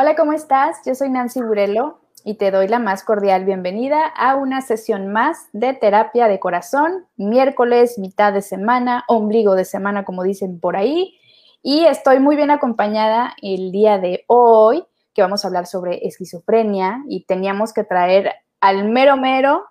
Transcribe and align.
Hola, 0.00 0.14
¿cómo 0.14 0.32
estás? 0.32 0.78
Yo 0.86 0.94
soy 0.94 1.10
Nancy 1.10 1.42
Burelo 1.42 1.98
y 2.22 2.34
te 2.34 2.52
doy 2.52 2.68
la 2.68 2.78
más 2.78 3.02
cordial 3.02 3.44
bienvenida 3.44 4.06
a 4.06 4.36
una 4.36 4.60
sesión 4.60 5.08
más 5.08 5.48
de 5.52 5.74
terapia 5.74 6.28
de 6.28 6.38
corazón, 6.38 7.08
miércoles, 7.16 7.98
mitad 7.98 8.32
de 8.32 8.40
semana, 8.40 9.02
ombligo 9.08 9.56
de 9.56 9.64
semana, 9.64 10.04
como 10.04 10.22
dicen 10.22 10.60
por 10.60 10.76
ahí. 10.76 11.18
Y 11.64 11.84
estoy 11.84 12.20
muy 12.20 12.36
bien 12.36 12.52
acompañada 12.52 13.34
el 13.42 13.72
día 13.72 13.98
de 13.98 14.22
hoy, 14.28 14.84
que 15.14 15.22
vamos 15.22 15.44
a 15.44 15.48
hablar 15.48 15.66
sobre 15.66 16.06
esquizofrenia 16.06 17.02
y 17.08 17.24
teníamos 17.24 17.72
que 17.72 17.82
traer 17.82 18.34
al 18.60 18.88
mero 18.88 19.16
mero, 19.16 19.64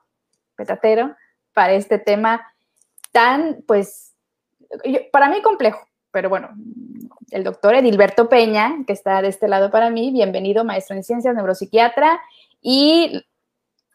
petatero, 0.57 1.15
para 1.53 1.71
este 1.71 1.99
tema 1.99 2.51
tan, 3.13 3.63
pues, 3.65 4.13
para 5.13 5.29
mí 5.29 5.41
complejo, 5.41 5.86
pero 6.17 6.29
bueno, 6.29 6.49
el 7.29 7.43
doctor 7.43 7.75
Edilberto 7.75 8.27
Peña, 8.27 8.83
que 8.87 8.93
está 8.93 9.21
de 9.21 9.27
este 9.27 9.47
lado 9.47 9.69
para 9.69 9.91
mí, 9.91 10.11
bienvenido, 10.11 10.63
maestro 10.63 10.95
en 10.95 11.03
ciencias, 11.03 11.35
neuropsiquiatra 11.35 12.19
y 12.59 13.23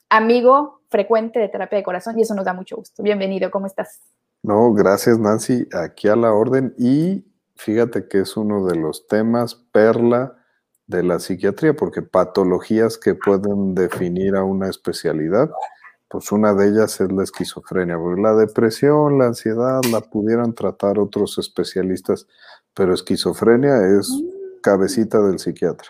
amigo 0.08 0.82
frecuente 0.88 1.40
de 1.40 1.48
terapia 1.48 1.78
de 1.78 1.82
corazón, 1.82 2.16
y 2.16 2.22
eso 2.22 2.36
nos 2.36 2.44
da 2.44 2.52
mucho 2.52 2.76
gusto. 2.76 3.02
Bienvenido, 3.02 3.50
¿cómo 3.50 3.66
estás? 3.66 3.98
No, 4.44 4.72
gracias 4.72 5.18
Nancy, 5.18 5.66
aquí 5.72 6.06
a 6.06 6.14
la 6.14 6.32
orden 6.32 6.76
y 6.78 7.24
fíjate 7.56 8.06
que 8.06 8.20
es 8.20 8.36
uno 8.36 8.66
de 8.66 8.76
los 8.76 9.08
temas 9.08 9.56
perla 9.56 10.36
de 10.86 11.02
la 11.02 11.18
psiquiatría, 11.18 11.74
porque 11.74 12.02
patologías 12.02 12.98
que 12.98 13.16
pueden 13.16 13.74
definir 13.74 14.36
a 14.36 14.44
una 14.44 14.70
especialidad, 14.70 15.50
pues 16.12 16.30
una 16.30 16.52
de 16.52 16.68
ellas 16.68 17.00
es 17.00 17.10
la 17.10 17.22
esquizofrenia, 17.22 17.96
porque 17.96 18.20
la 18.20 18.34
depresión, 18.34 19.18
la 19.18 19.28
ansiedad 19.28 19.80
la 19.90 20.02
pudieran 20.02 20.52
tratar 20.52 20.98
otros 20.98 21.38
especialistas, 21.38 22.26
pero 22.74 22.92
esquizofrenia 22.92 23.78
es 23.98 24.10
mm. 24.10 24.60
cabecita 24.60 25.22
del 25.22 25.38
psiquiatra. 25.38 25.88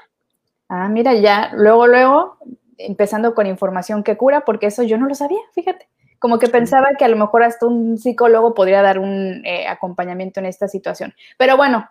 Ah, 0.69 0.89
mira, 0.89 1.12
ya, 1.15 1.50
luego, 1.56 1.89
luego, 1.89 2.37
empezando 2.78 3.34
con 3.34 3.48
información 3.48 4.05
que 4.05 4.17
cura, 4.17 4.45
porque 4.45 4.67
eso 4.67 4.84
yo 4.84 4.97
no 4.97 5.09
lo 5.09 5.17
sabía, 5.17 5.41
fíjate. 5.56 5.89
Como 6.20 6.39
que 6.39 6.47
pensaba 6.47 6.91
que 6.97 7.05
a 7.05 7.09
lo 7.09 7.17
mejor 7.17 7.43
hasta 7.43 7.67
un 7.67 7.98
psicólogo 7.98 8.55
podría 8.55 8.81
dar 8.81 9.00
un 9.00 9.45
eh, 9.45 9.67
acompañamiento 9.67 10.39
en 10.39 10.47
esta 10.47 10.69
situación. 10.69 11.12
Pero 11.37 11.56
bueno, 11.56 11.91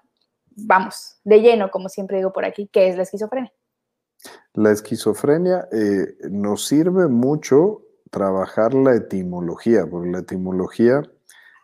vamos, 0.56 1.18
de 1.26 1.42
lleno, 1.42 1.70
como 1.70 1.90
siempre 1.90 2.16
digo 2.16 2.32
por 2.32 2.46
aquí, 2.46 2.70
¿qué 2.72 2.88
es 2.88 2.96
la 2.96 3.04
esquizofrenia? 3.04 3.52
La 4.54 4.72
esquizofrenia 4.72 5.68
eh, 5.74 6.16
nos 6.30 6.66
sirve 6.66 7.10
mucho 7.10 7.82
trabajar 8.12 8.74
la 8.74 8.96
etimología, 8.96 9.88
porque 9.88 10.12
la 10.12 10.20
etimología 10.20 11.02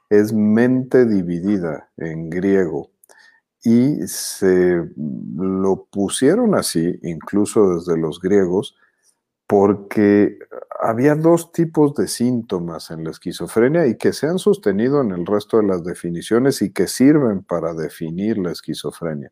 es 0.09 0.33
mente 0.33 1.05
dividida 1.05 1.89
en 1.97 2.29
griego 2.29 2.89
y 3.63 4.07
se 4.07 4.81
lo 5.35 5.87
pusieron 5.91 6.55
así, 6.55 6.99
incluso 7.03 7.75
desde 7.75 7.97
los 7.97 8.21
griegos, 8.21 8.75
porque 9.45 10.39
había 10.79 11.15
dos 11.15 11.51
tipos 11.51 11.93
de 11.95 12.07
síntomas 12.07 12.91
en 12.91 13.03
la 13.03 13.11
esquizofrenia 13.11 13.87
y 13.87 13.97
que 13.97 14.13
se 14.13 14.27
han 14.27 14.39
sostenido 14.39 15.01
en 15.01 15.11
el 15.11 15.25
resto 15.25 15.57
de 15.57 15.63
las 15.63 15.83
definiciones 15.83 16.61
y 16.61 16.71
que 16.71 16.87
sirven 16.87 17.43
para 17.43 17.73
definir 17.73 18.37
la 18.37 18.51
esquizofrenia, 18.51 19.31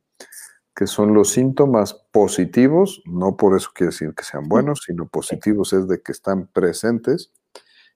que 0.76 0.88
son 0.88 1.14
los 1.14 1.30
síntomas 1.30 1.94
positivos, 2.12 3.02
no 3.06 3.38
por 3.38 3.56
eso 3.56 3.70
quiere 3.73 3.92
decir 3.92 4.14
que 4.14 4.26
sean 4.26 4.50
buenos, 4.50 4.81
sino 4.86 5.08
positivos 5.08 5.72
es 5.72 5.88
de 5.88 6.02
que 6.02 6.12
están 6.12 6.48
presentes, 6.48 7.31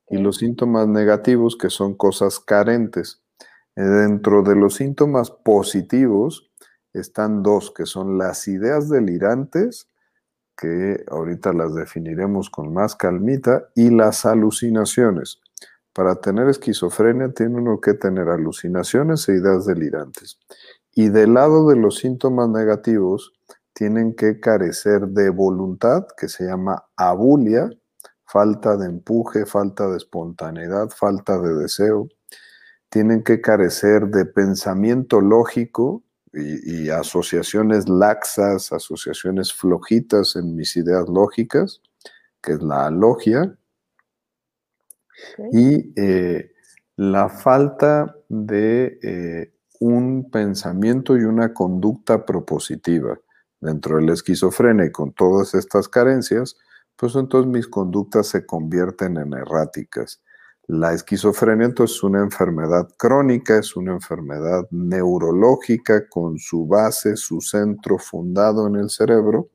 y 0.10 0.18
los 0.18 0.38
síntomas 0.38 0.88
negativos, 0.88 1.58
que 1.58 1.70
son 1.70 1.96
cosas 1.96 2.40
carentes. 2.40 3.22
Dentro 3.76 4.44
de 4.44 4.56
los 4.56 4.76
síntomas 4.76 5.30
positivos 5.30 6.50
están 6.94 7.44
dos, 7.44 7.72
que 7.72 7.86
son 7.86 8.18
las 8.18 8.48
ideas 8.48 8.90
delirantes, 8.90 9.90
que 10.58 11.04
ahorita 11.10 11.54
las 11.54 11.76
definiremos 11.76 12.50
con 12.50 12.74
más 12.74 12.95
calmita, 12.95 13.70
y 13.76 13.89
las 13.89 14.26
alucinaciones. 14.26 15.42
Para 15.94 16.16
tener 16.16 16.48
esquizofrenia 16.48 17.34
tiene 17.34 17.58
uno 17.58 17.80
que 17.82 17.94
tener 17.94 18.30
alucinaciones 18.30 19.28
e 19.28 19.34
ideas 19.34 19.66
delirantes. 19.66 20.39
Y 20.94 21.10
del 21.10 21.33
lado 21.33 21.67
de 21.70 21.76
los 21.76 21.98
síntomas 21.98 22.50
negativos, 22.50 23.33
tienen 23.73 24.14
que 24.14 24.39
carecer 24.39 25.08
de 25.08 25.30
voluntad, 25.30 26.05
que 26.17 26.27
se 26.27 26.45
llama 26.45 26.83
abulia, 26.98 27.70
falta 28.26 28.76
de 28.76 28.88
empuje, 28.88 29.45
falta 29.45 29.88
de 29.88 29.98
espontaneidad, 29.98 30.89
falta 30.89 31.39
de 31.39 31.55
deseo, 31.55 32.10
tienen 32.89 33.23
que 33.23 33.39
carecer 33.39 34.08
de 34.08 34.26
pensamiento 34.26 35.22
lógico 35.22 36.04
y, 36.33 36.89
asociaciones 36.89 37.89
laxas, 37.89 38.71
asociaciones 38.71 39.54
flojitas 39.54 40.36
en 40.36 40.56
mis 40.56 40.76
ideas 40.76 41.08
lógicas, 41.08 41.82
que 42.42 42.54
es 42.54 42.61
la 42.61 42.92
logia, 42.92 43.58
y 45.52 45.94
eh, 45.95 46.52
la 46.98 47.30
falta 47.30 48.16
de 48.27 49.00
eh, 49.02 49.54
un 49.80 50.30
pensamiento 50.30 51.17
y 51.17 51.23
una 51.23 51.54
conducta 51.54 52.26
propositiva 52.26 53.20
dentro 53.62 53.98
de 53.98 54.04
la 54.04 54.14
esquizofrenia 54.14 54.86
y 54.86 54.92
con 54.92 55.14
todas 55.14 55.56
estas 55.56 55.90
carencias, 55.90 56.58
pues 56.95 57.16
entonces 57.16 57.52
mis 57.52 57.67
conductas 57.67 58.28
se 58.28 58.45
convierten 58.45 59.18
en 59.18 59.34
erráticas. 59.34 60.22
La 60.68 60.94
esquizofrenia 60.94 61.66
entonces 61.66 61.98
es 61.98 62.04
una 62.04 62.22
enfermedad 62.22 62.88
crónica, 62.98 63.58
es 63.58 63.76
una 63.76 63.94
enfermedad 63.94 64.68
neurológica 64.70 66.08
con 66.08 66.38
su 66.38 66.68
base, 66.68 67.16
su 67.16 67.42
centro 67.42 67.98
fundado 67.98 68.68
en 68.68 68.76
el 68.76 68.89
cerebro, 68.89 69.50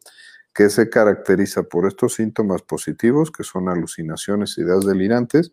que 0.53 0.71
se 0.71 0.89
caracteriza 0.89 1.65
por 1.65 1.87
estos 1.87 2.15
síntomas 2.15 2.63
positivos, 2.63 3.31
que 3.31 3.45
son 3.45 3.69
alucinaciones, 3.69 4.57
ideas 4.59 4.85
delirantes, 4.87 5.53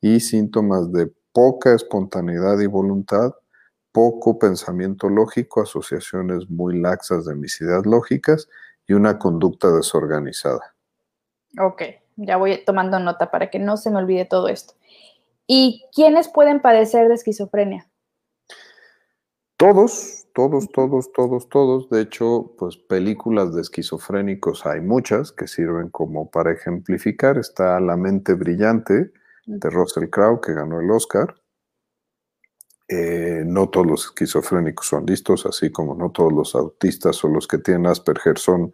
y 0.00 0.20
síntomas 0.20 0.92
de 0.92 1.12
poca 1.32 1.74
espontaneidad 1.74 2.58
y 2.60 2.66
voluntad, 2.66 3.32
poco 3.92 4.38
pensamiento 4.38 5.08
lógico, 5.08 5.62
asociaciones 5.62 6.50
muy 6.50 6.80
laxas 6.80 7.26
de 7.26 7.34
mis 7.34 7.60
ideas 7.60 7.86
lógicas 7.86 8.48
y 8.86 8.94
una 8.94 9.18
conducta 9.18 9.70
desorganizada. 9.70 10.74
Ok, 11.58 11.82
ya 12.16 12.36
voy 12.36 12.64
tomando 12.64 12.98
nota 12.98 13.30
para 13.30 13.50
que 13.50 13.58
no 13.58 13.76
se 13.76 13.90
me 13.90 13.98
olvide 13.98 14.24
todo 14.24 14.48
esto. 14.48 14.74
¿Y 15.46 15.84
quiénes 15.94 16.28
pueden 16.28 16.60
padecer 16.60 17.08
de 17.08 17.14
esquizofrenia? 17.14 17.88
Todos, 19.58 20.26
todos, 20.34 20.70
todos, 20.72 21.12
todos, 21.12 21.48
todos. 21.48 21.90
De 21.90 22.00
hecho, 22.00 22.54
pues 22.58 22.76
películas 22.76 23.54
de 23.54 23.60
esquizofrénicos 23.60 24.66
hay 24.66 24.80
muchas 24.80 25.30
que 25.30 25.46
sirven 25.46 25.88
como 25.90 26.30
para 26.30 26.52
ejemplificar. 26.52 27.38
Está 27.38 27.78
La 27.80 27.96
mente 27.96 28.34
brillante 28.34 29.12
de 29.46 29.70
Russell 29.70 30.08
Crowe, 30.08 30.40
que 30.40 30.54
ganó 30.54 30.80
el 30.80 30.90
Oscar. 30.90 31.41
Eh, 32.94 33.44
no 33.46 33.70
todos 33.70 33.86
los 33.86 34.04
esquizofrénicos 34.04 34.86
son 34.86 35.06
listos, 35.06 35.46
así 35.46 35.70
como 35.70 35.94
no 35.94 36.10
todos 36.10 36.30
los 36.30 36.54
autistas 36.54 37.24
o 37.24 37.28
los 37.28 37.48
que 37.48 37.56
tienen 37.56 37.86
Asperger 37.86 38.36
son 38.38 38.72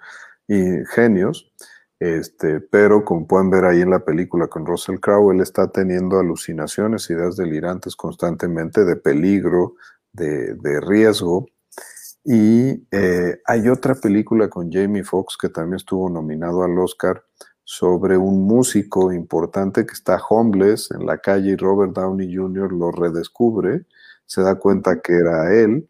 genios. 0.48 1.52
Este, 2.00 2.60
pero 2.60 3.04
como 3.04 3.28
pueden 3.28 3.50
ver 3.50 3.64
ahí 3.64 3.80
en 3.80 3.90
la 3.90 4.04
película 4.04 4.48
con 4.48 4.66
Russell 4.66 4.98
Crowe, 4.98 5.32
él 5.32 5.40
está 5.40 5.70
teniendo 5.70 6.18
alucinaciones, 6.18 7.10
ideas 7.10 7.36
delirantes 7.36 7.94
constantemente 7.94 8.84
de 8.84 8.96
peligro, 8.96 9.74
de, 10.12 10.80
riesgo. 10.80 11.46
Y 12.24 12.86
eh, 12.90 13.40
hay 13.44 13.68
otra 13.68 13.94
película 13.94 14.50
con 14.50 14.72
Jamie 14.72 15.04
Foxx 15.04 15.36
que 15.36 15.48
también 15.48 15.76
estuvo 15.76 16.10
nominado 16.10 16.64
al 16.64 16.76
Oscar 16.76 17.22
sobre 17.62 18.16
un 18.16 18.46
músico 18.46 19.12
importante 19.12 19.86
que 19.86 19.92
está 19.92 20.20
homeless 20.28 20.90
en 20.90 21.06
la 21.06 21.18
calle 21.18 21.50
y 21.50 21.56
Robert 21.56 21.92
Downey 21.92 22.34
Jr. 22.34 22.72
lo 22.72 22.90
redescubre, 22.90 23.84
se 24.28 24.43
da 24.43 24.56
cuenta 24.56 25.00
que 25.00 25.15
era 25.15 25.55
él 25.55 25.89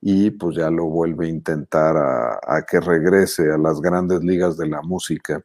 y 0.00 0.30
pues 0.32 0.56
ya 0.56 0.70
lo 0.70 0.86
vuelve 0.86 1.26
a 1.26 1.30
intentar 1.30 1.96
a, 1.96 2.62
que 2.68 2.80
regrese 2.80 3.52
a 3.52 3.58
las 3.58 3.80
grandes 3.80 4.22
ligas 4.22 4.56
de 4.56 4.66
la 4.66 4.82
música, 4.82 5.42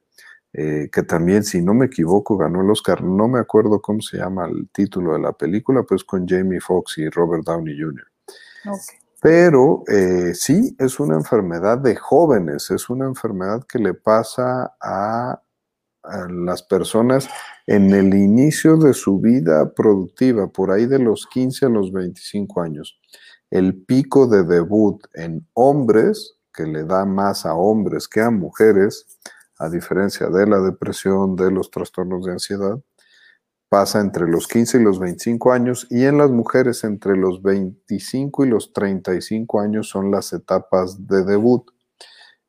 eh, 0.53 0.89
que 0.91 1.03
también, 1.03 1.43
si 1.43 1.61
no 1.61 1.73
me 1.73 1.85
equivoco, 1.85 2.35
ganó 2.35 2.61
el 2.61 2.69
Oscar, 2.69 3.03
no 3.03 3.27
me 3.27 3.39
acuerdo 3.39 3.79
cómo 3.79 4.01
se 4.01 4.17
llama 4.17 4.47
el 4.47 4.69
título 4.71 5.13
de 5.13 5.19
la 5.19 5.33
película, 5.33 5.83
pues 5.83 6.03
con 6.03 6.27
Jamie 6.27 6.59
Foxx 6.59 6.97
y 6.97 7.09
Robert 7.09 7.45
Downey 7.45 7.79
Jr. 7.79 8.05
Pero 9.21 9.83
eh, 9.87 10.33
sí, 10.33 10.75
es 10.79 10.99
una 10.99 11.15
enfermedad 11.15 11.77
de 11.77 11.95
jóvenes, 11.95 12.71
es 12.71 12.89
una 12.89 13.05
enfermedad 13.05 13.63
que 13.65 13.77
le 13.77 13.93
pasa 13.93 14.75
a, 14.81 15.41
a 16.03 16.27
las 16.29 16.63
personas 16.63 17.29
en 17.67 17.93
el 17.93 18.13
inicio 18.13 18.77
de 18.77 18.93
su 18.93 19.19
vida 19.19 19.73
productiva, 19.73 20.47
por 20.47 20.71
ahí 20.71 20.85
de 20.85 20.99
los 20.99 21.27
15 21.27 21.67
a 21.67 21.69
los 21.69 21.91
25 21.91 22.61
años 22.61 22.99
el 23.51 23.83
pico 23.83 24.27
de 24.27 24.43
debut 24.43 25.03
en 25.13 25.45
hombres, 25.53 26.37
que 26.53 26.63
le 26.63 26.85
da 26.85 27.05
más 27.05 27.45
a 27.45 27.53
hombres 27.53 28.07
que 28.07 28.21
a 28.21 28.31
mujeres, 28.31 29.05
a 29.59 29.69
diferencia 29.69 30.27
de 30.27 30.47
la 30.47 30.59
depresión, 30.59 31.35
de 31.35 31.51
los 31.51 31.69
trastornos 31.69 32.25
de 32.25 32.31
ansiedad, 32.31 32.79
pasa 33.69 33.99
entre 34.01 34.27
los 34.27 34.47
15 34.47 34.79
y 34.79 34.83
los 34.83 34.99
25 34.99 35.51
años 35.51 35.87
y 35.89 36.05
en 36.05 36.17
las 36.17 36.31
mujeres 36.31 36.83
entre 36.83 37.15
los 37.15 37.41
25 37.41 38.45
y 38.45 38.49
los 38.49 38.73
35 38.73 39.59
años 39.59 39.89
son 39.89 40.11
las 40.11 40.33
etapas 40.33 41.07
de 41.07 41.23
debut. 41.23 41.69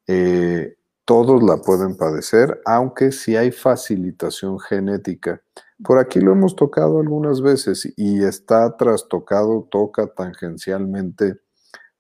Eh, 0.07 0.77
todos 1.05 1.43
la 1.43 1.59
pueden 1.59 1.97
padecer, 1.97 2.61
aunque 2.65 3.13
si 3.13 3.37
hay 3.37 3.51
facilitación 3.51 4.59
genética. 4.61 5.43
Por 5.83 5.99
aquí 5.99 6.21
lo 6.21 6.33
hemos 6.33 6.55
tocado 6.55 7.01
algunas 7.01 7.43
veces 7.43 7.93
y 7.97 8.23
está 8.25 8.77
trastocado, 8.77 9.69
toca 9.71 10.07
tangencialmente 10.07 11.41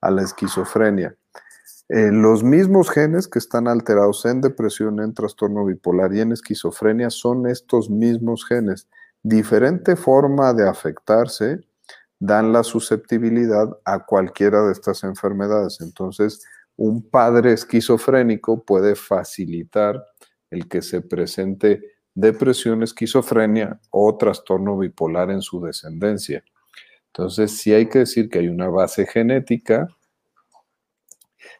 a 0.01 0.11
la 0.11 0.23
esquizofrenia. 0.23 1.17
Eh, 1.89 2.11
los 2.13 2.45
mismos 2.45 2.91
genes 2.91 3.29
que 3.29 3.39
están 3.39 3.69
alterados 3.69 4.25
en 4.25 4.41
depresión, 4.41 5.01
en 5.01 5.15
trastorno 5.15 5.65
bipolar 5.65 6.15
y 6.15 6.21
en 6.21 6.33
esquizofrenia 6.33 7.11
son 7.11 7.47
estos 7.47 7.91
mismos 7.91 8.47
genes. 8.47 8.89
Diferente 9.23 9.97
forma 9.97 10.55
de 10.55 10.69
afectarse 10.69 11.61
dan 12.19 12.53
la 12.53 12.63
susceptibilidad 12.63 13.69
a 13.85 14.07
cualquiera 14.07 14.63
de 14.63 14.73
estas 14.73 15.03
enfermedades. 15.03 15.81
Entonces, 15.81 16.45
un 16.77 17.09
padre 17.09 17.53
esquizofrénico 17.53 18.65
puede 18.65 18.95
facilitar 18.95 20.05
el 20.51 20.69
que 20.69 20.83
se 20.83 21.01
presente 21.01 21.81
depresión, 22.15 22.83
esquizofrenia 22.83 23.81
o 23.91 24.17
trastorno 24.17 24.79
bipolar 24.79 25.31
en 25.31 25.43
su 25.43 25.61
descendencia. 25.61 26.45
Entonces, 27.07 27.59
sí 27.59 27.73
hay 27.73 27.89
que 27.89 28.01
decir 28.01 28.29
que 28.29 28.39
hay 28.39 28.49
una 28.49 28.69
base 28.69 29.07
genética, 29.07 29.89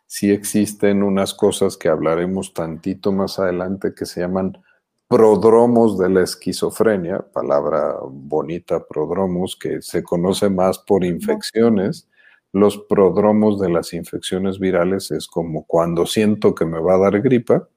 sí 0.07 0.31
existen 0.31 1.03
unas 1.03 1.35
cosas 1.35 1.77
que 1.77 1.89
hablaremos 1.89 2.53
tantito 2.53 3.13
más 3.13 3.39
adelante 3.39 3.95
que 3.95 4.07
se 4.07 4.21
llaman 4.21 4.63
prodromos 5.09 5.99
de 5.99 6.09
la 6.09 6.23
esquizofrenia, 6.23 7.19
palabra 7.33 7.97
bonita, 8.03 8.87
prodromos, 8.87 9.57
que 9.57 9.83
se 9.83 10.03
conoce 10.03 10.49
más 10.49 10.79
por 10.79 11.05
infecciones. 11.05 12.09
Los 12.53 12.79
prodromos 12.79 13.59
de 13.61 13.71
las 13.71 13.93
infecciones 13.95 14.59
virales 14.59 15.11
es 15.11 15.27
como 15.27 15.67
cuando 15.67 16.07
siento 16.07 16.55
que 16.55 16.67
me 16.67 16.81
va 16.81 16.95
a 16.95 16.99
dar 16.99 17.21
gripa, 17.21 17.69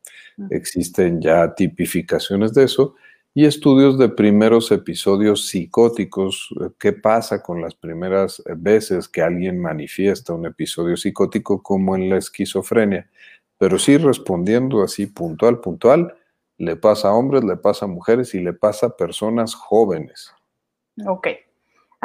existen 0.50 1.22
ya 1.22 1.56
tipificaciones 1.56 2.54
de 2.54 2.66
eso 2.66 2.96
y 3.38 3.46
estudios 3.46 3.98
de 3.98 4.08
primeros 4.08 4.72
episodios 4.72 5.48
psicóticos, 5.48 6.50
eh, 6.62 6.70
qué 6.80 6.94
pasa 6.94 7.44
con 7.44 7.62
las 7.62 7.76
primeras 7.76 8.42
veces 8.56 9.10
que 9.10 9.22
alguien 9.22 9.60
manifiesta 9.60 10.34
un 10.34 10.46
episodio 10.46 10.96
psicótico 10.96 11.62
como 11.62 11.98
en 11.98 12.10
la 12.10 12.18
esquizofrenia. 12.18 13.10
Pero 13.58 13.78
sí 13.78 13.98
respondiendo 13.98 14.84
así 14.84 15.08
puntual, 15.08 15.60
puntual, 15.60 16.16
le 16.58 16.78
pasa 16.78 17.10
a 17.10 17.14
hombres, 17.14 17.44
le 17.44 17.58
pasa 17.58 17.86
a 17.86 17.90
mujeres 17.90 18.34
y 18.36 18.40
le 18.40 18.54
pasa 18.54 18.88
a 18.88 18.96
personas 18.96 19.54
jóvenes. 19.54 20.34
Ok. 21.06 21.28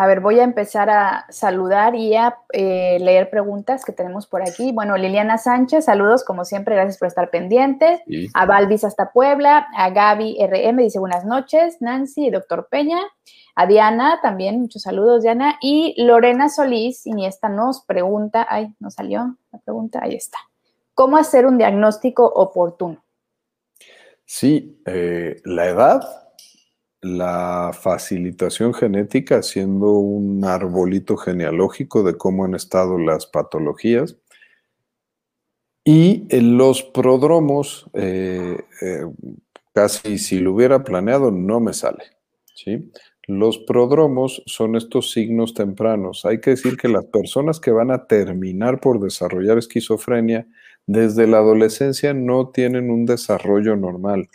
A 0.01 0.07
ver, 0.07 0.21
voy 0.21 0.41
a 0.41 0.45
empezar 0.45 0.89
a 0.89 1.27
saludar 1.29 1.95
y 1.95 2.17
a 2.17 2.39
eh, 2.55 2.97
leer 3.03 3.29
preguntas 3.29 3.85
que 3.85 3.93
tenemos 3.93 4.27
por 4.27 4.41
aquí. 4.41 4.73
Bueno, 4.73 4.97
Liliana 4.97 5.37
Sánchez, 5.37 5.85
saludos 5.85 6.25
como 6.25 6.47
siempre, 6.47 6.75
gracias 6.75 6.97
por 6.97 7.07
estar 7.07 7.29
pendientes. 7.29 8.01
A 8.33 8.47
Balvis 8.47 8.83
hasta 8.85 9.13
Puebla, 9.13 9.67
a 9.77 9.91
Gaby 9.91 10.39
RM 10.41 10.79
dice 10.79 10.99
buenas 10.99 11.27
noches, 11.27 11.83
Nancy 11.83 12.29
y 12.29 12.31
doctor 12.31 12.69
Peña. 12.71 12.99
A 13.55 13.67
Diana 13.67 14.21
también, 14.23 14.63
muchos 14.63 14.81
saludos, 14.81 15.23
Diana. 15.23 15.59
Y 15.61 15.95
Lorena 16.03 16.49
Solís, 16.49 17.07
Iniesta 17.07 17.51
nos 17.51 17.85
pregunta, 17.85 18.47
ay, 18.49 18.75
no 18.79 18.91
salió 18.91 19.37
la 19.53 19.59
pregunta, 19.59 20.01
ahí 20.03 20.15
está. 20.15 20.39
¿Cómo 20.95 21.19
hacer 21.19 21.45
un 21.45 21.59
diagnóstico 21.59 22.25
oportuno? 22.25 23.05
Sí, 24.25 24.81
eh, 24.87 25.43
la 25.45 25.67
edad 25.67 26.30
la 27.03 27.73
facilitación 27.73 28.75
genética, 28.75 29.43
siendo 29.43 29.93
un 29.93 30.45
arbolito 30.45 31.17
genealógico 31.17 32.03
de 32.03 32.17
cómo 32.17 32.45
han 32.45 32.55
estado 32.55 32.99
las 32.99 33.27
patologías. 33.27 34.17
Y 35.85 36.27
en 36.29 36.59
los 36.59 36.83
prodromos, 36.83 37.87
eh, 37.95 38.59
eh, 38.83 39.07
casi 39.73 40.19
si 40.19 40.39
lo 40.39 40.53
hubiera 40.53 40.85
planeado, 40.85 41.31
no 41.31 41.59
me 41.59 41.73
sale. 41.73 42.05
¿sí? 42.55 42.91
Los 43.27 43.59
prodromos 43.59 44.43
son 44.45 44.77
estos 44.77 45.11
signos 45.11 45.55
tempranos. 45.55 46.27
Hay 46.27 46.41
que 46.41 46.51
decir 46.51 46.77
que 46.77 46.89
las 46.89 47.07
personas 47.07 47.61
que 47.61 47.71
van 47.71 47.91
a 47.91 48.07
terminar 48.07 48.81
por 48.81 49.01
desarrollar 49.01 49.57
esquizofrenia 49.57 50.47
desde 50.87 51.27
la 51.27 51.39
adolescencia 51.39 52.13
no 52.13 52.49
tienen 52.51 52.91
un 52.91 53.07
desarrollo 53.07 53.75
normal 53.75 54.29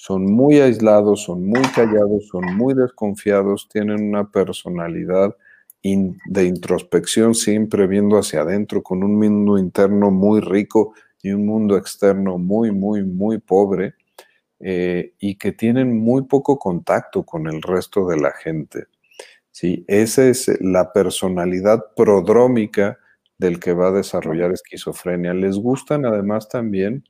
son 0.00 0.24
muy 0.32 0.58
aislados, 0.60 1.24
son 1.24 1.46
muy 1.46 1.60
callados, 1.74 2.26
son 2.28 2.56
muy 2.56 2.72
desconfiados, 2.72 3.68
tienen 3.68 4.02
una 4.02 4.30
personalidad 4.30 5.36
de 5.82 6.44
introspección 6.46 7.34
siempre 7.34 7.86
viendo 7.86 8.16
hacia 8.16 8.40
adentro, 8.40 8.82
con 8.82 9.04
un 9.04 9.18
mundo 9.18 9.58
interno 9.58 10.10
muy 10.10 10.40
rico 10.40 10.94
y 11.22 11.32
un 11.32 11.44
mundo 11.44 11.76
externo 11.76 12.38
muy, 12.38 12.72
muy, 12.72 13.04
muy 13.04 13.36
pobre, 13.40 13.92
eh, 14.58 15.12
y 15.18 15.34
que 15.34 15.52
tienen 15.52 15.94
muy 15.98 16.22
poco 16.22 16.58
contacto 16.58 17.22
con 17.22 17.46
el 17.46 17.60
resto 17.60 18.08
de 18.08 18.16
la 18.16 18.30
gente. 18.30 18.86
¿sí? 19.50 19.84
Esa 19.86 20.26
es 20.26 20.50
la 20.62 20.94
personalidad 20.94 21.78
prodrómica 21.94 22.98
del 23.36 23.60
que 23.60 23.74
va 23.74 23.88
a 23.88 23.92
desarrollar 23.92 24.50
esquizofrenia. 24.50 25.34
Les 25.34 25.58
gustan 25.58 26.06
además 26.06 26.48
también 26.48 27.04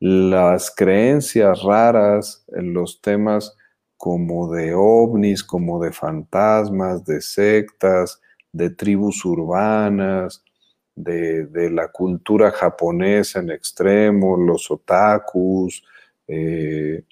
las 0.00 0.74
creencias 0.74 1.62
raras 1.62 2.42
los 2.48 3.00
temas 3.02 3.54
como 3.98 4.50
de 4.50 4.72
ovnis, 4.74 5.44
como 5.44 5.78
de 5.78 5.92
fantasmas, 5.92 7.04
de 7.04 7.20
sectas, 7.20 8.20
de 8.50 8.70
tribus 8.70 9.24
urbanas, 9.26 10.42
de, 10.96 11.70
la 11.70 11.88
cultura 11.88 12.50
japonesa 12.50 13.40
en 13.40 13.50
extremo, 13.50 14.38
los 14.38 14.70
otakus, 14.70 15.84
eh, 16.26 17.04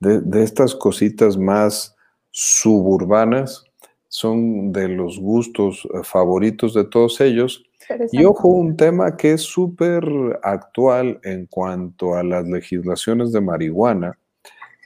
de, 0.00 0.42
estas 0.42 0.74
cositas 0.74 1.36
más 1.36 1.94
suburbanas, 2.30 3.64
son 4.08 4.72
de 4.72 4.88
los 4.88 5.18
gustos 5.18 5.86
favoritos 6.02 6.74
de 6.74 6.84
todos 6.84 7.20
ellos 7.20 7.64
y 8.12 8.24
ojo, 8.24 8.48
un 8.48 8.76
tema 8.76 9.16
que 9.16 9.32
es 9.32 9.42
súper 9.42 10.04
actual 10.42 11.20
en 11.22 11.46
cuanto 11.46 12.14
a 12.14 12.22
las 12.22 12.46
legislaciones 12.46 13.32
de 13.32 13.40
marihuana. 13.40 14.18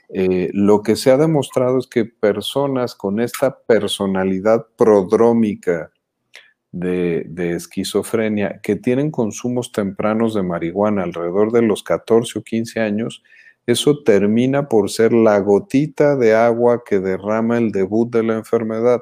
Eh, 0.09 0.49
lo 0.53 0.81
que 0.81 0.95
se 0.95 1.11
ha 1.11 1.17
demostrado 1.17 1.77
es 1.77 1.87
que 1.87 2.05
personas 2.05 2.95
con 2.95 3.19
esta 3.19 3.59
personalidad 3.59 4.65
prodrómica 4.75 5.91
de, 6.71 7.25
de, 7.27 7.53
esquizofrenia 7.53 8.59
que 8.61 8.75
tienen 8.75 9.11
consumos 9.11 9.71
tempranos 9.71 10.33
de 10.33 10.43
marihuana 10.43 11.03
alrededor 11.03 11.51
de 11.51 11.61
los 11.61 11.83
14 11.83 12.39
o 12.39 12.43
15 12.43 12.79
años, 12.79 13.23
eso 13.65 14.01
termina 14.03 14.67
por 14.67 14.89
ser 14.89 15.13
la 15.13 15.39
gotita 15.39 16.15
de 16.15 16.33
agua 16.33 16.83
que 16.83 16.99
derrama 16.99 17.59
el 17.59 17.71
debut 17.71 18.11
de 18.11 18.23
la 18.23 18.33
enfermedad. 18.33 19.01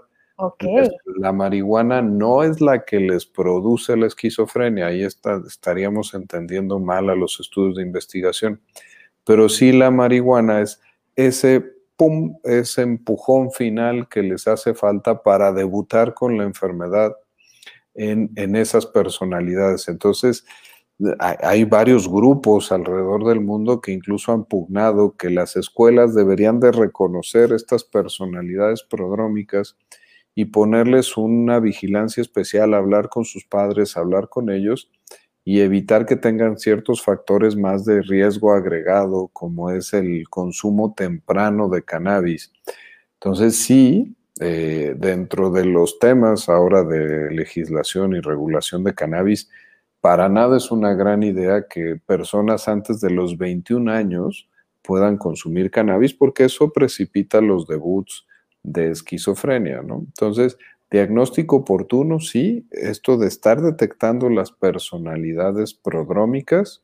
La 1.17 1.31
marihuana 1.31 2.01
no 2.01 2.43
es 2.43 2.61
la 2.61 2.85
que 2.85 2.99
les 2.99 3.25
produce 3.25 3.97
la 3.97 4.05
esquizofrenia, 4.05 4.87
ahí 4.87 5.03
estaríamos 5.03 6.13
entendiendo 6.13 6.79
mal 6.79 7.09
a 7.09 7.15
los 7.15 7.39
estudios 7.39 7.75
de 7.75 7.83
investigación, 7.83 8.61
pero 9.23 9.49
sí 9.49 9.71
la 9.71 9.89
marihuana 9.89 10.61
es 10.61 10.79
ese 11.15 11.65
pum, 11.95 12.37
ese 12.43 12.83
empujón 12.83 13.51
final 13.51 14.07
que 14.09 14.21
les 14.21 14.47
hace 14.47 14.75
falta 14.75 15.23
para 15.23 15.51
debutar 15.51 16.13
con 16.13 16.37
la 16.37 16.43
enfermedad 16.43 17.15
en, 17.95 18.31
en 18.35 18.55
esas 18.55 18.85
personalidades. 18.85 19.87
Entonces, 19.87 20.45
hay 21.19 21.63
varios 21.63 22.09
grupos 22.09 22.71
alrededor 22.71 23.25
del 23.25 23.39
mundo 23.39 23.81
que 23.81 23.91
incluso 23.91 24.31
han 24.31 24.45
pugnado 24.45 25.15
que 25.15 25.29
las 25.29 25.55
escuelas 25.55 26.15
deberían 26.15 26.59
de 26.59 26.71
reconocer 26.71 27.53
estas 27.53 27.83
personalidades 27.83 28.83
prodrómicas 28.83 29.75
y 30.37 30.45
ponerles 30.45 31.17
una 31.17 31.59
vigilancia 31.59 32.21
especial, 32.21 32.75
hablar 32.75 33.09
con 33.09 33.25
sus 33.25 33.43
padres, 33.43 33.97
hablar 33.97 34.29
con 34.29 34.51
ellos 34.51 34.91
y 35.43 35.61
evitar 35.61 36.05
que 36.05 36.15
tengan 36.15 36.59
ciertos 36.59 37.01
factores 37.01 37.55
más 37.55 37.85
de 37.85 38.03
riesgo 38.03 38.53
agregado, 38.53 39.29
como 39.33 39.71
es 39.71 39.95
el 39.95 40.29
consumo 40.29 40.93
temprano 40.95 41.69
de 41.69 41.81
cannabis. 41.81 42.53
Entonces, 43.15 43.55
sí, 43.57 44.15
eh, 44.39 44.93
dentro 44.95 45.49
de 45.49 45.65
los 45.65 45.97
temas 45.97 46.49
ahora 46.49 46.83
de 46.83 47.31
legislación 47.31 48.13
y 48.15 48.19
regulación 48.19 48.83
de 48.83 48.93
cannabis, 48.93 49.49
para 50.01 50.29
nada 50.29 50.57
es 50.57 50.69
una 50.69 50.93
gran 50.93 51.23
idea 51.23 51.65
que 51.67 51.99
personas 52.05 52.67
antes 52.67 53.01
de 53.01 53.09
los 53.09 53.39
21 53.39 53.91
años 53.91 54.47
puedan 54.83 55.17
consumir 55.17 55.71
cannabis 55.71 56.13
porque 56.13 56.45
eso 56.45 56.71
precipita 56.71 57.41
los 57.41 57.65
debuts 57.65 58.26
de 58.67 58.91
esquizofrenia, 58.91 59.81
¿no? 59.81 59.99
Entonces, 59.99 60.57
diagnóstico 60.91 61.57
oportuno, 61.57 62.19
sí, 62.19 62.67
esto 62.71 63.17
de 63.17 63.27
estar 63.27 63.61
detectando 63.61 64.29
las 64.29 64.51
personalidades 64.51 65.73
prodrómicas 65.73 66.83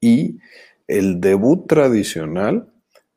y 0.00 0.38
el 0.86 1.20
debut 1.20 1.66
tradicional, 1.66 2.72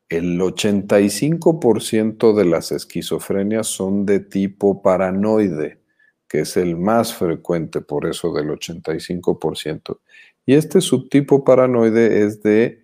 el 0.10 0.39
85% 0.39 2.33
de 2.33 2.45
las 2.45 2.72
esquizofrenias 2.72 3.67
son 3.67 4.05
de 4.05 4.19
tipo 4.19 4.81
paranoide, 4.81 5.79
que 6.27 6.41
es 6.41 6.55
el 6.55 6.77
más 6.77 7.13
frecuente, 7.13 7.81
por 7.81 8.05
eso 8.05 8.33
del 8.33 8.50
85%. 8.50 10.00
Y 10.45 10.55
este 10.55 10.81
subtipo 10.81 11.43
paranoide 11.43 12.24
es 12.24 12.43
de 12.43 12.82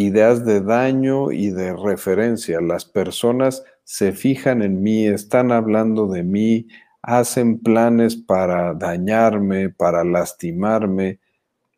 ideas 0.00 0.44
de 0.44 0.60
daño 0.60 1.30
y 1.30 1.50
de 1.50 1.74
referencia. 1.76 2.60
Las 2.60 2.84
personas 2.84 3.64
se 3.84 4.12
fijan 4.12 4.62
en 4.62 4.82
mí, 4.82 5.06
están 5.06 5.52
hablando 5.52 6.06
de 6.06 6.22
mí, 6.22 6.68
hacen 7.02 7.58
planes 7.58 8.16
para 8.16 8.74
dañarme, 8.74 9.68
para 9.68 10.04
lastimarme. 10.04 11.20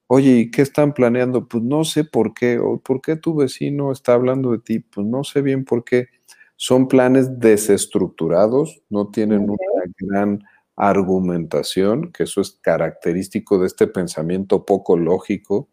Oye, 0.06 0.30
¿y 0.38 0.50
qué 0.50 0.62
están 0.62 0.94
planeando? 0.94 1.48
Pues 1.48 1.64
no 1.64 1.84
sé 1.84 2.04
por 2.04 2.34
qué. 2.34 2.58
¿O 2.58 2.78
por 2.78 3.00
qué 3.00 3.16
tu 3.16 3.34
vecino 3.34 3.92
está 3.92 4.14
hablando 4.14 4.52
de 4.52 4.58
ti? 4.58 4.78
Pues 4.80 5.06
no 5.06 5.24
sé 5.24 5.42
bien 5.42 5.64
por 5.64 5.84
qué. 5.84 6.08
Son 6.56 6.86
planes 6.86 7.40
desestructurados, 7.40 8.82
no 8.88 9.08
tienen 9.08 9.50
una 9.50 9.58
gran 9.98 10.44
argumentación, 10.76 12.12
que 12.12 12.24
eso 12.24 12.40
es 12.40 12.52
característico 12.52 13.58
de 13.58 13.66
este 13.66 13.88
pensamiento 13.88 14.64
poco 14.64 14.96
lógico 14.96 15.68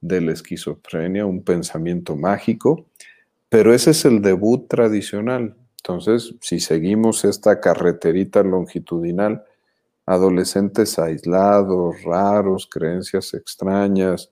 de 0.00 0.20
la 0.20 0.32
esquizofrenia, 0.32 1.26
un 1.26 1.42
pensamiento 1.42 2.16
mágico, 2.16 2.86
pero 3.48 3.74
ese 3.74 3.90
es 3.90 4.04
el 4.04 4.22
debut 4.22 4.68
tradicional. 4.68 5.56
Entonces, 5.78 6.34
si 6.40 6.60
seguimos 6.60 7.24
esta 7.24 7.60
carreterita 7.60 8.42
longitudinal, 8.42 9.44
adolescentes 10.06 10.98
aislados, 10.98 12.02
raros, 12.02 12.68
creencias 12.70 13.34
extrañas, 13.34 14.30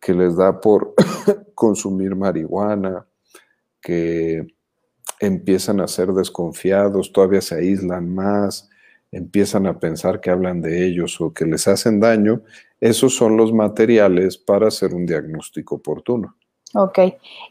que 0.00 0.14
les 0.14 0.36
da 0.36 0.60
por 0.60 0.94
consumir 1.54 2.14
marihuana, 2.14 3.06
que 3.80 4.46
empiezan 5.20 5.80
a 5.80 5.88
ser 5.88 6.12
desconfiados, 6.12 7.12
todavía 7.12 7.40
se 7.40 7.56
aíslan 7.56 8.14
más, 8.14 8.68
empiezan 9.14 9.66
a 9.66 9.78
pensar 9.78 10.20
que 10.20 10.30
hablan 10.30 10.60
de 10.60 10.86
ellos 10.86 11.20
o 11.20 11.32
que 11.32 11.44
les 11.44 11.68
hacen 11.68 12.00
daño, 12.00 12.42
esos 12.80 13.14
son 13.14 13.36
los 13.36 13.52
materiales 13.52 14.36
para 14.36 14.68
hacer 14.68 14.94
un 14.94 15.06
diagnóstico 15.06 15.76
oportuno. 15.76 16.36
Ok. 16.74 16.98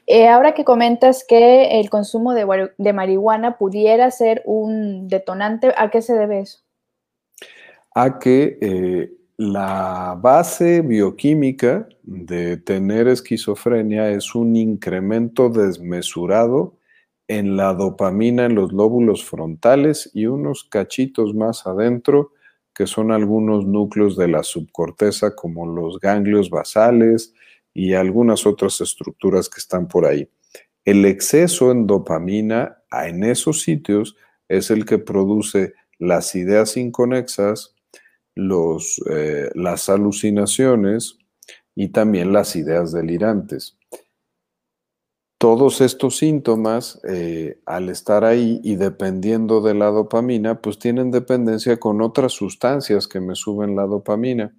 Eh, 0.05 0.27
ahora 0.27 0.53
que 0.53 0.65
comentas 0.65 1.25
que 1.27 1.79
el 1.79 1.89
consumo 1.89 2.33
de, 2.33 2.93
marihuana 2.93 3.57
pudiera 3.57 4.11
ser 4.11 4.41
un 4.45 5.07
detonante, 5.07 5.73
¿a 5.77 5.89
qué 5.89 6.01
se 6.01 6.13
debe 6.13 6.41
eso? 6.41 6.59
A 7.95 8.19
que 8.19 8.57
eh, 8.59 9.13
la 9.37 10.17
base 10.19 10.81
bioquímica 10.81 11.87
de 12.03 12.57
tener 12.57 13.07
esquizofrenia 13.07 14.09
es 14.09 14.35
un 14.35 14.57
incremento 14.57 15.49
desmesurado 15.49 16.75
en 17.27 17.55
la 17.55 17.73
dopamina 17.73 18.45
en 18.45 18.55
los 18.55 18.73
lóbulos 18.73 19.23
frontales 19.23 20.09
y 20.13 20.25
unos 20.25 20.65
cachitos 20.65 21.33
más 21.33 21.65
adentro, 21.65 22.31
que 22.73 22.87
son 22.87 23.11
algunos 23.11 23.65
núcleos 23.65 24.17
de 24.17 24.27
la 24.27 24.43
subcorteza, 24.43 25.35
como 25.35 25.65
los 25.67 25.99
ganglios 25.99 26.49
basales 26.49 27.33
y 27.73 27.93
algunas 27.93 28.45
otras 28.45 28.81
estructuras 28.81 29.49
que 29.49 29.59
están 29.59 29.87
por 29.87 30.05
ahí. 30.05 30.29
El 30.85 31.05
exceso 31.05 31.71
en 31.71 31.87
dopamina 31.87 32.79
en 32.91 33.23
esos 33.23 33.61
sitios 33.61 34.17
es 34.49 34.69
el 34.69 34.85
que 34.85 34.97
produce 34.97 35.73
las 35.97 36.35
ideas 36.35 36.75
inconexas, 36.75 37.75
eh, 38.35 39.49
las 39.53 39.89
alucinaciones 39.89 41.17
y 41.75 41.89
también 41.89 42.33
las 42.33 42.55
ideas 42.55 42.91
delirantes 42.91 43.77
todos 45.43 45.81
estos 45.81 46.19
síntomas, 46.19 47.01
eh, 47.03 47.59
al 47.65 47.89
estar 47.89 48.23
ahí 48.23 48.61
y 48.63 48.77
dependiendo 48.77 49.59
de 49.59 49.73
la 49.73 49.87
dopamina, 49.87 50.61
pues 50.61 50.79
tienen 50.79 51.11
dependencia 51.11 51.75
con 51.81 52.01
otras 52.01 52.31
sustancias 52.31 53.09
que 53.09 53.19
me 53.19 53.35
suben 53.35 53.75
la 53.75 53.85
dopamina. 53.85 54.55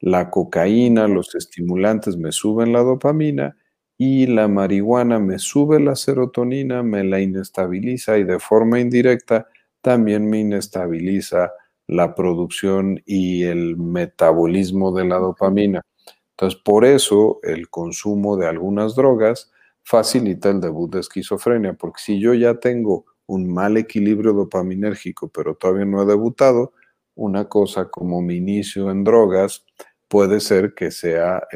La 0.00 0.30
cocaína, 0.30 1.06
los 1.06 1.34
estimulantes 1.34 2.16
me 2.16 2.32
suben 2.32 2.72
la 2.72 2.80
dopamina 2.80 3.58
y 3.98 4.26
la 4.26 4.48
marihuana 4.48 5.18
me 5.18 5.38
sube 5.38 5.80
la 5.80 5.94
serotonina, 5.94 6.82
me 6.82 7.04
la 7.04 7.20
inestabiliza 7.20 8.16
y 8.16 8.24
de 8.24 8.38
forma 8.38 8.80
indirecta 8.80 9.48
también 9.82 10.30
me 10.30 10.40
inestabiliza 10.40 11.52
la 11.88 12.14
producción 12.14 13.02
y 13.04 13.42
el 13.42 13.76
metabolismo 13.76 14.92
de 14.92 15.04
la 15.04 15.18
dopamina. 15.18 15.82
Entonces, 16.30 16.58
por 16.64 16.86
eso 16.86 17.38
el 17.42 17.68
consumo 17.68 18.38
de 18.38 18.46
algunas 18.46 18.94
drogas 18.94 19.52
facilita 19.86 20.50
el 20.50 20.60
debut 20.60 20.92
de 20.92 21.00
esquizofrenia, 21.00 21.74
porque 21.74 22.00
si 22.02 22.18
yo 22.18 22.34
ya 22.34 22.58
tengo 22.58 23.04
un 23.26 23.52
mal 23.52 23.76
equilibrio 23.76 24.32
dopaminérgico, 24.32 25.28
pero 25.28 25.54
todavía 25.54 25.84
no 25.84 26.02
he 26.02 26.06
debutado, 26.06 26.72
una 27.14 27.48
cosa 27.48 27.88
como 27.88 28.20
mi 28.20 28.34
inicio 28.34 28.90
en 28.90 29.04
drogas 29.04 29.64
puede 30.08 30.40
ser 30.40 30.74
que 30.74 30.90
sea 30.90 31.46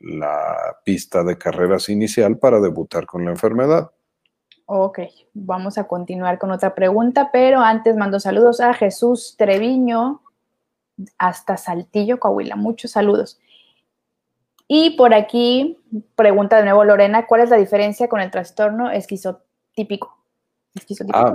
la 0.00 0.78
pista 0.82 1.22
de 1.22 1.36
carreras 1.36 1.90
inicial 1.90 2.38
para 2.38 2.58
debutar 2.58 3.04
con 3.04 3.26
la 3.26 3.32
enfermedad. 3.32 3.90
Ok, 4.64 5.00
vamos 5.34 5.76
a 5.76 5.84
continuar 5.84 6.38
con 6.38 6.50
otra 6.50 6.74
pregunta, 6.74 7.30
pero 7.30 7.60
antes 7.60 7.94
mando 7.96 8.18
saludos 8.18 8.60
a 8.60 8.72
Jesús 8.72 9.34
Treviño 9.36 10.22
hasta 11.18 11.58
Saltillo, 11.58 12.18
Coahuila. 12.18 12.56
Muchos 12.56 12.92
saludos. 12.92 13.38
Y 14.68 14.90
por 14.90 15.14
aquí 15.14 15.78
pregunta 16.14 16.58
de 16.58 16.64
nuevo 16.64 16.84
Lorena, 16.84 17.26
¿cuál 17.26 17.40
es 17.40 17.50
la 17.50 17.56
diferencia 17.56 18.06
con 18.06 18.20
el 18.20 18.30
trastorno 18.30 18.90
esquizotípico? 18.90 20.14
ah, 21.14 21.34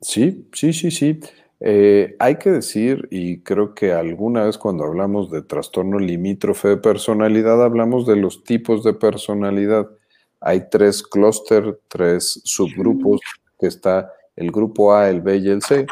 sí, 0.00 0.48
sí, 0.52 0.72
sí, 0.72 0.90
sí. 0.92 1.20
Eh, 1.60 2.14
hay 2.18 2.36
que 2.36 2.50
decir, 2.50 3.08
y 3.10 3.40
creo 3.40 3.74
que 3.74 3.92
alguna 3.92 4.44
vez 4.44 4.56
cuando 4.56 4.84
hablamos 4.84 5.30
de 5.30 5.42
trastorno 5.42 5.98
limítrofe 5.98 6.68
de 6.68 6.76
personalidad, 6.76 7.62
hablamos 7.62 8.06
de 8.06 8.16
los 8.16 8.44
tipos 8.44 8.84
de 8.84 8.94
personalidad. 8.94 9.88
Hay 10.40 10.68
tres 10.70 11.02
clúster, 11.02 11.80
tres 11.88 12.40
subgrupos 12.44 13.20
que 13.58 13.66
está 13.66 14.12
el 14.36 14.52
grupo 14.52 14.94
A, 14.94 15.08
el 15.08 15.22
B 15.22 15.38
y 15.38 15.48
el 15.48 15.62
C. 15.62 15.86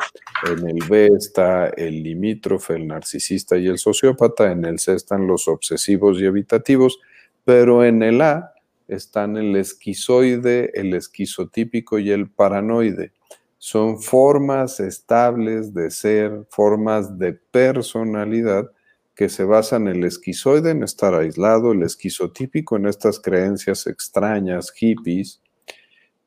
En 0.51 0.69
el 0.69 0.79
B 0.89 1.11
está 1.17 1.69
el 1.69 2.03
limítrofe, 2.03 2.75
el 2.75 2.89
narcisista 2.89 3.57
y 3.57 3.69
el 3.69 3.79
sociópata. 3.79 4.51
En 4.51 4.65
el 4.65 4.79
C 4.79 4.95
están 4.95 5.27
los 5.27 5.47
obsesivos 5.47 6.21
y 6.21 6.25
evitativos. 6.25 6.99
Pero 7.45 7.85
en 7.85 8.03
el 8.03 8.21
A 8.23 8.53
están 8.89 9.37
el 9.37 9.55
esquizoide, 9.57 10.71
el 10.75 10.95
esquizotípico 10.95 11.99
y 11.99 12.11
el 12.11 12.31
paranoide. 12.31 13.13
Son 13.59 14.01
formas 14.01 14.81
estables 14.81 15.73
de 15.73 15.91
ser, 15.91 16.47
formas 16.51 17.19
de 17.19 17.35
personalidad 17.35 18.71
que 19.15 19.29
se 19.29 19.45
basan 19.45 19.87
en 19.89 19.97
el 19.97 20.05
esquizoide 20.05 20.71
en 20.71 20.83
estar 20.83 21.15
aislado, 21.15 21.73
el 21.73 21.83
esquizotípico 21.83 22.77
en 22.77 22.87
estas 22.87 23.21
creencias 23.21 23.87
extrañas, 23.87 24.73
hippies, 24.73 25.41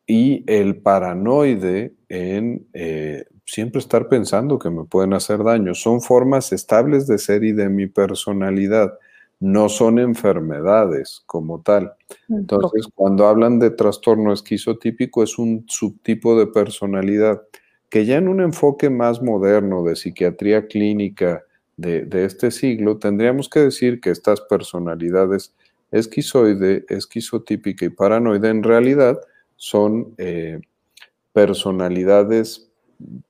y 0.08 0.44
el 0.48 0.78
paranoide 0.82 1.96
en 2.10 2.68
eh, 2.74 3.26
siempre 3.46 3.80
estar 3.80 4.08
pensando 4.10 4.60
que 4.60 4.70
me 4.70 4.84
pueden 4.86 5.14
hacer 5.14 5.44
daño. 5.44 5.74
Son 5.76 6.02
formas 6.02 6.52
estables 6.52 7.08
de 7.08 7.18
ser 7.18 7.44
y 7.44 7.52
de 7.52 7.70
mi 7.70 7.88
personalidad, 7.88 8.98
no 9.40 9.70
son 9.70 10.00
enfermedades 10.00 11.22
como 11.26 11.62
tal. 11.62 11.94
Mm, 12.28 12.38
Entonces, 12.38 12.88
cuando 12.94 13.28
hablan 13.28 13.60
de 13.60 13.70
trastorno 13.70 14.34
esquizotípico, 14.34 15.24
es 15.24 15.38
un 15.38 15.66
subtipo 15.68 16.38
de 16.40 16.48
personalidad 16.48 17.42
que 17.90 18.06
ya 18.06 18.18
en 18.18 18.28
un 18.28 18.42
enfoque 18.42 18.90
más 18.90 19.22
moderno 19.22 19.84
de 19.84 19.96
psiquiatría 19.96 20.68
clínica 20.68 21.44
de, 21.78 22.06
de 22.06 22.26
este 22.26 22.52
siglo, 22.52 22.98
tendríamos 22.98 23.50
que 23.50 23.60
decir 23.60 24.02
que 24.02 24.10
estas 24.10 24.42
personalidades 24.42 25.54
esquizoide, 25.92 26.86
esquizotípica 26.90 27.86
y 27.86 27.90
paranoide 27.90 28.50
en 28.50 28.64
realidad 28.64 29.20
son 29.56 30.14
eh, 30.18 30.60
personalidades 31.34 32.70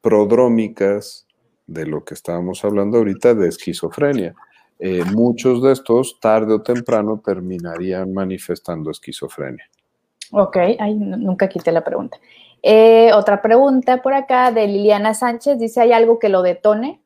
prodrómicas 0.02 1.26
de 1.68 1.86
lo 1.86 2.04
que 2.04 2.14
estábamos 2.14 2.64
hablando 2.64 2.98
ahorita 2.98 3.34
de 3.34 3.50
esquizofrenia. 3.50 4.36
Eh, 4.80 5.04
muchos 5.14 5.62
de 5.64 5.72
estos, 5.72 6.20
tarde 6.20 6.54
o 6.54 6.62
temprano, 6.62 7.22
terminarían 7.24 8.14
manifestando 8.14 8.92
esquizofrenia. 8.92 9.66
Ok, 10.32 10.58
nunca 10.96 11.48
quité 11.48 11.72
la 11.72 11.84
pregunta. 11.84 12.18
Eh, 12.62 13.12
otra 13.14 13.42
pregunta 13.42 14.02
por 14.02 14.14
acá 14.14 14.52
de 14.52 14.68
Liliana 14.68 15.14
Sánchez, 15.14 15.60
dice, 15.60 15.82
¿hay 15.82 15.94
algo 15.94 16.20
que 16.20 16.30
lo 16.30 16.42
detone? 16.42 17.02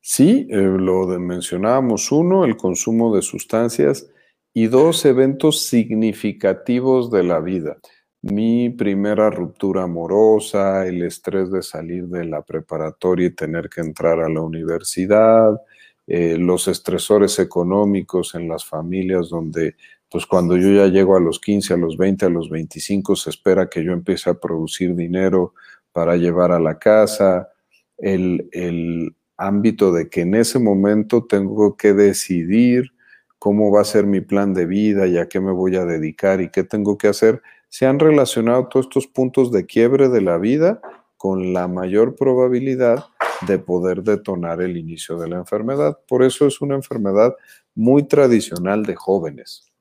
Sí, 0.00 0.46
lo 0.50 1.06
mencionábamos. 1.18 2.12
Uno, 2.12 2.44
el 2.44 2.56
consumo 2.56 3.14
de 3.14 3.22
sustancias 3.22 4.10
y 4.52 4.66
dos, 4.66 5.04
eventos 5.04 5.62
significativos 5.62 7.10
de 7.10 7.22
la 7.22 7.40
vida 7.40 7.78
mi 8.22 8.70
primera 8.70 9.30
ruptura 9.30 9.82
amorosa, 9.82 10.86
el 10.86 11.02
estrés 11.02 11.50
de 11.50 11.62
salir 11.62 12.06
de 12.06 12.24
la 12.24 12.42
preparatoria 12.42 13.26
y 13.26 13.34
tener 13.34 13.68
que 13.68 13.80
entrar 13.80 14.20
a 14.20 14.28
la 14.28 14.40
universidad, 14.40 15.60
eh, 16.06 16.36
los 16.38 16.68
estresores 16.68 17.38
económicos 17.38 18.34
en 18.34 18.48
las 18.48 18.64
familias 18.64 19.28
donde 19.28 19.76
pues 20.10 20.26
cuando 20.26 20.56
yo 20.58 20.70
ya 20.72 20.88
llego 20.88 21.16
a 21.16 21.20
los 21.20 21.40
15, 21.40 21.74
a 21.74 21.76
los 21.78 21.96
20, 21.96 22.26
a 22.26 22.28
los 22.28 22.50
25 22.50 23.16
se 23.16 23.30
espera 23.30 23.68
que 23.70 23.82
yo 23.82 23.92
empiece 23.92 24.28
a 24.28 24.34
producir 24.34 24.94
dinero 24.94 25.54
para 25.90 26.16
llevar 26.16 26.52
a 26.52 26.60
la 26.60 26.78
casa, 26.78 27.48
el, 27.96 28.48
el 28.52 29.16
ámbito 29.38 29.90
de 29.90 30.10
que 30.10 30.20
en 30.20 30.34
ese 30.34 30.58
momento 30.58 31.24
tengo 31.24 31.76
que 31.76 31.94
decidir 31.94 32.92
cómo 33.38 33.72
va 33.72 33.80
a 33.80 33.84
ser 33.84 34.06
mi 34.06 34.20
plan 34.20 34.52
de 34.54 34.66
vida 34.66 35.06
y 35.06 35.18
a 35.18 35.28
qué 35.28 35.40
me 35.40 35.50
voy 35.50 35.76
a 35.76 35.84
dedicar 35.84 36.40
y 36.40 36.50
qué 36.50 36.62
tengo 36.62 36.98
que 36.98 37.08
hacer, 37.08 37.42
se 37.72 37.86
han 37.86 37.98
relacionado 37.98 38.68
todos 38.68 38.84
estos 38.84 39.06
puntos 39.06 39.50
de 39.50 39.64
quiebre 39.64 40.10
de 40.10 40.20
la 40.20 40.36
vida 40.36 40.82
con 41.16 41.54
la 41.54 41.68
mayor 41.68 42.16
probabilidad 42.16 43.06
de 43.46 43.58
poder 43.58 44.02
detonar 44.02 44.60
el 44.60 44.76
inicio 44.76 45.16
de 45.16 45.30
la 45.30 45.36
enfermedad. 45.36 45.98
Por 46.06 46.22
eso 46.22 46.46
es 46.46 46.60
una 46.60 46.74
enfermedad 46.74 47.34
muy 47.74 48.02
tradicional 48.02 48.84
de 48.84 48.94
jóvenes. 48.94 49.72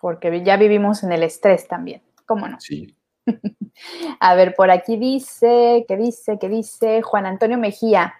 Porque 0.00 0.42
ya 0.42 0.56
vivimos 0.56 1.04
en 1.04 1.12
el 1.12 1.22
estrés 1.22 1.68
también, 1.68 2.02
¿cómo 2.26 2.48
no? 2.48 2.58
Sí. 2.60 2.96
A 4.18 4.34
ver, 4.34 4.56
por 4.56 4.72
aquí 4.72 4.96
dice, 4.96 5.84
¿qué 5.86 5.96
dice, 5.96 6.36
¿qué 6.40 6.48
dice 6.48 7.00
Juan 7.02 7.26
Antonio 7.26 7.58
Mejía. 7.58 8.12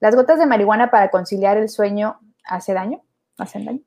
¿Las 0.00 0.16
gotas 0.16 0.40
de 0.40 0.46
marihuana 0.46 0.90
para 0.90 1.12
conciliar 1.12 1.56
el 1.56 1.68
sueño 1.68 2.18
hace 2.44 2.74
daño? 2.74 3.00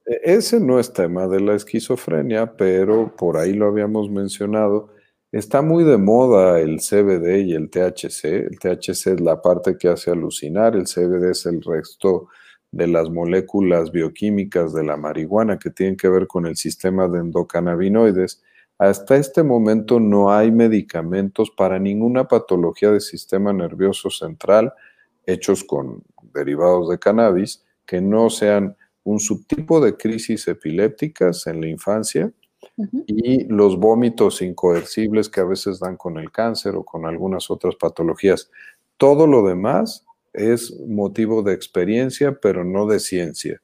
E, 0.05 0.21
ese 0.23 0.59
no 0.59 0.79
es 0.79 0.93
tema 0.93 1.27
de 1.27 1.39
la 1.39 1.55
esquizofrenia, 1.55 2.55
pero 2.55 3.15
por 3.15 3.37
ahí 3.37 3.53
lo 3.53 3.67
habíamos 3.67 4.09
mencionado. 4.09 4.89
Está 5.31 5.61
muy 5.61 5.83
de 5.83 5.97
moda 5.97 6.59
el 6.59 6.77
CBD 6.79 7.41
y 7.45 7.53
el 7.53 7.69
THC. 7.69 8.25
El 8.25 8.59
THC 8.59 9.07
es 9.07 9.19
la 9.19 9.41
parte 9.41 9.77
que 9.77 9.89
hace 9.89 10.11
alucinar, 10.11 10.75
el 10.75 10.85
CBD 10.85 11.31
es 11.31 11.45
el 11.45 11.61
resto 11.61 12.27
de 12.71 12.87
las 12.87 13.09
moléculas 13.09 13.91
bioquímicas 13.91 14.73
de 14.73 14.83
la 14.83 14.97
marihuana 14.97 15.59
que 15.59 15.69
tienen 15.69 15.95
que 15.95 16.09
ver 16.09 16.27
con 16.27 16.47
el 16.47 16.55
sistema 16.55 17.07
de 17.07 17.19
endocannabinoides. 17.19 18.41
Hasta 18.79 19.15
este 19.15 19.43
momento 19.43 19.99
no 19.99 20.33
hay 20.33 20.51
medicamentos 20.51 21.51
para 21.51 21.77
ninguna 21.77 22.27
patología 22.27 22.91
del 22.91 23.01
sistema 23.01 23.53
nervioso 23.53 24.09
central 24.09 24.73
hechos 25.25 25.63
con 25.63 26.03
derivados 26.33 26.89
de 26.89 26.99
cannabis 26.99 27.63
que 27.85 28.01
no 28.01 28.29
sean 28.29 28.75
un 29.03 29.19
subtipo 29.19 29.81
de 29.81 29.95
crisis 29.97 30.47
epilépticas 30.47 31.47
en 31.47 31.61
la 31.61 31.67
infancia 31.67 32.31
y 33.07 33.43
los 33.45 33.77
vómitos 33.77 34.41
incoercibles 34.41 35.29
que 35.29 35.41
a 35.41 35.45
veces 35.45 35.79
dan 35.79 35.97
con 35.97 36.17
el 36.17 36.31
cáncer 36.31 36.75
o 36.75 36.83
con 36.83 37.05
algunas 37.05 37.51
otras 37.51 37.75
patologías. 37.75 38.49
Todo 38.97 39.27
lo 39.27 39.45
demás 39.45 40.05
es 40.31 40.79
motivo 40.87 41.43
de 41.43 41.53
experiencia, 41.53 42.39
pero 42.41 42.63
no 42.63 42.87
de 42.87 42.99
ciencia. 42.99 43.61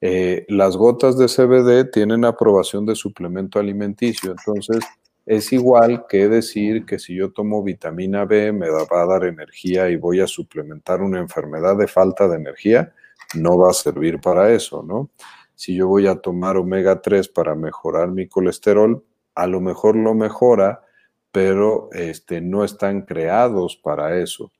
Eh, 0.00 0.44
las 0.48 0.76
gotas 0.76 1.16
de 1.16 1.26
CBD 1.26 1.88
tienen 1.90 2.24
aprobación 2.24 2.84
de 2.86 2.96
suplemento 2.96 3.60
alimenticio, 3.60 4.32
entonces 4.32 4.78
es 5.26 5.52
igual 5.52 6.06
que 6.08 6.28
decir 6.28 6.84
que 6.84 6.98
si 6.98 7.14
yo 7.14 7.30
tomo 7.30 7.62
vitamina 7.62 8.24
B 8.24 8.52
me 8.52 8.68
va 8.68 8.84
a 8.90 9.06
dar 9.06 9.24
energía 9.24 9.88
y 9.90 9.96
voy 9.96 10.20
a 10.20 10.26
suplementar 10.26 11.00
una 11.02 11.20
enfermedad 11.20 11.76
de 11.76 11.86
falta 11.86 12.26
de 12.26 12.36
energía, 12.36 12.92
no 13.34 13.58
va 13.58 13.70
a 13.70 13.74
servir 13.74 14.20
para 14.20 14.52
eso, 14.52 14.82
¿no? 14.82 15.10
si 15.62 15.76
yo 15.76 15.86
voy 15.86 16.08
a 16.08 16.16
tomar 16.16 16.56
omega 16.56 17.00
3 17.00 17.28
para 17.28 17.54
mejorar 17.54 18.10
mi 18.10 18.26
colesterol, 18.26 19.04
a 19.36 19.46
lo 19.46 19.60
mejor 19.60 19.94
lo 19.94 20.12
mejora, 20.12 20.82
pero 21.30 21.88
este, 21.92 22.40
no 22.40 22.64
están 22.64 23.02
creados 23.02 23.76
para 23.76 24.18
eso. 24.18 24.50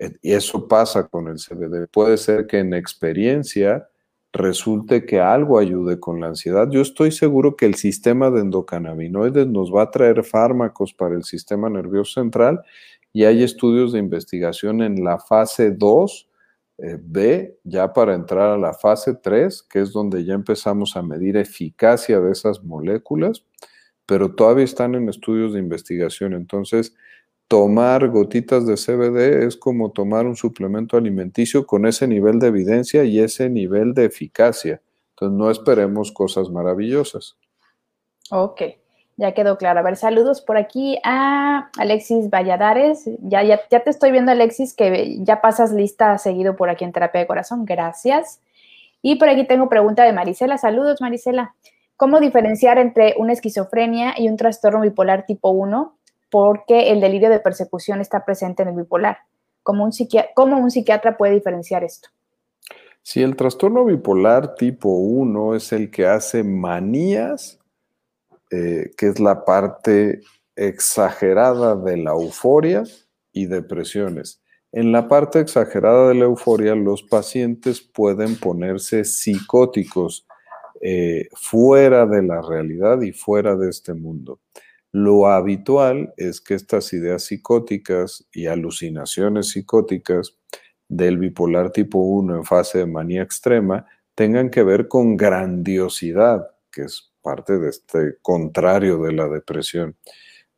Eh, 0.00 0.12
y 0.22 0.32
eso 0.32 0.66
pasa 0.66 1.08
con 1.08 1.28
el 1.28 1.36
CBD. 1.36 1.88
Puede 1.92 2.16
ser 2.16 2.46
que 2.46 2.60
en 2.60 2.72
experiencia 2.72 3.86
resulte 4.32 5.04
que 5.04 5.20
algo 5.20 5.58
ayude 5.58 6.00
con 6.00 6.20
la 6.20 6.28
ansiedad. 6.28 6.68
Yo 6.70 6.80
estoy 6.80 7.12
seguro 7.12 7.54
que 7.54 7.66
el 7.66 7.74
sistema 7.74 8.30
de 8.30 8.40
endocannabinoides 8.40 9.46
nos 9.46 9.70
va 9.70 9.82
a 9.82 9.90
traer 9.90 10.24
fármacos 10.24 10.94
para 10.94 11.14
el 11.14 11.24
sistema 11.24 11.68
nervioso 11.68 12.20
central 12.22 12.62
y 13.12 13.24
hay 13.24 13.42
estudios 13.42 13.92
de 13.92 13.98
investigación 13.98 14.80
en 14.80 15.04
la 15.04 15.18
fase 15.18 15.70
2 15.70 16.28
eh, 16.30 16.33
B, 16.78 17.56
ya 17.62 17.92
para 17.92 18.14
entrar 18.14 18.50
a 18.50 18.58
la 18.58 18.74
fase 18.74 19.14
3, 19.14 19.62
que 19.62 19.80
es 19.80 19.92
donde 19.92 20.24
ya 20.24 20.34
empezamos 20.34 20.96
a 20.96 21.02
medir 21.02 21.36
eficacia 21.36 22.20
de 22.20 22.32
esas 22.32 22.64
moléculas, 22.64 23.44
pero 24.06 24.34
todavía 24.34 24.64
están 24.64 24.94
en 24.94 25.08
estudios 25.08 25.52
de 25.52 25.60
investigación. 25.60 26.34
Entonces, 26.34 26.94
tomar 27.48 28.08
gotitas 28.08 28.66
de 28.66 28.76
CBD 28.76 29.46
es 29.46 29.56
como 29.56 29.92
tomar 29.92 30.26
un 30.26 30.36
suplemento 30.36 30.96
alimenticio 30.96 31.66
con 31.66 31.86
ese 31.86 32.08
nivel 32.08 32.38
de 32.38 32.48
evidencia 32.48 33.04
y 33.04 33.20
ese 33.20 33.48
nivel 33.48 33.94
de 33.94 34.06
eficacia. 34.06 34.82
Entonces, 35.10 35.38
no 35.38 35.50
esperemos 35.50 36.10
cosas 36.10 36.50
maravillosas. 36.50 37.36
Ok. 38.30 38.62
Ya 39.16 39.32
quedó 39.32 39.58
claro. 39.58 39.80
A 39.80 39.82
ver, 39.82 39.96
saludos 39.96 40.40
por 40.40 40.56
aquí 40.56 40.98
a 41.04 41.70
Alexis 41.78 42.30
Valladares. 42.30 43.08
Ya, 43.20 43.42
ya, 43.44 43.60
ya 43.70 43.80
te 43.80 43.90
estoy 43.90 44.10
viendo, 44.10 44.32
Alexis, 44.32 44.74
que 44.74 45.18
ya 45.20 45.40
pasas 45.40 45.72
lista 45.72 46.18
seguido 46.18 46.56
por 46.56 46.68
aquí 46.68 46.84
en 46.84 46.92
Terapia 46.92 47.20
de 47.20 47.26
Corazón. 47.26 47.64
Gracias. 47.64 48.40
Y 49.02 49.16
por 49.16 49.28
aquí 49.28 49.46
tengo 49.46 49.68
pregunta 49.68 50.02
de 50.04 50.12
Marisela. 50.12 50.58
Saludos, 50.58 51.00
Marisela. 51.00 51.54
¿Cómo 51.96 52.18
diferenciar 52.18 52.78
entre 52.78 53.14
una 53.16 53.32
esquizofrenia 53.32 54.14
y 54.16 54.28
un 54.28 54.36
trastorno 54.36 54.80
bipolar 54.80 55.26
tipo 55.26 55.50
1? 55.50 55.96
Porque 56.28 56.90
el 56.90 57.00
delirio 57.00 57.30
de 57.30 57.38
persecución 57.38 58.00
está 58.00 58.24
presente 58.24 58.62
en 58.62 58.70
el 58.70 58.74
bipolar. 58.74 59.18
¿Cómo 59.62 59.84
un, 59.84 59.92
¿Cómo 60.34 60.58
un 60.58 60.70
psiquiatra 60.72 61.16
puede 61.16 61.34
diferenciar 61.34 61.84
esto? 61.84 62.08
Si 63.02 63.22
el 63.22 63.36
trastorno 63.36 63.84
bipolar 63.84 64.56
tipo 64.56 64.88
1 64.88 65.54
es 65.54 65.72
el 65.72 65.90
que 65.90 66.06
hace 66.06 66.42
manías 66.42 67.60
eh, 68.56 68.92
que 68.96 69.08
es 69.08 69.18
la 69.18 69.44
parte 69.44 70.20
exagerada 70.54 71.74
de 71.74 71.96
la 71.96 72.12
euforia 72.12 72.84
y 73.32 73.46
depresiones. 73.46 74.44
En 74.70 74.92
la 74.92 75.08
parte 75.08 75.40
exagerada 75.40 76.08
de 76.08 76.14
la 76.14 76.26
euforia, 76.26 76.76
los 76.76 77.02
pacientes 77.02 77.80
pueden 77.80 78.36
ponerse 78.36 79.04
psicóticos 79.04 80.28
eh, 80.80 81.26
fuera 81.32 82.06
de 82.06 82.22
la 82.22 82.42
realidad 82.42 83.00
y 83.02 83.10
fuera 83.10 83.56
de 83.56 83.70
este 83.70 83.92
mundo. 83.92 84.38
Lo 84.92 85.26
habitual 85.26 86.14
es 86.16 86.40
que 86.40 86.54
estas 86.54 86.92
ideas 86.92 87.24
psicóticas 87.24 88.24
y 88.32 88.46
alucinaciones 88.46 89.48
psicóticas 89.48 90.36
del 90.88 91.18
bipolar 91.18 91.72
tipo 91.72 91.98
1 91.98 92.36
en 92.36 92.44
fase 92.44 92.78
de 92.78 92.86
manía 92.86 93.22
extrema 93.22 93.84
tengan 94.14 94.48
que 94.48 94.62
ver 94.62 94.86
con 94.86 95.16
grandiosidad, 95.16 96.52
que 96.70 96.82
es 96.82 97.13
parte 97.24 97.58
de 97.58 97.70
este 97.70 98.18
contrario 98.22 98.98
de 99.02 99.14
la 99.14 99.28
depresión. 99.28 99.96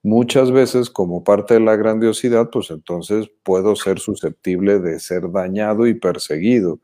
Muchas 0.03 0.53
veces, 0.53 0.91
como 0.91 1.25
parte 1.25 1.55
de 1.55 1.61
la 1.61 1.77
grandiosidad, 1.77 2.51
pues 2.51 2.71
entonces 2.71 3.31
puedo 3.45 3.77
ser 3.77 4.01
susceptible 4.01 4.81
de 4.81 5.01
ser 5.01 5.33
dañado 5.33 5.87
y 5.89 5.95
perseguido. 5.95 6.81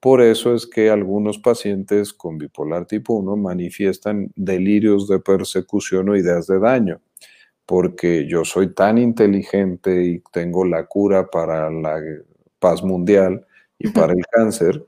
Por 0.00 0.22
eso 0.22 0.54
es 0.54 0.66
que 0.66 0.90
algunos 0.90 1.38
pacientes 1.38 2.12
con 2.14 2.38
bipolar 2.38 2.86
tipo 2.86 3.14
1 3.14 3.36
manifiestan 3.36 4.30
delirios 4.36 5.08
de 5.08 5.20
persecución 5.20 6.10
o 6.10 6.16
ideas 6.16 6.46
de 6.48 6.60
daño, 6.60 7.00
porque 7.66 8.26
yo 8.28 8.44
soy 8.44 8.74
tan 8.74 8.98
inteligente 8.98 10.04
y 10.04 10.22
tengo 10.32 10.64
la 10.66 10.86
cura 10.86 11.28
para 11.30 11.70
la 11.70 12.00
paz 12.60 12.84
mundial 12.84 13.46
y 13.78 13.90
para 13.90 14.12
el 14.14 14.24
cáncer, 14.30 14.84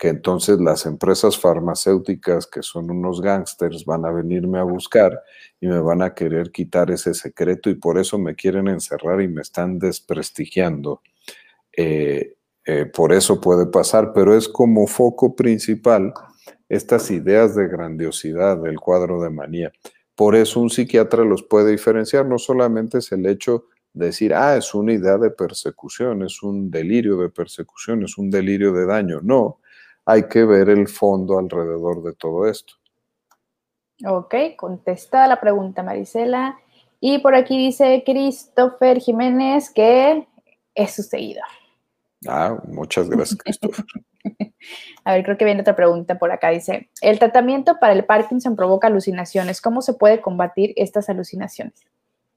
que 0.00 0.08
entonces 0.08 0.58
las 0.58 0.86
empresas 0.86 1.38
farmacéuticas, 1.38 2.46
que 2.46 2.62
son 2.62 2.90
unos 2.90 3.20
gángsters, 3.20 3.84
van 3.84 4.06
a 4.06 4.10
venirme 4.10 4.58
a 4.58 4.62
buscar 4.62 5.22
y 5.60 5.66
me 5.66 5.78
van 5.78 6.00
a 6.00 6.14
querer 6.14 6.50
quitar 6.50 6.90
ese 6.90 7.12
secreto 7.12 7.68
y 7.68 7.74
por 7.74 7.98
eso 7.98 8.18
me 8.18 8.34
quieren 8.34 8.66
encerrar 8.68 9.20
y 9.20 9.28
me 9.28 9.42
están 9.42 9.78
desprestigiando. 9.78 11.02
Eh, 11.76 12.34
eh, 12.64 12.86
por 12.86 13.12
eso 13.12 13.42
puede 13.42 13.66
pasar, 13.66 14.14
pero 14.14 14.34
es 14.34 14.48
como 14.48 14.86
foco 14.86 15.36
principal 15.36 16.14
estas 16.70 17.10
ideas 17.10 17.54
de 17.54 17.68
grandiosidad 17.68 18.56
del 18.56 18.80
cuadro 18.80 19.20
de 19.20 19.28
manía. 19.28 19.70
Por 20.14 20.34
eso 20.34 20.60
un 20.60 20.70
psiquiatra 20.70 21.24
los 21.24 21.42
puede 21.42 21.72
diferenciar, 21.72 22.24
no 22.24 22.38
solamente 22.38 22.98
es 22.98 23.12
el 23.12 23.26
hecho 23.26 23.66
de 23.92 24.06
decir, 24.06 24.32
ah, 24.32 24.56
es 24.56 24.74
una 24.74 24.94
idea 24.94 25.18
de 25.18 25.30
persecución, 25.30 26.22
es 26.22 26.42
un 26.42 26.70
delirio 26.70 27.18
de 27.18 27.28
persecución, 27.28 28.02
es 28.04 28.16
un 28.16 28.30
delirio 28.30 28.72
de 28.72 28.86
daño. 28.86 29.20
No, 29.22 29.59
hay 30.10 30.28
que 30.28 30.44
ver 30.44 30.68
el 30.68 30.88
fondo 30.88 31.38
alrededor 31.38 32.02
de 32.02 32.12
todo 32.14 32.48
esto. 32.48 32.74
Ok, 34.04 34.34
contestada 34.56 35.28
la 35.28 35.40
pregunta, 35.40 35.82
Marisela. 35.82 36.58
Y 36.98 37.18
por 37.18 37.34
aquí 37.34 37.56
dice 37.56 38.02
Christopher 38.04 38.98
Jiménez 38.98 39.70
que 39.70 40.26
es 40.74 40.94
su 40.94 41.02
seguidor. 41.02 41.44
Ah, 42.26 42.58
muchas 42.66 43.08
gracias, 43.08 43.38
Christopher. 43.44 43.84
A 45.04 45.14
ver, 45.14 45.24
creo 45.24 45.38
que 45.38 45.44
viene 45.44 45.60
otra 45.60 45.76
pregunta 45.76 46.18
por 46.18 46.32
acá. 46.32 46.50
Dice, 46.50 46.90
el 47.00 47.18
tratamiento 47.18 47.78
para 47.80 47.92
el 47.92 48.04
Parkinson 48.04 48.56
provoca 48.56 48.88
alucinaciones. 48.88 49.60
¿Cómo 49.60 49.80
se 49.80 49.94
puede 49.94 50.20
combatir 50.20 50.72
estas 50.76 51.08
alucinaciones? 51.08 51.86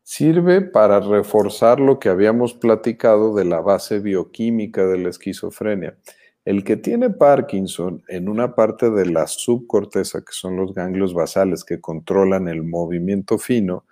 Sirve 0.03 0.61
para 0.61 0.99
reforzar 0.99 1.79
lo 1.79 1.99
que 1.99 2.09
habíamos 2.09 2.53
platicado 2.53 3.33
de 3.33 3.45
la 3.45 3.61
base 3.61 3.99
bioquímica 3.99 4.85
de 4.85 4.99
la 4.99 5.09
esquizofrenia. 5.09 5.97
El 6.45 6.65
que 6.65 6.75
tiene 6.75 7.09
Parkinson 7.09 8.03
en 8.09 8.27
una 8.27 8.53
parte 8.53 8.89
de 8.89 9.05
la 9.05 9.27
subcorteza, 9.27 10.21
que 10.21 10.33
son 10.33 10.57
los 10.57 10.73
ganglios 10.73 11.13
basales 11.13 11.63
que 11.63 11.79
controlan 11.79 12.49
el 12.49 12.63
movimiento 12.63 13.37
fino, 13.37 13.85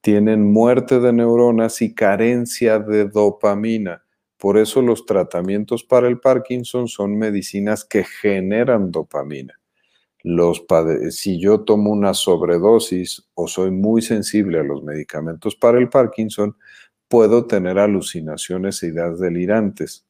tienen 0.00 0.52
muerte 0.52 1.00
de 1.00 1.12
neuronas 1.12 1.82
y 1.82 1.94
carencia 1.94 2.78
de 2.78 3.06
dopamina. 3.08 4.04
Por 4.36 4.58
eso 4.58 4.80
los 4.80 5.06
tratamientos 5.06 5.82
para 5.82 6.06
el 6.06 6.20
Parkinson 6.20 6.86
son 6.86 7.18
medicinas 7.18 7.84
que 7.84 8.04
generan 8.04 8.92
dopamina. 8.92 9.58
Los 10.22 10.64
si 11.10 11.40
yo 11.40 11.60
tomo 11.60 11.90
una 11.90 12.14
sobredosis 12.14 13.28
o 13.34 13.48
soy 13.48 13.72
muy 13.72 14.02
sensible 14.02 14.60
a 14.60 14.64
los 14.64 14.84
medicamentos 14.84 15.56
para 15.56 15.78
el 15.78 15.88
Parkinson, 15.88 16.56
puedo 17.08 17.46
tener 17.46 17.78
alucinaciones 17.78 18.82
e 18.82 18.88
ideas 18.88 19.18
delirantes. 19.18 20.07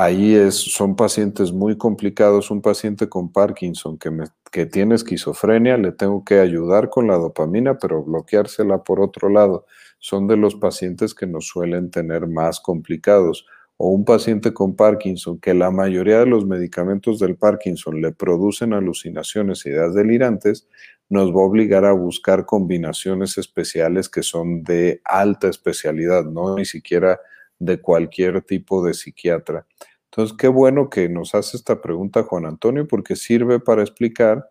Ahí 0.00 0.36
es, 0.36 0.54
son 0.54 0.94
pacientes 0.94 1.52
muy 1.52 1.76
complicados. 1.76 2.52
Un 2.52 2.62
paciente 2.62 3.08
con 3.08 3.32
Parkinson 3.32 3.98
que, 3.98 4.12
que 4.52 4.64
tiene 4.64 4.94
esquizofrenia, 4.94 5.76
le 5.76 5.90
tengo 5.90 6.24
que 6.24 6.38
ayudar 6.38 6.88
con 6.88 7.08
la 7.08 7.16
dopamina, 7.16 7.78
pero 7.78 8.04
bloqueársela 8.04 8.84
por 8.84 9.00
otro 9.00 9.28
lado. 9.28 9.66
Son 9.98 10.28
de 10.28 10.36
los 10.36 10.54
pacientes 10.54 11.14
que 11.16 11.26
nos 11.26 11.48
suelen 11.48 11.90
tener 11.90 12.28
más 12.28 12.60
complicados. 12.60 13.44
O 13.76 13.88
un 13.88 14.04
paciente 14.04 14.54
con 14.54 14.76
Parkinson, 14.76 15.40
que 15.40 15.52
la 15.52 15.72
mayoría 15.72 16.20
de 16.20 16.26
los 16.26 16.46
medicamentos 16.46 17.18
del 17.18 17.36
Parkinson 17.36 18.00
le 18.00 18.12
producen 18.12 18.74
alucinaciones 18.74 19.66
ideas 19.66 19.94
delirantes, 19.94 20.68
nos 21.08 21.30
va 21.30 21.40
a 21.40 21.46
obligar 21.46 21.84
a 21.84 21.92
buscar 21.92 22.46
combinaciones 22.46 23.36
especiales 23.36 24.08
que 24.08 24.22
son 24.22 24.62
de 24.62 25.00
alta 25.04 25.48
especialidad, 25.48 26.24
no 26.24 26.54
ni 26.54 26.64
siquiera 26.64 27.18
de 27.58 27.80
cualquier 27.80 28.42
tipo 28.42 28.84
de 28.84 28.94
psiquiatra. 28.94 29.66
Entonces, 30.10 30.36
qué 30.36 30.48
bueno 30.48 30.88
que 30.88 31.08
nos 31.08 31.34
hace 31.34 31.56
esta 31.56 31.80
pregunta 31.80 32.22
Juan 32.22 32.46
Antonio, 32.46 32.86
porque 32.88 33.14
sirve 33.16 33.60
para 33.60 33.82
explicar 33.82 34.50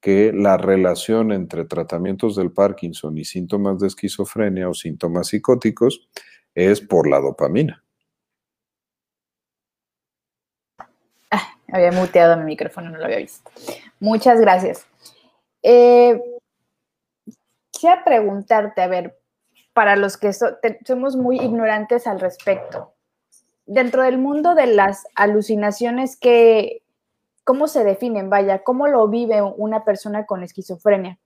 que 0.00 0.32
la 0.32 0.56
relación 0.56 1.32
entre 1.32 1.64
tratamientos 1.64 2.36
del 2.36 2.52
Parkinson 2.52 3.18
y 3.18 3.24
síntomas 3.24 3.78
de 3.80 3.86
esquizofrenia 3.86 4.68
o 4.68 4.74
síntomas 4.74 5.28
psicóticos 5.28 6.08
es 6.54 6.80
por 6.80 7.08
la 7.08 7.20
dopamina. 7.20 7.84
Ah, 11.30 11.54
había 11.72 11.92
muteado 11.92 12.36
mi 12.38 12.44
micrófono, 12.44 12.90
no 12.90 12.98
lo 12.98 13.04
había 13.04 13.18
visto. 13.18 13.50
Muchas 14.00 14.40
gracias. 14.40 14.86
Eh, 15.62 16.20
quisiera 17.70 18.02
preguntarte, 18.04 18.80
a 18.80 18.88
ver, 18.88 19.19
para 19.72 19.96
los 19.96 20.16
que 20.16 20.32
somos 20.32 21.16
muy 21.16 21.40
ignorantes 21.40 22.06
al 22.06 22.20
respecto, 22.20 22.94
dentro 23.66 24.02
del 24.02 24.18
mundo 24.18 24.54
de 24.54 24.66
las 24.66 25.04
alucinaciones, 25.14 26.16
que, 26.16 26.82
¿cómo 27.44 27.68
se 27.68 27.84
definen? 27.84 28.30
Vaya, 28.30 28.62
¿cómo 28.62 28.88
lo 28.88 29.08
vive 29.08 29.42
una 29.42 29.84
persona 29.84 30.26
con 30.26 30.42
esquizofrenia? 30.42 31.18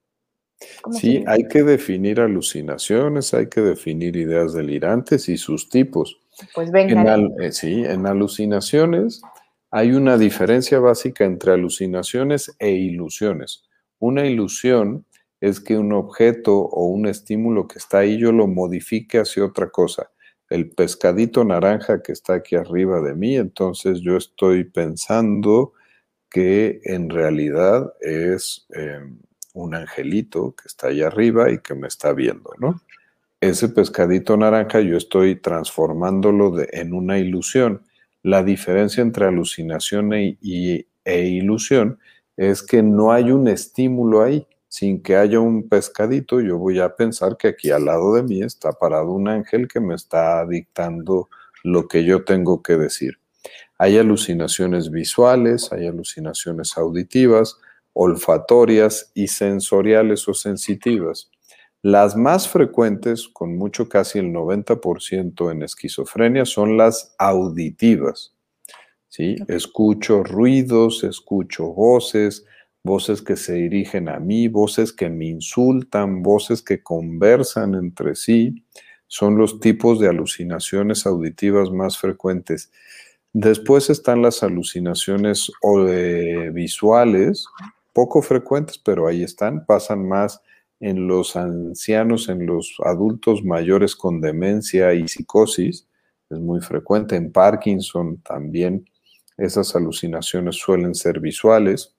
Sí, 0.92 1.24
hay 1.26 1.48
que 1.48 1.62
definir 1.62 2.20
alucinaciones, 2.20 3.34
hay 3.34 3.48
que 3.48 3.60
definir 3.60 4.16
ideas 4.16 4.52
delirantes 4.52 5.28
y 5.28 5.36
sus 5.36 5.68
tipos. 5.68 6.20
Pues 6.54 6.70
venga. 6.70 7.16
Eh, 7.40 7.52
sí, 7.52 7.84
en 7.84 8.06
alucinaciones 8.06 9.22
hay 9.70 9.92
una 9.92 10.16
diferencia 10.16 10.78
básica 10.78 11.24
entre 11.24 11.52
alucinaciones 11.52 12.54
e 12.58 12.70
ilusiones. 12.70 13.64
Una 13.98 14.24
ilusión 14.26 15.04
es 15.44 15.60
que 15.60 15.76
un 15.76 15.92
objeto 15.92 16.56
o 16.56 16.86
un 16.86 17.06
estímulo 17.06 17.68
que 17.68 17.78
está 17.78 17.98
ahí 17.98 18.16
yo 18.16 18.32
lo 18.32 18.46
modifique 18.46 19.18
hacia 19.18 19.44
otra 19.44 19.68
cosa. 19.68 20.10
El 20.48 20.70
pescadito 20.70 21.44
naranja 21.44 22.02
que 22.02 22.12
está 22.12 22.32
aquí 22.34 22.56
arriba 22.56 23.02
de 23.02 23.14
mí, 23.14 23.36
entonces 23.36 24.00
yo 24.00 24.16
estoy 24.16 24.64
pensando 24.64 25.74
que 26.30 26.80
en 26.84 27.10
realidad 27.10 27.92
es 28.00 28.66
em, 28.70 29.18
un 29.52 29.74
angelito 29.74 30.54
que 30.56 30.66
está 30.66 30.88
ahí 30.88 31.02
arriba 31.02 31.50
y 31.50 31.58
que 31.58 31.74
me 31.74 31.88
está 31.88 32.14
viendo, 32.14 32.50
¿no? 32.58 32.80
Ese 33.38 33.68
pescadito 33.68 34.38
naranja 34.38 34.80
yo 34.80 34.96
estoy 34.96 35.36
transformándolo 35.36 36.54
en 36.72 36.94
una 36.94 37.18
ilusión. 37.18 37.82
La 38.22 38.42
diferencia 38.42 39.02
entre 39.02 39.26
alucinación 39.26 40.14
e, 40.14 40.38
e 41.04 41.26
ilusión 41.26 41.98
es 42.38 42.62
que 42.62 42.82
no 42.82 43.12
hay 43.12 43.30
un 43.30 43.46
estímulo 43.46 44.22
ahí 44.22 44.46
sin 44.74 45.00
que 45.00 45.14
haya 45.14 45.38
un 45.38 45.68
pescadito, 45.68 46.40
yo 46.40 46.58
voy 46.58 46.80
a 46.80 46.96
pensar 46.96 47.36
que 47.36 47.46
aquí 47.46 47.70
al 47.70 47.84
lado 47.84 48.16
de 48.16 48.24
mí 48.24 48.42
está 48.42 48.72
parado 48.72 49.12
un 49.12 49.28
ángel 49.28 49.68
que 49.68 49.78
me 49.78 49.94
está 49.94 50.44
dictando 50.44 51.28
lo 51.62 51.86
que 51.86 52.02
yo 52.04 52.24
tengo 52.24 52.60
que 52.60 52.76
decir. 52.76 53.20
Hay 53.78 53.98
alucinaciones 53.98 54.90
visuales, 54.90 55.70
hay 55.70 55.86
alucinaciones 55.86 56.76
auditivas, 56.76 57.56
olfatorias 57.92 59.12
y 59.14 59.28
sensoriales 59.28 60.26
o 60.26 60.34
sensitivas. 60.34 61.30
Las 61.80 62.16
más 62.16 62.48
frecuentes, 62.48 63.28
con 63.28 63.56
mucho 63.56 63.88
casi 63.88 64.18
el 64.18 64.32
90% 64.32 65.52
en 65.52 65.62
esquizofrenia, 65.62 66.44
son 66.46 66.76
las 66.76 67.14
auditivas. 67.18 68.34
¿sí? 69.06 69.36
Escucho 69.46 70.24
ruidos, 70.24 71.04
escucho 71.04 71.66
voces, 71.66 72.44
voces 72.84 73.22
que 73.22 73.36
se 73.36 73.54
dirigen 73.54 74.08
a 74.08 74.20
mí, 74.20 74.46
voces 74.46 74.92
que 74.92 75.08
me 75.08 75.26
insultan, 75.26 76.22
voces 76.22 76.62
que 76.62 76.82
conversan 76.82 77.74
entre 77.74 78.14
sí, 78.14 78.64
son 79.06 79.36
los 79.36 79.58
tipos 79.58 79.98
de 79.98 80.08
alucinaciones 80.08 81.06
auditivas 81.06 81.70
más 81.70 81.98
frecuentes. 81.98 82.70
Después 83.32 83.90
están 83.90 84.22
las 84.22 84.42
alucinaciones 84.42 85.50
visuales, 86.52 87.46
poco 87.92 88.22
frecuentes, 88.22 88.78
pero 88.78 89.08
ahí 89.08 89.22
están, 89.22 89.64
pasan 89.66 90.06
más 90.06 90.40
en 90.78 91.08
los 91.08 91.36
ancianos, 91.36 92.28
en 92.28 92.44
los 92.44 92.76
adultos 92.84 93.42
mayores 93.44 93.96
con 93.96 94.20
demencia 94.20 94.92
y 94.92 95.08
psicosis, 95.08 95.88
es 96.28 96.38
muy 96.38 96.60
frecuente. 96.60 97.16
En 97.16 97.32
Parkinson 97.32 98.18
también 98.18 98.88
esas 99.36 99.74
alucinaciones 99.74 100.56
suelen 100.56 100.94
ser 100.94 101.20
visuales. 101.20 101.93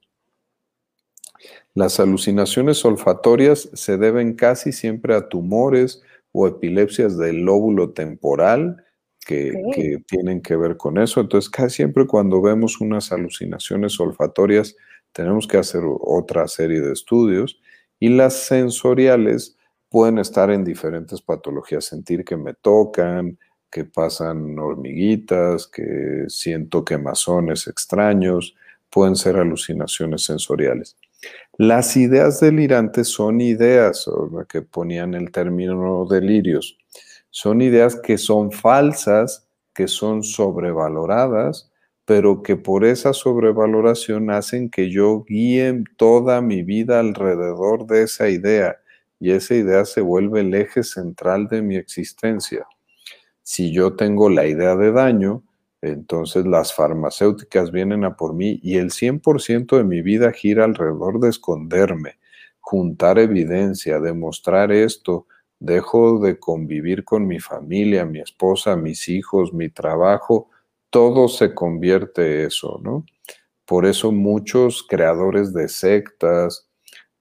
Las 1.73 1.99
alucinaciones 1.99 2.83
olfatorias 2.85 3.69
se 3.73 3.97
deben 3.97 4.33
casi 4.33 4.71
siempre 4.71 5.15
a 5.15 5.27
tumores 5.27 6.01
o 6.31 6.47
epilepsias 6.47 7.17
del 7.17 7.41
lóbulo 7.41 7.91
temporal 7.91 8.83
que, 9.25 10.01
tienen 10.07 10.41
que 10.41 10.55
ver 10.55 10.77
con 10.77 10.97
eso. 10.97 11.19
Entonces, 11.19 11.49
casi 11.49 11.77
siempre 11.77 12.05
cuando 12.05 12.41
vemos 12.41 12.79
unas 12.79 13.11
alucinaciones 13.11 13.99
olfatorias, 13.99 14.75
tenemos 15.11 15.47
que 15.47 15.57
hacer 15.57 15.81
otra 15.85 16.47
serie 16.47 16.81
de 16.81 16.93
estudios. 16.93 17.59
Y 17.99 18.09
las 18.09 18.33
sensoriales 18.33 19.57
pueden 19.89 20.19
estar 20.19 20.51
en 20.51 20.63
diferentes 20.63 21.21
patologías, 21.21 21.85
sentir 21.85 22.23
que 22.23 22.37
me 22.37 22.53
tocan, 22.53 23.39
que 23.71 23.85
pasan 23.85 24.57
hormiguitas, 24.59 25.67
que 25.67 26.25
siento 26.27 26.85
quemazones 26.85 27.67
extraños, 27.67 28.55
pueden 28.89 29.15
ser 29.15 29.37
alucinaciones 29.37 30.23
sensoriales. 30.23 30.97
Las 31.57 31.95
ideas 31.95 32.39
delirantes 32.41 33.07
son 33.07 33.39
ideas, 33.39 34.09
que 34.49 34.61
ponían 34.61 35.13
el 35.13 35.31
término 35.31 36.05
delirios, 36.05 36.77
son 37.29 37.61
ideas 37.61 37.95
que 37.95 38.17
son 38.17 38.51
falsas, 38.51 39.47
que 39.73 39.87
son 39.87 40.23
sobrevaloradas, 40.23 41.71
pero 42.05 42.43
que 42.43 42.55
por 42.55 42.85
esa 42.85 43.13
sobrevaloración 43.13 44.29
hacen 44.29 44.69
que 44.69 44.89
yo 44.89 45.23
guíe 45.27 45.83
toda 45.97 46.41
mi 46.41 46.61
vida 46.61 46.99
alrededor 46.99 47.87
de 47.87 48.03
esa 48.03 48.29
idea 48.29 48.77
y 49.19 49.31
esa 49.31 49.55
idea 49.55 49.85
se 49.85 50.01
vuelve 50.01 50.41
el 50.41 50.53
eje 50.53 50.83
central 50.83 51.47
de 51.47 51.61
mi 51.61 51.77
existencia. 51.77 52.67
Si 53.41 53.71
yo 53.71 53.95
tengo 53.95 54.29
la 54.29 54.45
idea 54.45 54.75
de 54.75 54.91
daño, 54.91 55.43
entonces 55.81 56.45
las 56.45 56.73
farmacéuticas 56.73 57.71
vienen 57.71 58.05
a 58.05 58.15
por 58.15 58.33
mí 58.33 58.59
y 58.63 58.77
el 58.77 58.91
100% 58.91 59.77
de 59.77 59.83
mi 59.83 60.01
vida 60.01 60.31
gira 60.31 60.65
alrededor 60.65 61.19
de 61.19 61.29
esconderme, 61.29 62.17
juntar 62.59 63.19
evidencia, 63.19 63.99
demostrar 63.99 64.71
esto, 64.71 65.27
dejo 65.59 66.19
de 66.19 66.39
convivir 66.39 67.03
con 67.03 67.27
mi 67.27 67.39
familia, 67.39 68.05
mi 68.05 68.19
esposa, 68.19 68.75
mis 68.75 69.07
hijos, 69.09 69.53
mi 69.53 69.69
trabajo, 69.69 70.49
todo 70.89 71.27
se 71.27 71.53
convierte 71.53 72.45
eso, 72.45 72.79
¿no? 72.83 73.05
Por 73.65 73.85
eso 73.85 74.11
muchos 74.11 74.85
creadores 74.87 75.53
de 75.53 75.67
sectas, 75.69 76.69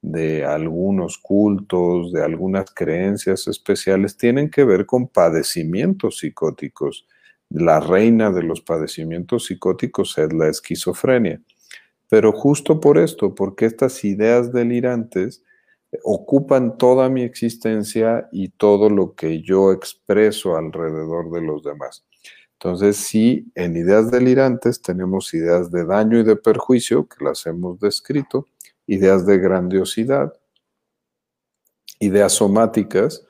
de 0.03 0.45
algunos 0.45 1.19
cultos, 1.19 2.12
de 2.12 2.23
algunas 2.23 2.67
creencias 2.75 3.49
especiales, 3.49 4.17
tienen 4.19 4.51
que 4.51 4.64
ver 4.64 4.85
con 4.85 5.09
padecimientos 5.09 6.19
psicóticos 6.19 7.07
la 7.51 7.81
reina 7.81 8.31
de 8.31 8.43
los 8.43 8.61
padecimientos 8.61 9.47
psicóticos 9.47 10.19
es 10.19 10.33
la 10.33 10.49
esquizofrenia. 10.49 11.41
Pero 12.09 12.33
justo 12.33 12.81
por 12.81 12.99
esto, 12.99 13.35
porque 13.35 13.67
estas 13.67 14.05
ideas 14.05 14.53
delirantes 14.53 15.43
ocupan 16.03 16.77
toda 16.77 17.09
mi 17.09 17.23
existencia 17.23 18.29
y 18.33 18.49
todo 18.49 18.91
lo 18.91 19.15
que 19.15 19.43
yo 19.43 19.73
expreso 19.73 20.57
alrededor 20.57 21.31
de 21.31 21.43
los 21.43 21.63
demás. 21.63 22.05
Entonces, 22.55 22.97
sí, 22.97 23.53
en 23.55 23.77
ideas 23.77 24.11
delirantes 24.11 24.81
tenemos 24.81 25.35
ideas 25.35 25.71
de 25.71 25.85
daño 25.85 26.19
y 26.19 26.25
de 26.25 26.37
perjuicio, 26.37 27.07
que 27.07 27.25
las 27.25 27.47
hemos 27.47 27.79
descrito, 27.79 28.47
ideas 28.87 29.27
de 29.27 29.39
grandiosidad, 29.39 30.33
ideas 32.01 32.33
somáticas, 32.33 33.27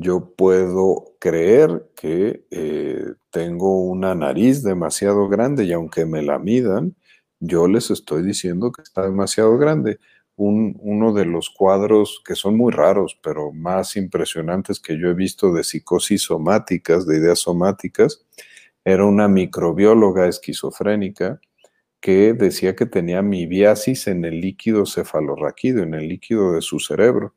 yo 0.00 0.32
puedo 0.34 1.14
creer 1.18 1.90
que 1.94 2.46
eh, 2.50 3.04
tengo 3.30 3.82
una 3.82 4.14
nariz 4.14 4.62
demasiado 4.62 5.28
grande 5.28 5.64
y 5.64 5.72
aunque 5.72 6.06
me 6.06 6.22
la 6.22 6.38
midan, 6.38 6.96
yo 7.38 7.68
les 7.68 7.90
estoy 7.90 8.22
diciendo 8.22 8.72
que 8.72 8.80
está 8.82 9.02
demasiado 9.02 9.58
grande. 9.58 9.98
uno 10.36 11.12
de 11.12 11.26
los 11.26 11.50
cuadros 11.50 12.22
que 12.24 12.34
son 12.34 12.56
muy 12.56 12.72
raros, 12.72 13.18
pero 13.22 13.52
más 13.52 13.94
impresionantes 13.96 14.80
que 14.80 14.98
yo 14.98 15.08
he 15.08 15.14
visto 15.14 15.52
de 15.52 15.64
psicosis 15.64 16.22
somáticas, 16.22 17.06
de 17.06 17.18
ideas 17.18 17.40
somáticas, 17.40 18.24
era 18.84 19.04
una 19.04 19.28
microbióloga 19.28 20.28
esquizofrénica 20.28 21.40
que 22.00 22.32
decía 22.32 22.74
que 22.74 22.86
tenía 22.86 23.20
mibiasis 23.20 24.06
en 24.06 24.24
el 24.24 24.40
líquido 24.40 24.86
cefalorraquídeo, 24.86 25.82
en 25.82 25.92
el 25.92 26.08
líquido 26.08 26.52
de 26.52 26.62
su 26.62 26.80
cerebro. 26.80 27.34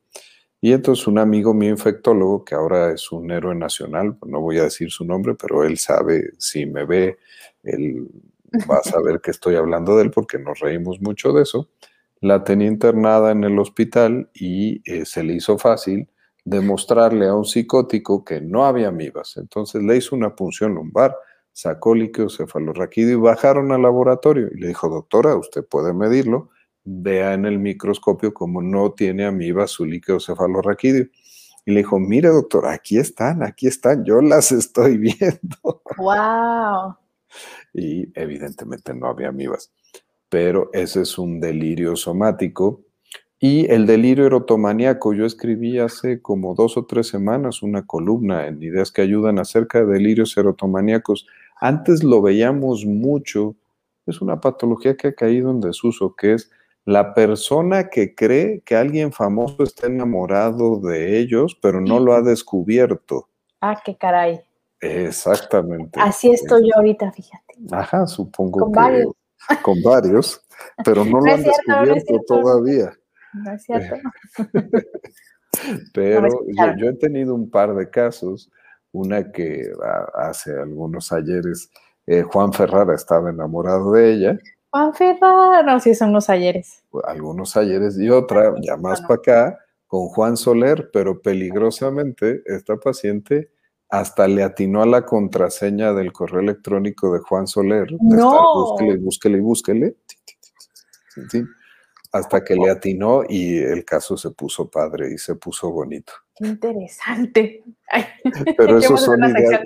Y 0.64 0.72
entonces 0.72 1.06
un 1.06 1.18
amigo 1.18 1.52
mío 1.52 1.68
infectólogo, 1.68 2.42
que 2.42 2.54
ahora 2.54 2.90
es 2.90 3.12
un 3.12 3.30
héroe 3.30 3.54
nacional, 3.54 4.16
no 4.26 4.40
voy 4.40 4.56
a 4.56 4.62
decir 4.62 4.90
su 4.90 5.04
nombre, 5.04 5.34
pero 5.34 5.62
él 5.62 5.76
sabe, 5.76 6.30
si 6.38 6.64
me 6.64 6.86
ve, 6.86 7.18
él 7.64 8.08
va 8.70 8.78
a 8.78 8.82
saber 8.82 9.20
que 9.20 9.30
estoy 9.30 9.56
hablando 9.56 9.94
de 9.94 10.04
él 10.04 10.10
porque 10.10 10.38
nos 10.38 10.60
reímos 10.60 11.02
mucho 11.02 11.34
de 11.34 11.42
eso. 11.42 11.68
La 12.22 12.44
tenía 12.44 12.66
internada 12.66 13.30
en 13.30 13.44
el 13.44 13.58
hospital 13.58 14.30
y 14.32 14.80
eh, 14.90 15.04
se 15.04 15.22
le 15.22 15.34
hizo 15.34 15.58
fácil 15.58 16.08
demostrarle 16.46 17.26
a 17.26 17.34
un 17.34 17.44
psicótico 17.44 18.24
que 18.24 18.40
no 18.40 18.64
había 18.64 18.88
amibas. 18.88 19.36
Entonces 19.36 19.82
le 19.82 19.98
hizo 19.98 20.16
una 20.16 20.34
punción 20.34 20.74
lumbar, 20.76 21.14
sacó 21.52 21.94
líquido 21.94 22.30
cefalorraquídeo 22.30 23.18
y 23.18 23.20
bajaron 23.20 23.70
al 23.70 23.82
laboratorio. 23.82 24.48
Y 24.50 24.58
le 24.58 24.68
dijo, 24.68 24.88
doctora, 24.88 25.36
usted 25.36 25.62
puede 25.62 25.92
medirlo 25.92 26.52
vea 26.84 27.34
en 27.34 27.46
el 27.46 27.58
microscopio 27.58 28.34
cómo 28.34 28.60
no 28.62 28.92
tiene 28.92 29.24
amiba 29.24 29.66
su 29.66 29.84
líquido 29.84 30.20
cefalorraquídeo. 30.20 31.06
Y 31.66 31.72
le 31.72 31.78
dijo, 31.78 31.98
mire 31.98 32.28
doctor, 32.28 32.66
aquí 32.66 32.98
están, 32.98 33.42
aquí 33.42 33.66
están, 33.66 34.04
yo 34.04 34.20
las 34.20 34.52
estoy 34.52 34.98
viendo. 34.98 35.82
¡Wow! 35.96 36.96
Y 37.72 38.08
evidentemente 38.14 38.94
no 38.94 39.06
había 39.06 39.28
amibas, 39.28 39.72
pero 40.28 40.70
ese 40.72 41.02
es 41.02 41.18
un 41.18 41.40
delirio 41.40 41.96
somático. 41.96 42.82
Y 43.40 43.70
el 43.70 43.86
delirio 43.86 44.26
erotomaníaco, 44.26 45.12
yo 45.12 45.26
escribí 45.26 45.78
hace 45.78 46.22
como 46.22 46.54
dos 46.54 46.76
o 46.76 46.86
tres 46.86 47.08
semanas 47.08 47.62
una 47.62 47.86
columna 47.86 48.46
en 48.46 48.62
Ideas 48.62 48.92
que 48.92 49.02
ayudan 49.02 49.38
acerca 49.38 49.80
de 49.80 49.92
delirios 49.92 50.36
erotomaníacos. 50.36 51.26
Antes 51.60 52.04
lo 52.04 52.22
veíamos 52.22 52.86
mucho, 52.86 53.56
es 54.06 54.20
una 54.20 54.40
patología 54.40 54.96
que 54.96 55.08
ha 55.08 55.14
caído 55.14 55.50
en 55.50 55.60
desuso, 55.60 56.14
que 56.14 56.34
es 56.34 56.50
la 56.84 57.14
persona 57.14 57.88
que 57.88 58.14
cree 58.14 58.60
que 58.60 58.76
alguien 58.76 59.12
famoso 59.12 59.62
está 59.62 59.86
enamorado 59.86 60.80
de 60.80 61.18
ellos, 61.18 61.56
pero 61.60 61.80
no 61.80 61.98
lo 61.98 62.12
ha 62.12 62.20
descubierto. 62.20 63.28
Ah, 63.60 63.80
qué 63.82 63.96
caray. 63.96 64.40
Exactamente. 64.80 65.98
Así 65.98 66.30
estoy 66.30 66.68
yo 66.68 66.76
ahorita, 66.76 67.10
fíjate. 67.10 67.54
Ajá, 67.72 68.06
supongo 68.06 68.60
con 68.60 68.72
Varios. 68.72 69.12
Con 69.62 69.82
varios, 69.82 70.42
pero 70.84 71.04
no, 71.04 71.20
lo 71.20 71.32
han 71.32 71.42
descubierto 71.42 72.20
todavía. 72.26 72.92
No 73.32 73.52
es 73.52 73.62
cierto. 73.62 73.96
pero 75.94 76.28
yo, 76.76 76.88
he 76.88 76.94
tenido 76.94 77.34
un 77.34 77.50
par 77.50 77.74
de 77.74 77.88
casos. 77.90 78.50
Una 78.92 79.32
que 79.32 79.72
hace 80.14 80.56
algunos 80.56 81.10
ayeres 81.12 81.68
eh, 82.06 82.22
Juan 82.22 82.52
Ferrara 82.52 82.94
estaba 82.94 83.30
enamorado 83.30 83.92
de 83.92 84.12
ella 84.12 84.38
Juan 84.74 84.92
Ferraro, 84.92 85.78
sí, 85.78 85.94
son 85.94 86.12
los 86.12 86.28
ayeres. 86.28 86.82
Algunos 87.04 87.56
ayeres 87.56 87.96
y 87.96 88.10
otra, 88.10 88.52
ya 88.60 88.76
más 88.76 89.02
para 89.02 89.14
acá, 89.14 89.58
con 89.86 90.08
Juan 90.08 90.36
Soler, 90.36 90.90
pero 90.92 91.22
peligrosamente 91.22 92.42
esta 92.44 92.76
paciente 92.76 93.52
hasta 93.88 94.26
le 94.26 94.42
atinó 94.42 94.82
a 94.82 94.86
la 94.86 95.06
contraseña 95.06 95.92
del 95.92 96.12
correo 96.12 96.40
electrónico 96.40 97.12
de 97.14 97.20
Juan 97.20 97.46
Soler. 97.46 97.86
No. 98.00 98.72
búsquele, 98.72 98.96
búsquele, 98.96 99.40
búsquele. 99.40 99.96
Hasta 102.10 102.42
que 102.42 102.56
le 102.56 102.68
atinó 102.68 103.22
y 103.28 103.58
el 103.58 103.84
caso 103.84 104.16
se 104.16 104.32
puso 104.32 104.68
padre 104.68 105.12
y 105.14 105.18
se 105.18 105.36
puso 105.36 105.70
bonito. 105.70 106.14
Qué 106.34 106.48
interesante. 106.48 107.62
Pero 108.56 108.78
eso 108.78 108.96
son 108.96 109.22
ideas, 109.22 109.62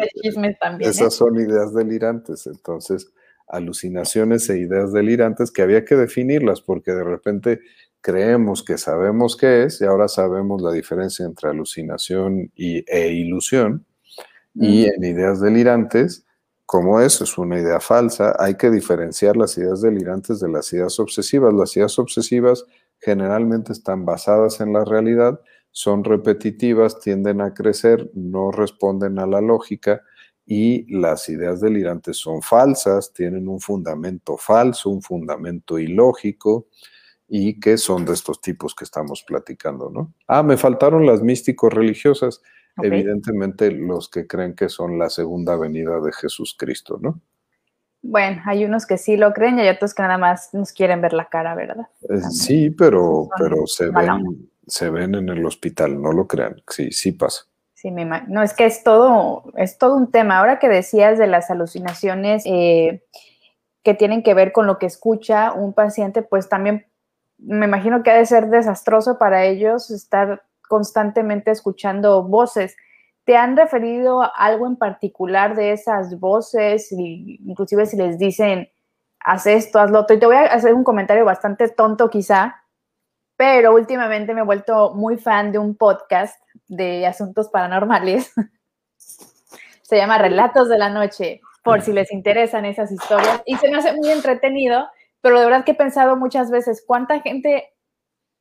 también, 0.61 0.91
esas 0.91 1.15
¿eh? 1.15 1.17
son 1.17 1.41
ideas 1.41 1.73
delirantes. 1.73 2.47
Entonces, 2.47 3.11
alucinaciones 3.49 4.49
e 4.51 4.59
ideas 4.59 4.93
delirantes 4.93 5.51
que 5.51 5.63
había 5.63 5.85
que 5.85 5.97
definirlas 5.97 6.61
porque 6.61 6.93
de 6.93 7.05
repente 7.05 7.61
creemos 8.01 8.63
que 8.63 8.79
sabemos 8.79 9.37
qué 9.37 9.65
es 9.65 9.81
y 9.81 9.85
ahora 9.85 10.09
sabemos 10.09 10.63
la 10.63 10.73
diferencia 10.73 11.27
entre 11.27 11.51
alucinación 11.51 12.53
y, 12.55 12.85
e 12.91 13.13
ilusión. 13.13 13.85
Y 14.55 14.87
en 14.87 15.05
ideas 15.05 15.41
delirantes, 15.41 16.27
como 16.67 17.01
eso 17.01 17.25
es 17.25 17.39
una 17.39 17.61
idea 17.61 17.81
falsa, 17.81 18.35
hay 18.39 18.57
que 18.57 18.71
diferenciar 18.71 19.37
las 19.37 19.57
ideas 19.57 19.83
delirantes 19.83 20.41
de 20.41 20.49
las 20.49 20.73
ideas 20.73 20.99
obsesivas. 20.99 21.55
Las 21.55 21.77
ideas 21.77 21.99
obsesivas 21.99 22.65
generalmente 22.99 23.73
están 23.73 24.05
basadas 24.05 24.61
en 24.61 24.73
la 24.73 24.85
realidad, 24.85 25.41
son 25.71 26.03
repetitivas, 26.03 26.99
tienden 26.99 27.41
a 27.41 27.55
crecer, 27.55 28.11
no 28.15 28.51
responden 28.51 29.19
a 29.21 29.27
la 29.27 29.41
lógica 29.41 30.03
y 30.51 30.91
las 30.99 31.29
ideas 31.29 31.61
delirantes 31.61 32.17
son 32.17 32.41
falsas, 32.41 33.13
tienen 33.13 33.49
un 33.49 33.61
fundamento 33.61 34.39
falso, 34.39 34.89
un 34.89 35.03
fundamento 35.03 35.79
ilógico 35.79 36.69
y 37.29 37.61
que 37.61 37.77
son 37.77 38.07
de 38.07 38.15
estos 38.15 38.41
tipos 38.41 38.75
que 38.75 38.85
estamos 38.85 39.23
platicando, 39.27 39.91
¿no? 39.91 40.15
Ah, 40.27 40.43
me 40.43 40.57
faltaron 40.57 41.05
las 41.05 41.21
místicos 41.21 41.71
religiosas, 41.75 42.41
evidentemente 42.83 43.71
los 43.71 44.09
que 44.09 44.27
creen 44.27 44.55
que 44.55 44.71
son 44.71 44.99
la 44.99 45.11
segunda 45.11 45.55
venida 45.55 46.01
de 46.01 46.13
Jesús 46.13 46.57
Cristo, 46.59 46.99
¿no? 46.99 47.21
Bueno, 48.01 48.41
hay 48.47 48.65
unos 48.65 48.87
que 48.87 48.97
sí 48.97 49.19
lo 49.19 49.35
creen 49.35 49.59
y 49.59 49.63
hay 49.63 49.69
otros 49.69 49.93
que 49.93 50.01
nada 50.01 50.17
más 50.17 50.55
nos 50.55 50.73
quieren 50.73 51.03
ver 51.03 51.13
la 51.13 51.29
cara, 51.29 51.55
¿verdad? 51.55 51.89
Eh, 52.09 52.23
sí, 52.31 52.71
pero, 52.71 53.29
pero 53.39 53.67
se, 53.67 53.91
ven, 53.91 54.49
se 54.67 54.89
ven 54.89 55.15
en 55.15 55.29
el 55.29 55.45
hospital, 55.45 56.01
no 56.01 56.11
lo 56.13 56.27
crean, 56.27 56.57
sí, 56.67 56.91
sí 56.91 57.13
pasa. 57.13 57.48
Sí, 57.81 57.93
me 57.93 58.05
no, 58.05 58.43
es 58.43 58.55
que 58.55 58.67
es 58.67 58.83
todo, 58.83 59.45
es 59.55 59.79
todo 59.79 59.95
un 59.95 60.11
tema. 60.11 60.41
Ahora 60.41 60.59
que 60.59 60.69
decías 60.69 61.17
de 61.17 61.29
las 61.29 61.49
alucinaciones 61.49 62.43
eh, 62.45 63.05
que 63.85 63.95
tienen 63.95 64.25
que 64.25 64.35
ver 64.35 64.51
con 64.51 64.67
lo 64.67 64.79
que 64.79 64.87
escucha 64.87 65.53
un 65.53 65.73
paciente, 65.73 66.23
pues 66.23 66.49
también 66.49 66.87
me 67.39 67.67
imagino 67.67 68.03
que 68.03 68.11
ha 68.11 68.17
de 68.17 68.27
ser 68.27 68.49
desastroso 68.49 69.17
para 69.17 69.45
ellos 69.45 69.93
estar 69.93 70.43
constantemente 70.69 71.53
escuchando 71.53 72.25
voces. 72.25 72.75
¿Te 73.23 73.37
han 73.37 73.57
referido 73.57 74.29
algo 74.35 74.67
en 74.67 74.75
particular 74.75 75.55
de 75.55 75.71
esas 75.71 76.19
voces? 76.19 76.91
inclusive 76.91 77.87
si 77.87 77.97
les 77.97 78.19
dicen, 78.19 78.69
haz 79.21 79.47
esto, 79.47 79.79
haz 79.79 79.93
lo 79.93 80.01
otro. 80.01 80.17
Y 80.17 80.19
te 80.19 80.27
voy 80.27 80.35
a 80.35 80.47
hacer 80.47 80.75
un 80.75 80.83
comentario 80.83 81.25
bastante 81.25 81.69
tonto 81.69 82.11
quizá, 82.11 82.57
pero 83.39 83.73
últimamente 83.73 84.35
me 84.35 84.41
he 84.41 84.45
vuelto 84.45 84.95
muy 84.95 85.17
fan 85.17 85.53
de 85.53 85.61
un 85.61 85.77
podcast 85.77 86.43
de 86.67 87.07
asuntos 87.07 87.49
paranormales. 87.49 88.33
se 89.83 89.97
llama 89.97 90.19
Relatos 90.19 90.69
de 90.69 90.77
la 90.77 90.91
Noche, 90.91 91.41
por 91.63 91.81
si 91.81 91.93
les 91.93 92.11
interesan 92.13 92.65
esas 92.65 92.91
historias. 92.91 93.41
Y 93.47 93.57
se 93.59 93.71
me 93.71 93.77
hace 93.77 93.93
muy 93.93 94.11
entretenido, 94.11 94.89
pero 95.21 95.39
de 95.39 95.45
verdad 95.45 95.65
que 95.65 95.71
he 95.71 95.77
pensado 95.77 96.17
muchas 96.17 96.51
veces 96.51 96.83
cuánta 96.85 97.21
gente 97.21 97.73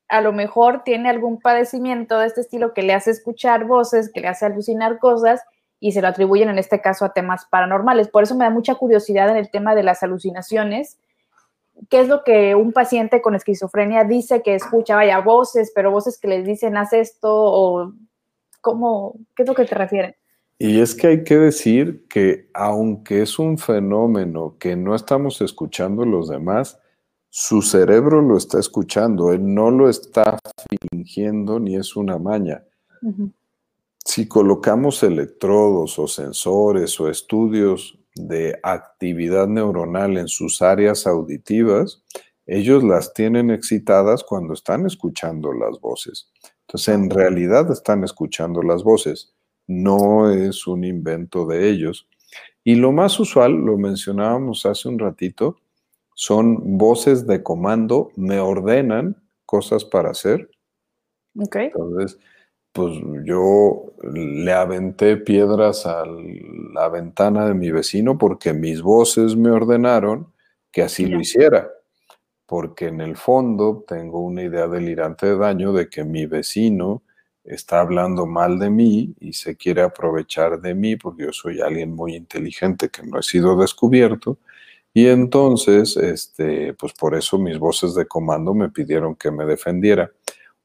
a 0.10 0.20
lo 0.22 0.34
mejor 0.34 0.84
tiene 0.84 1.12
algún 1.12 1.40
padecimiento 1.40 2.18
de 2.18 2.26
este 2.26 2.42
estilo 2.42 2.74
que 2.74 2.82
le 2.82 2.96
hace 2.96 3.12
escuchar 3.12 3.66
voces, 3.66 4.12
que 4.12 4.22
le 4.22 4.30
hace 4.30 4.48
alucinar 4.48 4.98
cosas 4.98 5.44
y 5.80 5.92
se 5.92 6.02
lo 6.02 6.08
atribuyen 6.08 6.50
en 6.50 6.58
este 6.58 6.82
caso 6.82 7.06
a 7.06 7.14
temas 7.14 7.46
paranormales. 7.52 8.08
Por 8.08 8.24
eso 8.24 8.34
me 8.34 8.46
da 8.46 8.50
mucha 8.50 8.74
curiosidad 8.74 9.30
en 9.30 9.38
el 9.38 9.52
tema 9.52 9.76
de 9.76 9.84
las 9.84 10.02
alucinaciones 10.02 10.98
qué 11.90 12.02
es 12.02 12.08
lo 12.08 12.24
que 12.24 12.56
un 12.56 12.74
paciente 12.74 13.22
con 13.22 13.36
esquizofrenia 13.36 14.04
dice 14.04 14.42
que 14.42 14.56
escucha, 14.56 14.96
vaya, 14.96 15.20
voces, 15.20 15.72
pero 15.74 15.92
voces 15.92 16.20
que 16.20 16.28
les 16.28 16.46
dicen, 16.46 16.78
haz 16.78 16.94
esto, 16.94 17.30
o 17.32 17.94
cómo, 18.62 19.16
qué 19.36 19.44
es 19.44 19.50
lo 19.50 19.56
que 19.56 19.66
te 19.66 19.76
refieren. 19.76 20.16
Y 20.60 20.80
es 20.80 20.96
que 20.96 21.08
hay 21.08 21.24
que 21.24 21.38
decir 21.38 22.08
que 22.10 22.50
aunque 22.54 23.22
es 23.22 23.38
un 23.38 23.58
fenómeno 23.58 24.56
que 24.60 24.76
no 24.76 24.96
estamos 24.96 25.40
escuchando 25.42 26.04
los 26.04 26.30
demás, 26.30 26.80
su 27.30 27.62
cerebro 27.62 28.22
lo 28.22 28.38
está 28.38 28.60
escuchando, 28.60 29.32
él 29.32 29.54
no 29.54 29.70
lo 29.70 29.90
está 29.90 30.40
fingiendo 30.92 31.60
ni 31.60 31.76
es 31.76 31.96
una 31.96 32.18
maña. 32.18 32.64
Si 34.04 34.28
colocamos 34.28 35.04
electrodos 35.04 36.00
o 36.00 36.08
sensores 36.08 37.00
o 37.00 37.10
estudios 37.10 38.00
de 38.20 38.60
actividad 38.64 39.48
neuronal 39.48 40.18
en 40.18 40.28
sus 40.28 40.62
áreas 40.62 41.06
auditivas, 41.06 42.04
ellos 42.46 42.84
las 42.84 43.14
tienen 43.14 43.52
excitadas 43.52 44.24
cuando 44.24 44.54
están 44.54 44.86
escuchando 44.86 45.52
las 45.54 45.80
voces. 45.80 46.32
Entonces, 46.62 46.96
en 46.96 47.10
realidad 47.10 47.70
están 47.72 48.04
escuchando 48.04 48.64
las 48.64 48.84
voces, 48.84 49.34
no 49.68 50.32
es 50.32 50.66
un 50.66 50.84
invento 50.84 51.46
de 51.46 51.70
ellos. 51.70 52.08
Y 52.64 52.76
lo 52.76 52.92
más 52.92 53.20
usual, 53.20 53.54
lo 53.54 53.78
mencionábamos 53.78 54.66
hace 54.66 54.90
un 54.90 55.00
ratito, 55.00 55.58
son 56.16 56.78
voces 56.78 57.28
de 57.28 57.44
comando, 57.44 58.12
me 58.16 58.40
ordenan 58.40 59.16
cosas 59.46 59.86
para 59.86 60.12
hacer. 60.12 60.50
Okay. 61.40 61.68
Entonces, 61.68 62.18
pues 62.78 62.96
yo 63.24 63.92
le 64.14 64.54
aventé 64.54 65.18
piedras 65.18 65.88
a 65.88 66.04
la 66.06 66.90
ventana 66.90 67.48
de 67.48 67.56
mi 67.56 67.72
vecino 67.72 68.20
porque 68.20 68.54
mis 68.54 68.84
voces 68.84 69.36
me 69.36 69.50
ordenaron 69.50 70.32
que 70.72 70.84
así 70.84 71.08
lo 71.08 71.20
hiciera. 71.20 71.72
Porque 72.46 72.90
en 72.90 73.02
el 73.02 73.18
fondo 73.18 73.84
tengo 73.88 74.20
una 74.20 74.44
idea 74.44 74.68
delirante 74.68 75.26
de 75.26 75.38
daño 75.40 75.74
de 75.74 75.90
que 75.90 76.04
mi 76.04 76.28
vecino 76.28 77.02
está 77.44 77.80
hablando 77.80 78.28
mal 78.28 78.60
de 78.60 78.70
mí 78.70 79.16
y 79.20 79.34
se 79.34 79.58
quiere 79.58 79.82
aprovechar 79.82 80.62
de 80.62 80.76
mí 80.76 80.98
porque 80.98 81.24
yo 81.24 81.34
soy 81.34 81.62
alguien 81.62 81.96
muy 81.96 82.14
inteligente 82.14 82.90
que 82.90 83.02
no 83.02 83.18
he 83.18 83.24
sido 83.24 83.60
descubierto. 83.60 84.38
Y 84.94 85.08
entonces, 85.08 85.98
este, 85.98 86.76
pues 86.76 86.94
por 86.94 87.16
eso 87.16 87.40
mis 87.40 87.58
voces 87.58 87.96
de 87.96 88.06
comando 88.06 88.54
me 88.54 88.70
pidieron 88.70 89.16
que 89.16 89.32
me 89.32 89.48
defendiera. 89.48 90.12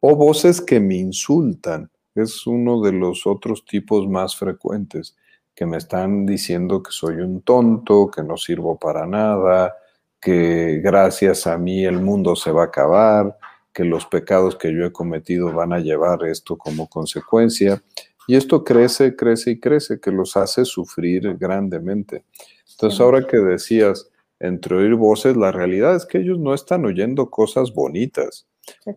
O 0.01 0.15
voces 0.15 0.61
que 0.61 0.79
me 0.79 0.97
insultan. 0.97 1.91
Es 2.15 2.47
uno 2.47 2.81
de 2.83 2.93
los 2.93 3.27
otros 3.27 3.65
tipos 3.65 4.09
más 4.09 4.37
frecuentes, 4.37 5.17
que 5.55 5.67
me 5.67 5.77
están 5.77 6.27
diciendo 6.27 6.83
que 6.83 6.91
soy 6.93 7.17
un 7.17 7.43
tonto, 7.43 8.11
que 8.11 8.23
no 8.23 8.37
sirvo 8.37 8.79
para 8.79 9.07
nada, 9.07 9.77
que 10.21 10.81
gracias 10.83 11.47
a 11.47 11.59
mí 11.59 11.85
el 11.85 12.01
mundo 12.01 12.37
se 12.37 12.53
va 12.53 12.63
a 12.63 12.67
acabar, 12.67 13.37
que 13.73 13.85
los 13.85 14.07
pecados 14.07 14.57
que 14.57 14.73
yo 14.73 14.85
he 14.85 14.93
cometido 14.93 15.53
van 15.53 15.73
a 15.73 15.81
llevar 15.81 16.25
esto 16.25 16.57
como 16.57 16.89
consecuencia. 16.89 17.83
Y 18.27 18.37
esto 18.37 18.63
crece, 18.63 19.17
crece 19.17 19.53
y 19.53 19.61
crece, 19.61 19.99
que 20.01 20.13
los 20.13 20.37
hace 20.37 20.65
sufrir 20.65 21.37
grandemente. 21.39 22.25
Entonces, 22.71 23.01
ahora 23.01 23.27
que 23.27 23.39
decías, 23.39 24.11
entre 24.39 24.77
oír 24.77 24.95
voces, 24.95 25.37
la 25.37 25.53
realidad 25.53 25.97
es 25.97 26.07
que 26.07 26.19
ellos 26.19 26.39
no 26.39 26.55
están 26.55 26.85
oyendo 26.85 27.31
cosas 27.31 27.73
bonitas. 27.75 28.47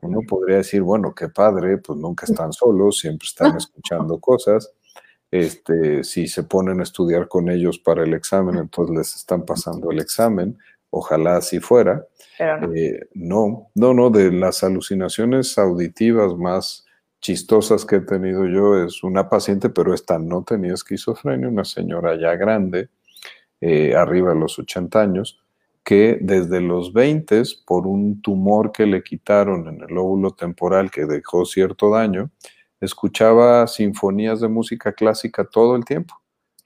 Uno 0.02 0.20
podría 0.28 0.58
decir, 0.58 0.82
bueno, 0.82 1.14
qué 1.14 1.30
padre, 1.30 1.78
pues 1.78 1.98
nunca 1.98 2.26
están 2.26 2.54
solos, 2.54 3.00
siempre 3.00 3.26
están 3.26 3.56
escuchando 3.58 4.20
cosas. 4.20 4.72
Este, 5.32 6.04
si 6.04 6.28
se 6.28 6.44
ponen 6.44 6.80
a 6.80 6.84
estudiar 6.84 7.28
con 7.28 7.50
ellos 7.50 7.80
para 7.80 8.04
el 8.04 8.14
examen, 8.14 8.58
entonces 8.58 8.96
les 8.96 9.16
están 9.16 9.44
pasando 9.46 9.92
el 9.92 10.00
examen. 10.00 10.58
Ojalá 10.90 11.38
así 11.38 11.60
fuera. 11.60 12.06
Eh, 12.40 13.00
no, 13.14 13.70
no, 13.76 13.94
no, 13.94 14.10
de 14.10 14.32
las 14.32 14.64
alucinaciones 14.64 15.58
auditivas 15.58 16.36
más 16.36 16.86
chistosas 17.26 17.86
que 17.86 17.98
he 17.98 18.02
tenido 18.02 18.46
yo 18.46 18.84
es 18.84 19.04
una 19.04 19.30
paciente, 19.30 19.70
pero 19.70 19.94
esta 19.94 20.20
no 20.20 20.44
tenía 20.44 20.74
esquizofrenia, 20.74 21.48
una 21.48 21.66
señora 21.66 22.16
ya 22.20 22.36
grande, 22.36 22.90
eh, 23.62 23.96
arriba 23.96 24.30
de 24.34 24.40
los 24.40 24.60
80 24.60 25.02
años, 25.02 25.44
que 25.86 26.18
desde 26.20 26.60
los 26.60 26.92
20, 26.92 27.44
por 27.66 27.88
un 27.88 28.22
tumor 28.22 28.74
que 28.74 28.86
le 28.86 29.04
quitaron 29.04 29.70
en 29.70 29.82
el 29.82 29.96
lóbulo 29.96 30.32
temporal 30.32 30.92
que 30.92 31.06
dejó 31.06 31.46
cierto 31.46 31.92
daño, 31.92 32.32
escuchaba 32.82 33.68
sinfonías 33.68 34.42
de 34.42 34.50
música 34.50 34.92
clásica 34.92 35.46
todo 35.46 35.78
el 35.78 35.86
tiempo, 35.86 36.16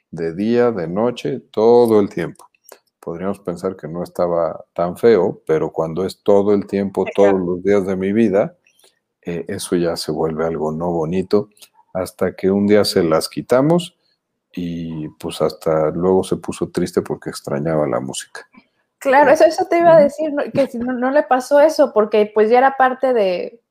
de 0.10 0.34
día, 0.34 0.72
de 0.72 0.88
noche, 0.88 1.40
todo 1.52 2.00
el 2.00 2.10
tiempo 2.10 2.50
podríamos 3.10 3.40
pensar 3.40 3.76
que 3.76 3.88
no 3.88 4.04
estaba 4.04 4.66
tan 4.74 4.98
feo, 4.98 5.42
pero 5.48 5.72
cuando 5.72 6.06
es 6.06 6.22
todo 6.22 6.54
el 6.54 6.68
tiempo, 6.68 7.06
todos 7.16 7.40
los 7.40 7.64
días 7.64 7.86
de 7.88 7.96
mi 7.96 8.14
vida, 8.14 8.56
eh, 9.22 9.46
eso 9.48 9.76
ya 9.76 9.96
se 9.96 10.12
vuelve 10.12 10.46
algo 10.46 10.72
no 10.72 10.92
bonito, 10.92 11.50
hasta 11.94 12.36
que 12.36 12.52
un 12.52 12.68
día 12.68 12.86
se 12.86 13.04
las 13.04 13.28
quitamos 13.28 13.98
y 14.54 15.08
pues 15.20 15.42
hasta 15.42 15.90
luego 15.92 16.24
se 16.24 16.36
puso 16.38 16.70
triste 16.70 17.02
porque 17.02 17.32
extrañaba 17.32 17.88
la 17.88 18.00
música. 18.00 18.48
Claro, 19.00 19.32
eso, 19.32 19.46
eso 19.46 19.66
te 19.70 19.80
iba 19.80 19.96
a 19.96 20.00
decir, 20.00 20.32
que 20.54 20.68
si 20.68 20.78
no, 20.78 21.12
le 21.12 21.24
pasó 21.24 21.60
eso, 21.60 21.94
porque 21.94 22.30
pues 22.34 22.50
ya 22.50 22.58
era 22.58 22.76
parte 22.78 23.14
de, 23.14 23.62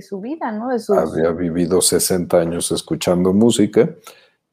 su 0.00 0.20
vida, 0.20 0.50
¿no? 0.50 0.68
De 0.68 0.78
Había 0.96 1.30
vivido 1.32 1.80
60 1.80 2.38
años 2.38 2.72
escuchando 2.72 3.32
música, 3.34 3.94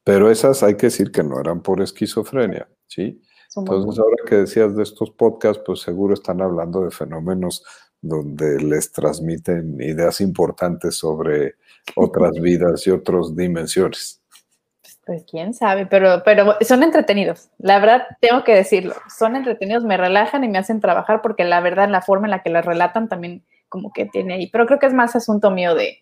pero 0.04 0.30
esas 0.30 0.62
hay 0.62 0.76
que 0.76 0.86
decir 0.86 1.10
que 1.10 1.22
no 1.22 1.40
eran 1.40 1.62
por 1.62 1.80
esquizofrenia, 1.80 2.68
¿sí? 2.86 3.22
Entonces, 3.56 3.98
ahora 3.98 4.16
que 4.26 4.36
decías 4.36 4.76
de 4.76 4.82
estos 4.82 5.10
podcasts, 5.10 5.62
pues 5.64 5.80
seguro 5.80 6.14
están 6.14 6.42
hablando 6.42 6.84
de 6.84 6.90
fenómenos 6.90 7.64
donde 8.00 8.60
les 8.60 8.92
transmiten 8.92 9.80
ideas 9.80 10.20
importantes 10.20 10.96
sobre 10.96 11.56
otras 11.96 12.32
vidas 12.40 12.86
y 12.86 12.90
otras 12.90 13.34
dimensiones. 13.34 14.17
Pues 15.08 15.24
quién 15.24 15.54
sabe, 15.54 15.86
pero, 15.86 16.22
pero 16.22 16.58
son 16.60 16.82
entretenidos. 16.82 17.48
La 17.56 17.78
verdad, 17.78 18.06
tengo 18.20 18.44
que 18.44 18.54
decirlo. 18.54 18.94
Son 19.08 19.36
entretenidos, 19.36 19.82
me 19.82 19.96
relajan 19.96 20.44
y 20.44 20.48
me 20.48 20.58
hacen 20.58 20.80
trabajar 20.80 21.22
porque 21.22 21.44
la 21.44 21.62
verdad, 21.62 21.88
la 21.88 22.02
forma 22.02 22.26
en 22.26 22.32
la 22.32 22.42
que 22.42 22.50
las 22.50 22.66
relatan 22.66 23.08
también 23.08 23.42
como 23.70 23.90
que 23.90 24.04
tiene 24.04 24.34
ahí. 24.34 24.50
Pero 24.50 24.66
creo 24.66 24.78
que 24.78 24.84
es 24.84 24.92
más 24.92 25.16
asunto 25.16 25.50
mío 25.50 25.74
de, 25.74 25.98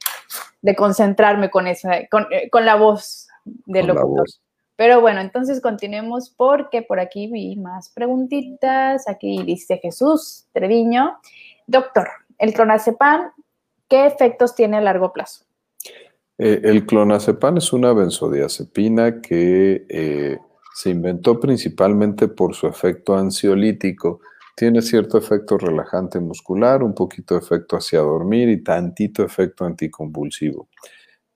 concentrarme 0.77 1.51
con 1.51 1.69
esa, 1.69 2.05
con, 2.11 2.27
eh, 2.33 2.51
la 2.53 2.75
voz 2.75 3.29
del 3.45 3.87
locutor. 3.87 4.27
Pero 4.75 5.01
bueno, 5.01 5.21
entonces 5.21 5.61
continuemos 5.61 6.31
porque 6.31 6.83
por 6.83 6.99
aquí 6.99 7.29
vi 7.29 7.55
más 7.55 7.90
preguntitas. 7.90 9.09
Aquí 9.09 9.40
dice 9.45 9.79
Jesús 9.79 10.49
Treviño. 10.53 11.21
Doctor, 11.69 12.09
el 12.38 12.53
clonazepam, 12.53 13.31
¿qué 13.88 14.07
efectos 14.07 14.57
tiene 14.57 14.79
a 14.79 14.81
largo 14.81 15.12
plazo? 15.12 15.45
Eh, 16.38 16.61
el 16.64 16.85
clonazepam 16.85 17.57
es 17.59 17.72
una 17.72 17.92
benzodiazepina 17.92 19.22
que 19.22 19.87
eh, 19.88 20.38
se 20.75 20.90
inventó 20.90 21.40
principalmente 21.40 22.29
por 22.29 22.55
su 22.55 22.66
efecto 22.66 23.16
ansiolítico. 23.16 24.20
Tiene 24.55 24.83
cierto 24.83 25.18
efecto 25.18 25.57
relajante 25.59 26.20
muscular, 26.20 26.83
un 26.83 26.94
poquito 26.94 27.35
de 27.35 27.40
efecto 27.40 27.77
hacia 27.77 28.01
dormir 28.01 28.49
y 28.49 28.62
tantito 28.62 29.25
efecto 29.25 29.64
anticonvulsivo. 29.64 30.68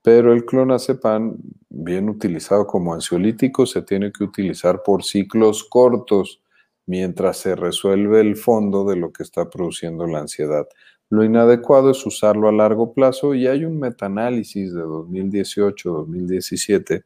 Pero 0.03 0.33
el 0.33 0.45
clonazepam, 0.45 1.37
bien 1.69 2.09
utilizado 2.09 2.67
como 2.67 2.95
ansiolítico, 2.95 3.67
se 3.67 3.83
tiene 3.83 4.13
que 4.13 4.25
utilizar 4.25 4.83
por 4.83 5.05
ciclos 5.05 5.65
cortos 5.65 6.43
mientras 6.87 7.39
se 7.39 7.55
resuelve 7.55 8.21
el 8.21 8.37
fondo 8.37 8.85
de 8.85 8.97
lo 8.97 9.13
que 9.13 9.23
está 9.23 9.49
produciendo 9.49 10.07
la 10.07 10.21
ansiedad. 10.21 10.67
Lo 11.11 11.25
inadecuado 11.25 11.91
es 11.91 12.07
usarlo 12.07 12.49
a 12.49 12.53
largo 12.53 12.95
plazo 12.95 13.35
y 13.35 13.49
hay 13.49 13.65
un 13.65 13.81
metaanálisis 13.81 14.73
de 14.73 14.85
2018-2017 14.85 17.03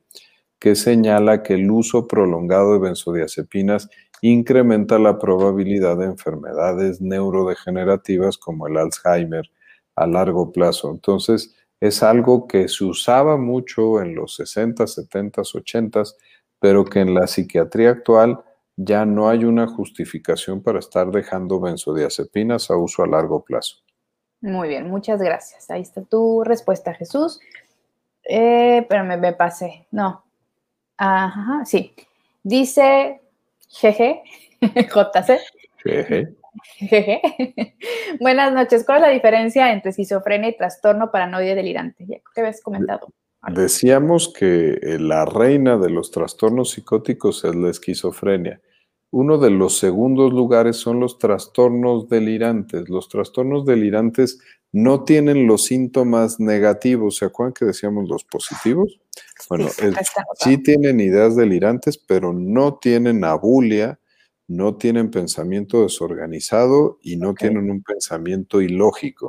que 0.59 0.75
señala 0.75 1.43
que 1.43 1.55
el 1.55 1.71
uso 1.71 2.07
prolongado 2.07 2.75
de 2.75 2.81
benzodiazepinas 2.81 3.89
incrementa 4.21 4.99
la 4.99 5.19
probabilidad 5.19 5.97
de 5.97 6.05
enfermedades 6.05 7.01
neurodegenerativas 7.01 8.37
como 8.37 8.67
el 8.67 8.77
Alzheimer 8.77 9.51
a 9.97 10.07
largo 10.07 10.53
plazo. 10.53 10.91
Entonces, 10.91 11.55
es 11.81 12.03
algo 12.03 12.47
que 12.47 12.69
se 12.69 12.85
usaba 12.85 13.37
mucho 13.37 14.01
en 14.01 14.15
los 14.15 14.37
60, 14.37 14.87
70, 14.87 15.43
80, 15.43 16.03
pero 16.59 16.85
que 16.85 17.01
en 17.01 17.15
la 17.15 17.27
psiquiatría 17.27 17.91
actual 17.91 18.41
ya 18.77 19.05
no 19.05 19.29
hay 19.29 19.45
una 19.45 19.67
justificación 19.67 20.63
para 20.63 20.79
estar 20.79 21.11
dejando 21.11 21.61
benzodiazepinas 21.61 22.71
a 22.71 22.77
uso 22.77 23.03
a 23.03 23.07
largo 23.07 23.45
plazo. 23.45 23.84
Muy 24.45 24.69
bien, 24.69 24.91
muchas 24.91 25.23
gracias. 25.23 25.71
Ahí 25.71 25.81
está 25.81 26.03
tu 26.03 26.45
respuesta, 26.45 26.93
Jesús. 26.93 27.41
Eh, 28.25 28.85
pero 28.91 29.03
me, 29.03 29.33
pasé. 29.33 29.87
No. 29.91 30.23
Ajá, 30.99 31.65
sí. 31.65 31.95
Dice 32.43 33.23
GG, 33.81 34.23
JC. 34.61 35.41
GG. 35.83 37.23
Buenas 38.21 38.53
noches. 38.53 38.85
¿Cuál 38.85 38.99
es 38.99 39.03
la 39.09 39.15
diferencia 39.15 39.73
entre 39.73 39.93
esquizofrenia 39.93 40.51
y 40.51 40.57
trastorno 40.59 41.11
paranoide 41.11 41.55
delirante? 41.55 42.05
¿Qué 42.07 42.41
habías 42.43 42.61
comentado? 42.61 43.09
Decíamos 43.51 44.31
que 44.31 44.79
eh, 44.83 44.99
la 44.99 45.25
reina 45.25 45.79
de 45.79 45.89
los 45.89 46.11
trastornos 46.11 46.73
psicóticos 46.73 47.47
es 47.47 47.55
la 47.55 47.71
esquizofrenia. 47.71 48.61
Uno 49.17 49.39
de 49.39 49.51
los 49.51 49.79
segundos 49.79 50.33
lugares 50.33 50.75
son 50.75 50.99
los 50.99 51.19
trastornos 51.19 52.09
delirantes. 52.09 52.89
Los 52.89 53.09
trastornos 53.09 53.65
delirantes 53.65 54.41
no 54.73 55.05
tienen 55.05 55.47
los 55.47 55.67
síntomas 55.67 56.41
negativos. 56.41 57.19
¿Se 57.19 57.27
acuerdan 57.27 57.53
que 57.53 57.65
decíamos 57.65 58.09
los 58.09 58.25
positivos? 58.25 58.99
Bueno, 59.49 59.69
sí 60.41 60.59
tienen 60.59 60.99
ideas 60.99 61.37
delirantes, 61.37 61.97
pero 61.97 62.33
no 62.33 62.75
tienen 62.75 63.25
abulia, 63.25 64.01
no 64.49 64.75
tienen 64.75 65.13
pensamiento 65.13 65.85
desorganizado 65.85 66.99
y 67.01 67.15
no 67.15 67.35
tienen 67.35 67.71
un 67.71 67.85
pensamiento 67.85 68.61
ilógico. 68.61 69.29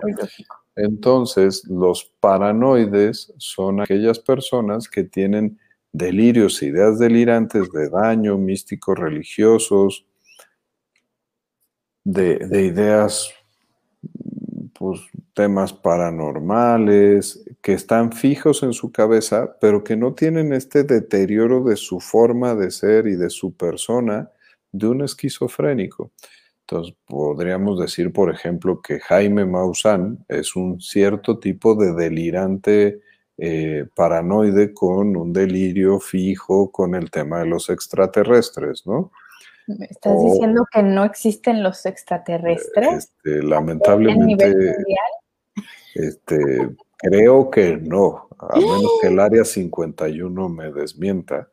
Entonces, 0.76 1.64
los 1.66 2.12
paranoides 2.20 3.32
son 3.38 3.82
aquellas 3.82 4.18
personas 4.18 4.90
que 4.90 5.04
tienen 5.04 5.60
delirios, 5.98 6.62
ideas 6.62 7.00
delirantes 7.00 7.72
de 7.72 7.90
daño, 7.90 8.38
místicos 8.38 8.98
religiosos, 8.98 10.06
de, 12.04 12.38
de 12.38 12.64
ideas, 12.64 13.34
pues 14.78 15.02
temas 15.34 15.74
paranormales, 15.74 17.44
que 17.62 17.74
están 17.74 18.12
fijos 18.12 18.62
en 18.64 18.74
su 18.74 18.92
cabeza, 18.92 19.58
pero 19.60 19.84
que 19.84 19.96
no 19.96 20.14
tienen 20.14 20.54
este 20.54 20.84
deterioro 20.84 21.64
de 21.64 21.76
su 21.76 22.00
forma 22.00 22.56
de 22.56 22.72
ser 22.72 23.08
y 23.08 23.16
de 23.16 23.30
su 23.30 23.56
persona, 23.56 24.30
de 24.72 24.88
un 24.88 25.02
esquizofrénico. 25.02 26.12
Entonces, 26.62 26.96
podríamos 27.06 27.80
decir, 27.80 28.12
por 28.12 28.34
ejemplo, 28.34 28.82
que 28.82 29.00
Jaime 29.00 29.46
Maussan 29.46 30.26
es 30.28 30.56
un 30.56 30.82
cierto 30.82 31.40
tipo 31.40 31.76
de 31.76 31.94
delirante 31.94 33.02
eh, 33.38 33.86
paranoide 33.94 34.74
con 34.74 35.18
un 35.18 35.34
delirio 35.34 36.00
fijo 36.00 36.72
con 36.72 36.96
el 36.96 37.12
tema 37.12 37.40
de 37.40 37.48
los 37.48 37.70
extraterrestres, 37.70 38.86
¿no? 38.86 39.12
¿Me 39.68 39.88
estás 39.88 40.24
diciendo 40.24 40.66
que 40.72 40.84
no 40.84 41.04
existen 41.04 41.64
los 41.64 41.86
extraterrestres? 41.86 43.12
Este, 43.26 43.44
lamentablemente, 43.44 44.76
este, 45.96 46.70
creo 46.98 47.50
que 47.50 47.78
no, 47.78 48.30
a 48.40 48.56
menos 48.58 49.00
que 49.02 49.08
el 49.08 49.20
área 49.20 49.44
51 49.44 50.50
me 50.50 50.72
desmienta, 50.72 51.50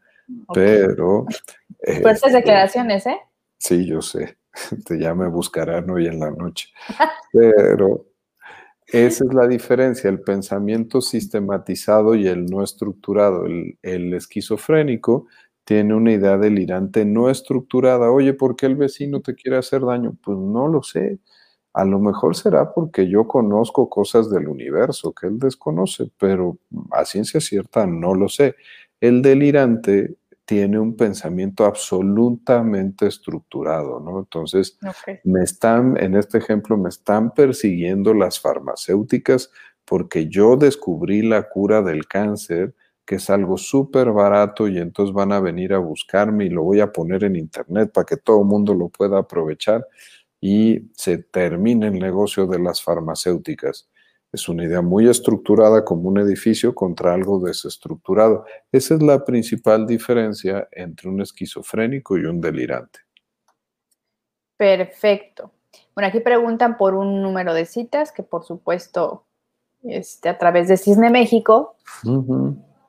pero... 0.53 1.27
Fuertes 1.85 2.25
este, 2.25 2.33
declaraciones, 2.33 3.07
¿eh? 3.07 3.19
Sí, 3.59 3.87
yo 3.87 4.03
sé, 4.03 4.37
ya 5.01 5.15
me 5.15 5.29
buscarán 5.29 5.89
hoy 5.91 6.07
en 6.07 6.21
la 6.21 6.31
noche, 6.31 6.69
pero 7.33 8.12
esa 8.87 9.25
es 9.25 9.35
la 9.35 9.47
diferencia, 9.49 10.11
el 10.11 10.21
pensamiento 10.21 11.01
sistematizado 11.01 12.15
y 12.15 12.27
el 12.27 12.47
no 12.47 12.63
estructurado. 12.63 13.47
El, 13.47 14.15
esquizofrénico 14.15 15.27
tiene 15.65 15.95
una 15.95 16.13
idea 16.13 16.37
delirante 16.37 17.05
no 17.05 17.31
estructurada. 17.31 18.11
Oye, 18.11 18.35
¿por 18.35 18.57
qué 18.57 18.67
el 18.67 18.77
vecino 18.77 19.21
te 19.21 19.35
quiere 19.35 19.57
hacer 19.59 19.83
daño? 19.83 20.17
Pues 20.23 20.37
no 20.39 20.69
lo 20.69 20.83
sé. 20.83 21.21
A 21.75 21.85
lo 21.85 22.01
mejor 22.01 22.37
será 22.37 22.73
porque 22.75 23.09
yo 23.09 23.27
conozco 23.27 23.89
cosas 23.89 24.31
del 24.31 24.49
universo 24.49 25.15
que 25.15 25.27
él 25.29 25.39
desconoce, 25.39 26.11
pero 26.19 26.59
a 26.91 27.05
ciencia 27.05 27.41
cierta 27.41 27.87
no 27.87 28.15
lo 28.15 28.29
sé. 28.29 28.57
El 29.01 29.23
delirante 29.23 30.17
tiene 30.45 30.79
un 30.79 30.97
pensamiento 30.97 31.65
absolutamente 31.65 33.07
estructurado, 33.07 34.01
¿no? 34.01 34.19
Entonces, 34.21 34.79
me 35.25 35.43
están, 35.43 35.97
en 35.99 36.17
este 36.17 36.39
ejemplo, 36.39 36.77
me 36.77 36.89
están 36.89 37.33
persiguiendo 37.33 38.13
las 38.15 38.41
farmacéuticas 38.41 39.51
porque 39.85 40.29
yo 40.29 40.57
descubrí 40.57 41.23
la 41.23 41.49
cura 41.49 41.83
del 41.83 42.07
cáncer, 42.07 42.75
que 43.05 43.17
es 43.17 43.31
algo 43.31 43.57
súper 43.59 44.13
barato 44.13 44.69
y 44.69 44.79
entonces 44.79 45.15
van 45.15 45.33
a 45.33 45.41
venir 45.41 45.75
a 45.75 45.79
buscarme 45.79 46.47
y 46.47 46.51
lo 46.51 46.63
voy 46.63 46.81
a 46.81 46.93
poner 46.93 47.25
en 47.25 47.37
internet 47.37 47.91
para 47.93 48.05
que 48.05 48.17
todo 48.17 48.41
el 48.41 48.47
mundo 48.47 48.75
lo 48.75 48.89
pueda 48.89 49.19
aprovechar 49.19 49.87
y 50.41 50.91
se 50.95 51.19
termine 51.19 51.89
el 51.89 51.99
negocio 51.99 52.47
de 52.47 52.59
las 52.59 52.83
farmacéuticas. 52.83 53.89
Es 54.33 54.49
una 54.49 54.65
idea 54.65 54.81
muy 54.81 55.09
estructurada 55.09 55.85
como 55.85 56.09
un 56.09 56.19
edificio 56.19 56.75
contra 56.75 57.13
algo 57.13 57.39
desestructurado. 57.39 58.47
Esa 58.73 58.95
es 58.95 59.03
la 59.03 59.25
principal 59.25 59.87
diferencia 59.87 60.69
entre 60.73 61.11
un 61.11 61.21
esquizofrénico 61.21 62.17
y 62.17 62.25
un 62.25 62.41
delirante. 62.41 63.01
Perfecto. 64.57 65.53
Bueno, 65.95 66.09
aquí 66.09 66.21
preguntan 66.21 66.79
por 66.79 66.95
un 66.95 67.21
número 67.21 67.53
de 67.53 67.67
citas 67.67 68.11
que 68.11 68.23
por 68.23 68.45
supuesto 68.45 69.27
este, 69.83 70.31
a 70.31 70.39
través 70.39 70.69
de 70.69 70.79
Cisne 70.79 71.11
México 71.11 71.77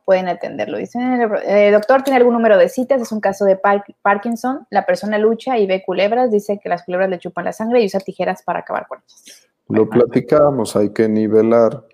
pueden 0.06 0.30
atenderlo. 0.30 0.78
Dicen, 0.78 1.30
eh, 1.46 1.72
doctor, 1.72 2.04
¿tiene 2.04 2.18
algún 2.18 2.34
número 2.34 2.58
de 2.58 2.70
citas? 2.70 3.02
Es 3.02 3.12
un 3.12 3.20
caso 3.20 3.44
de 3.44 3.60
Parkinson. 4.02 4.66
La 4.70 4.86
persona 4.86 5.18
lucha 5.18 5.58
y 5.58 5.68
ve 5.68 5.84
culebras. 5.86 6.32
Dice 6.32 6.60
que 6.62 6.70
las 6.70 6.84
culebras 6.84 7.10
le 7.10 7.20
chupan 7.20 7.44
la 7.44 7.54
sangre 7.54 7.82
y 7.82 7.86
usa 7.88 8.00
tijeras 8.00 8.44
para 8.44 8.60
acabar 8.60 8.88
con 8.88 9.00
ellas. 9.00 9.50
Lo 9.70 9.90
platicábamos, 9.90 10.76
hay 10.76 10.92
que 10.92 11.08
nivelar 11.08 11.86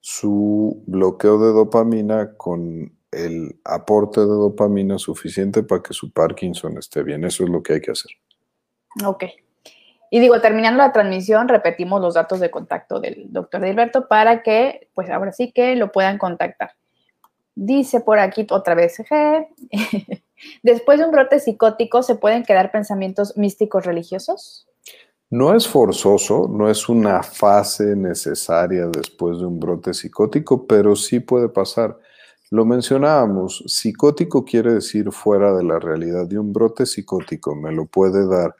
su 0.00 0.82
bloqueo 0.86 1.38
de 1.38 1.52
dopamina 1.52 2.36
con 2.36 2.96
el 3.10 3.58
aporte 3.64 4.20
de 4.20 4.26
dopamina 4.26 4.98
suficiente 4.98 5.62
para 5.62 5.82
que 5.82 5.94
su 5.94 6.12
Parkinson 6.12 6.78
esté 6.78 7.02
bien. 7.02 7.24
Eso 7.24 7.44
es 7.44 7.50
lo 7.50 7.62
que 7.62 7.74
hay 7.74 7.80
que 7.80 7.90
hacer. 7.90 8.12
Ok. 9.04 9.24
Y 10.10 10.20
digo, 10.20 10.40
terminando 10.40 10.78
la 10.78 10.92
transmisión, 10.92 11.48
repetimos 11.48 12.00
los 12.00 12.14
datos 12.14 12.40
de 12.40 12.50
contacto 12.50 13.00
del 13.00 13.32
doctor 13.32 13.62
Dilberto 13.62 14.06
para 14.06 14.42
que, 14.42 14.88
pues 14.94 15.10
ahora 15.10 15.32
sí 15.32 15.50
que 15.52 15.74
lo 15.74 15.90
puedan 15.90 16.18
contactar. 16.18 16.72
Dice 17.54 18.00
por 18.00 18.18
aquí 18.18 18.46
otra 18.50 18.74
vez, 18.74 18.98
después 20.62 20.98
de 20.98 21.04
un 21.04 21.10
brote 21.10 21.40
psicótico, 21.40 22.02
¿se 22.02 22.14
pueden 22.14 22.44
quedar 22.44 22.70
pensamientos 22.70 23.36
místicos 23.36 23.84
religiosos? 23.84 24.68
No 25.30 25.54
es 25.56 25.66
forzoso, 25.66 26.48
no 26.48 26.70
es 26.70 26.88
una 26.88 27.20
fase 27.20 27.96
necesaria 27.96 28.86
después 28.86 29.38
de 29.38 29.46
un 29.46 29.58
brote 29.58 29.92
psicótico, 29.92 30.68
pero 30.68 30.94
sí 30.94 31.18
puede 31.18 31.48
pasar. 31.48 31.98
Lo 32.50 32.64
mencionábamos, 32.64 33.64
psicótico 33.66 34.44
quiere 34.44 34.74
decir 34.74 35.10
fuera 35.10 35.52
de 35.52 35.64
la 35.64 35.80
realidad 35.80 36.28
y 36.30 36.36
un 36.36 36.52
brote 36.52 36.86
psicótico 36.86 37.56
me 37.56 37.72
lo 37.72 37.86
puede 37.86 38.24
dar 38.28 38.54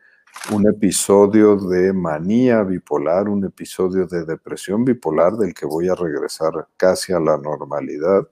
un 0.53 0.69
episodio 0.69 1.55
de 1.55 1.93
manía 1.93 2.64
bipolar, 2.64 3.29
un 3.29 3.45
episodio 3.45 4.09
de 4.09 4.25
depresión 4.25 4.85
bipolar 4.85 5.35
del 5.35 5.55
que 5.55 5.67
voy 5.67 5.89
a 5.89 5.95
regresar 5.95 6.67
casi 6.77 7.12
a 7.12 7.21
la 7.21 7.39
normalidad, 7.39 8.27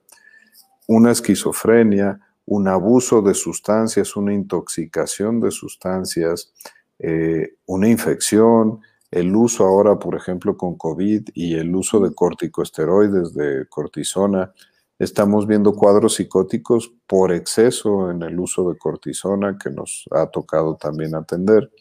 una 0.87 1.11
esquizofrenia, 1.11 2.19
un 2.45 2.67
abuso 2.67 3.21
de 3.21 3.33
sustancias, 3.33 4.17
una 4.17 4.33
intoxicación 4.33 5.39
de 5.39 5.51
sustancias, 5.51 6.53
eh, 6.99 7.55
una 7.65 7.89
infección, 7.89 8.79
el 9.11 9.35
uso 9.35 9.65
ahora, 9.65 9.97
por 9.97 10.15
ejemplo, 10.15 10.57
con 10.57 10.75
COVID 10.75 11.29
y 11.33 11.55
el 11.55 11.75
uso 11.75 11.99
de 11.99 12.13
corticosteroides, 12.13 13.33
de 13.33 13.65
cortisona. 13.69 14.53
Estamos 14.99 15.47
viendo 15.47 15.73
cuadros 15.73 16.15
psicóticos 16.15 16.93
por 17.07 17.31
exceso 17.31 18.11
en 18.11 18.23
el 18.23 18.39
uso 18.39 18.69
de 18.69 18.77
cortisona 18.77 19.57
que 19.61 19.69
nos 19.69 20.05
ha 20.11 20.27
tocado 20.27 20.75
también 20.75 21.15
atender. 21.15 21.71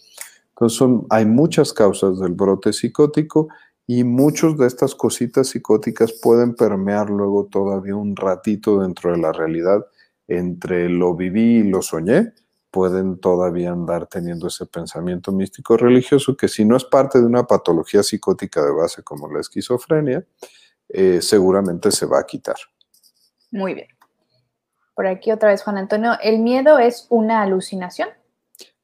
Entonces, 0.51 0.89
hay 1.11 1.27
muchas 1.27 1.73
causas 1.73 2.21
del 2.21 2.33
brote 2.33 2.73
psicótico 2.73 3.49
y 3.87 4.05
muchas 4.05 4.57
de 4.57 4.67
estas 4.67 4.95
cositas 4.95 5.49
psicóticas 5.49 6.13
pueden 6.23 6.55
permear 6.55 7.11
luego 7.11 7.47
todavía 7.47 7.97
un 7.97 8.17
ratito 8.17 8.81
dentro 8.81 9.13
de 9.13 9.19
la 9.19 9.33
realidad 9.33 9.85
entre 10.27 10.89
lo 10.89 11.15
viví 11.15 11.59
y 11.59 11.63
lo 11.65 11.83
soñé 11.83 12.33
pueden 12.75 13.21
todavía 13.21 13.71
andar 13.71 14.09
teniendo 14.09 14.49
ese 14.49 14.67
pensamiento 14.67 15.31
místico 15.31 15.77
religioso 15.77 16.37
que 16.37 16.49
si 16.49 16.65
no 16.65 16.77
es 16.77 16.83
parte 16.83 17.21
de 17.21 17.25
una 17.25 17.47
patología 17.47 18.03
psicótica 18.03 18.65
de 18.65 18.73
base 18.73 19.05
como 19.05 19.33
la 19.33 19.39
esquizofrenia, 19.39 20.27
eh, 20.89 21.23
seguramente 21.23 21.93
se 21.93 22.05
va 22.05 22.19
a 22.19 22.27
quitar. 22.27 22.57
Muy 23.53 23.75
bien. 23.75 23.87
Por 24.93 25.07
aquí 25.07 25.31
otra 25.31 25.51
vez, 25.51 25.63
Juan 25.63 25.79
Antonio, 25.79 26.15
¿el 26.21 26.41
miedo 26.41 26.81
es 26.81 27.07
una 27.11 27.43
alucinación? 27.43 28.09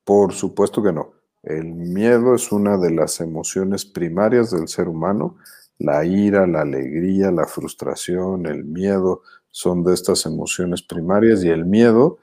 Por 0.05 0.34
supuesto 0.34 0.84
que 0.84 0.93
no. 0.93 1.11
El 1.43 1.74
miedo 1.74 2.36
es 2.36 2.53
una 2.53 2.78
de 2.78 2.93
las 2.93 3.20
emociones 3.20 3.84
primarias 3.84 4.53
del 4.53 4.68
ser 4.68 4.86
humano. 4.86 5.36
La 5.78 6.05
ira, 6.05 6.47
la 6.47 6.61
alegría, 6.61 7.32
la 7.32 7.47
frustración, 7.49 8.47
el 8.47 8.64
miedo 8.64 9.22
son 9.51 9.82
de 9.82 9.95
estas 9.95 10.26
emociones 10.26 10.80
primarias 10.80 11.43
y 11.43 11.49
el 11.49 11.64
miedo 11.64 12.18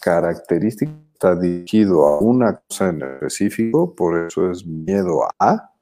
característica 0.00 0.92
está 1.18 1.34
dirigido 1.34 2.06
a 2.06 2.20
una 2.20 2.60
cosa 2.68 2.90
en 2.90 3.02
específico, 3.02 3.92
por 3.92 4.26
eso 4.26 4.52
es 4.52 4.64
miedo 4.64 5.26
a, 5.40 5.72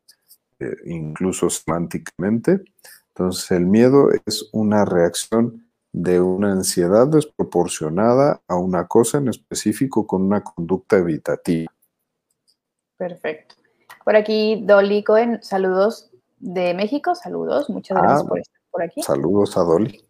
eh, 0.59 0.75
incluso 0.87 1.51
semánticamente. 1.51 2.65
Entonces 3.09 3.51
el 3.51 3.67
miedo 3.67 4.09
es 4.25 4.49
una 4.53 4.87
reacción 4.87 5.69
de 5.93 6.23
una 6.23 6.53
ansiedad 6.53 7.07
desproporcionada 7.07 8.41
a 8.49 8.57
una 8.57 8.87
cosa 8.87 9.19
en 9.19 9.29
específico 9.29 10.07
con 10.07 10.23
una 10.23 10.43
conducta 10.43 10.97
evitativa. 10.97 11.71
Perfecto. 12.97 13.57
Por 14.07 14.17
aquí, 14.17 14.63
Dolly 14.65 15.05
Cohen, 15.05 15.43
saludos 15.43 16.11
de 16.39 16.73
México, 16.73 17.15
saludos, 17.15 17.69
muchas 17.69 17.99
gracias 17.99 18.23
ah, 18.23 18.27
por 18.27 18.39
estar 18.39 18.61
por 18.71 18.83
aquí. 18.83 19.03
Saludos 19.03 19.55
a 19.59 19.61
Dolly. 19.61 20.03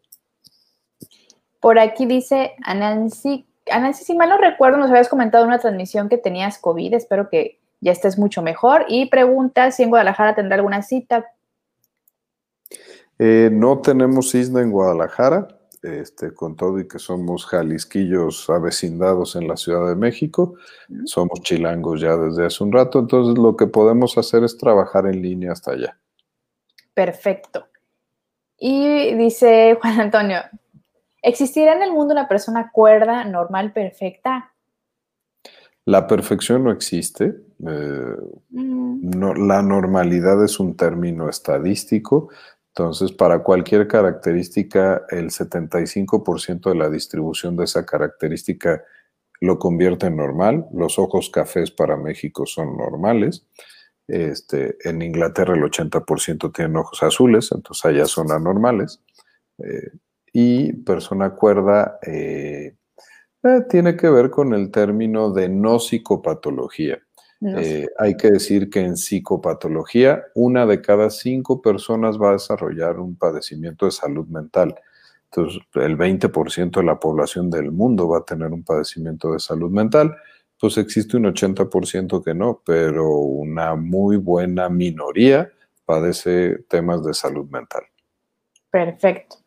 Por 1.58 1.80
aquí 1.80 2.06
dice 2.06 2.52
Anansi 2.62 3.44
Nancy, 3.68 4.04
si 4.04 4.14
mal 4.14 4.28
no 4.28 4.38
recuerdo, 4.38 4.78
nos 4.78 4.90
habías 4.90 5.08
comentado 5.08 5.44
en 5.44 5.48
una 5.48 5.58
transmisión 5.58 6.08
que 6.08 6.18
tenías 6.18 6.58
COVID, 6.58 6.94
espero 6.94 7.28
que 7.28 7.58
ya 7.80 7.92
estés 7.92 8.18
mucho 8.18 8.42
mejor. 8.42 8.84
Y 8.88 9.06
pregunta 9.06 9.70
si 9.70 9.82
en 9.82 9.90
Guadalajara 9.90 10.34
tendrá 10.34 10.56
alguna 10.56 10.82
cita. 10.82 11.26
Eh, 13.18 13.50
no 13.52 13.80
tenemos 13.80 14.34
isla 14.34 14.60
en 14.60 14.70
Guadalajara, 14.70 15.48
este, 15.82 16.34
con 16.34 16.56
todo 16.56 16.80
y 16.80 16.88
que 16.88 16.98
somos 16.98 17.46
jalisquillos 17.46 18.50
avecindados 18.50 19.36
en 19.36 19.46
la 19.46 19.56
Ciudad 19.56 19.88
de 19.88 19.94
México, 19.94 20.54
somos 21.04 21.40
chilangos 21.42 22.00
ya 22.00 22.16
desde 22.16 22.46
hace 22.46 22.64
un 22.64 22.72
rato, 22.72 22.98
entonces 22.98 23.38
lo 23.38 23.56
que 23.56 23.66
podemos 23.66 24.18
hacer 24.18 24.42
es 24.42 24.58
trabajar 24.58 25.06
en 25.06 25.22
línea 25.22 25.52
hasta 25.52 25.72
allá. 25.72 25.98
Perfecto. 26.92 27.68
Y 28.58 29.14
dice 29.14 29.78
Juan 29.80 30.00
Antonio, 30.00 30.40
¿Existirá 31.22 31.74
en 31.74 31.82
el 31.82 31.92
mundo 31.92 32.12
una 32.12 32.28
persona 32.28 32.70
cuerda, 32.72 33.24
normal, 33.24 33.72
perfecta? 33.72 34.52
La 35.84 36.06
perfección 36.06 36.64
no 36.64 36.72
existe. 36.72 37.36
Eh, 37.66 38.16
mm. 38.50 39.46
la 39.46 39.62
normalidad 39.62 40.44
es 40.44 40.58
un 40.58 40.76
término 40.76 41.28
estadístico. 41.28 42.28
Entonces, 42.68 43.12
para 43.12 43.42
cualquier 43.42 43.88
característica, 43.88 45.04
el 45.10 45.30
75% 45.30 46.70
de 46.70 46.74
la 46.74 46.90
distribución 46.90 47.56
de 47.56 47.64
esa 47.64 47.86
característica 47.86 48.84
lo 49.40 49.58
convierte 49.58 50.06
en 50.06 50.16
normal. 50.16 50.66
Los 50.74 50.98
ojos 50.98 51.30
cafés 51.30 51.70
para 51.70 51.96
México 51.96 52.46
son 52.46 52.76
normales. 52.76 53.46
Este, 54.08 54.76
en 54.88 55.02
Inglaterra 55.02 55.54
el 55.54 55.62
80% 55.62 56.52
tienen 56.52 56.76
ojos 56.76 57.02
azules, 57.02 57.50
entonces 57.52 57.84
allá 57.84 58.06
son 58.06 58.30
anormales. 58.30 59.00
Eh, 59.58 59.90
y 60.39 60.70
persona 60.74 61.30
cuerda 61.30 61.99
eh, 62.03 62.76
eh, 63.43 63.61
tiene 63.70 63.97
que 63.97 64.11
ver 64.11 64.28
con 64.28 64.53
el 64.53 64.70
término 64.70 65.32
de 65.32 65.49
no 65.49 65.78
psicopatología. 65.78 66.99
Eh, 67.41 67.87
hay 67.99 68.18
que 68.18 68.32
decir 68.32 68.68
que 68.68 68.80
en 68.80 68.99
psicopatología, 68.99 70.24
una 70.34 70.66
de 70.66 70.82
cada 70.82 71.09
cinco 71.09 71.62
personas 71.62 72.20
va 72.20 72.30
a 72.30 72.32
desarrollar 72.32 73.01
un 73.01 73.16
padecimiento 73.16 73.87
de 73.87 73.93
salud 73.93 74.26
mental. 74.26 74.74
Entonces, 75.30 75.62
el 75.72 75.97
20% 75.97 76.80
de 76.80 76.87
la 76.87 77.01
población 77.01 77.49
del 77.49 77.72
mundo 77.72 78.07
va 78.07 78.18
a 78.18 78.24
tener 78.24 78.53
un 78.53 78.62
padecimiento 78.62 79.32
de 79.32 79.39
salud 79.39 79.70
mental. 79.70 80.14
Pues 80.61 80.76
existe 80.76 81.16
un 81.16 81.24
80% 81.24 82.22
que 82.22 82.34
no, 82.34 82.61
pero 82.62 83.09
una 83.09 83.74
muy 83.74 84.18
buena 84.18 84.68
minoría 84.68 85.51
padece 85.87 86.59
temas 86.68 87.03
de 87.03 87.14
salud 87.14 87.49
mental. 87.49 87.84
Perfecto. 88.70 89.45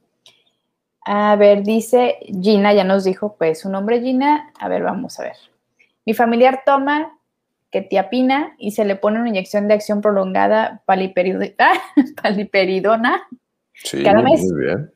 A 1.11 1.35
ver, 1.37 1.63
dice 1.63 2.19
Gina, 2.39 2.71
ya 2.71 2.83
nos 2.83 3.03
dijo 3.03 3.35
pues 3.35 3.61
su 3.61 3.69
nombre 3.69 3.99
Gina. 3.99 4.53
A 4.59 4.69
ver, 4.69 4.83
vamos 4.83 5.19
a 5.19 5.23
ver. 5.23 5.37
Mi 6.05 6.13
familiar 6.13 6.61
toma 6.63 7.17
ketiapina 7.71 8.53
y 8.59 8.69
se 8.71 8.85
le 8.85 8.95
pone 8.95 9.17
una 9.17 9.29
inyección 9.29 9.67
de 9.67 9.73
acción 9.73 10.01
prolongada 10.01 10.83
paliperidona 12.21 13.23
sí, 13.73 14.03
Muy 14.03 14.63
bien. 14.63 14.91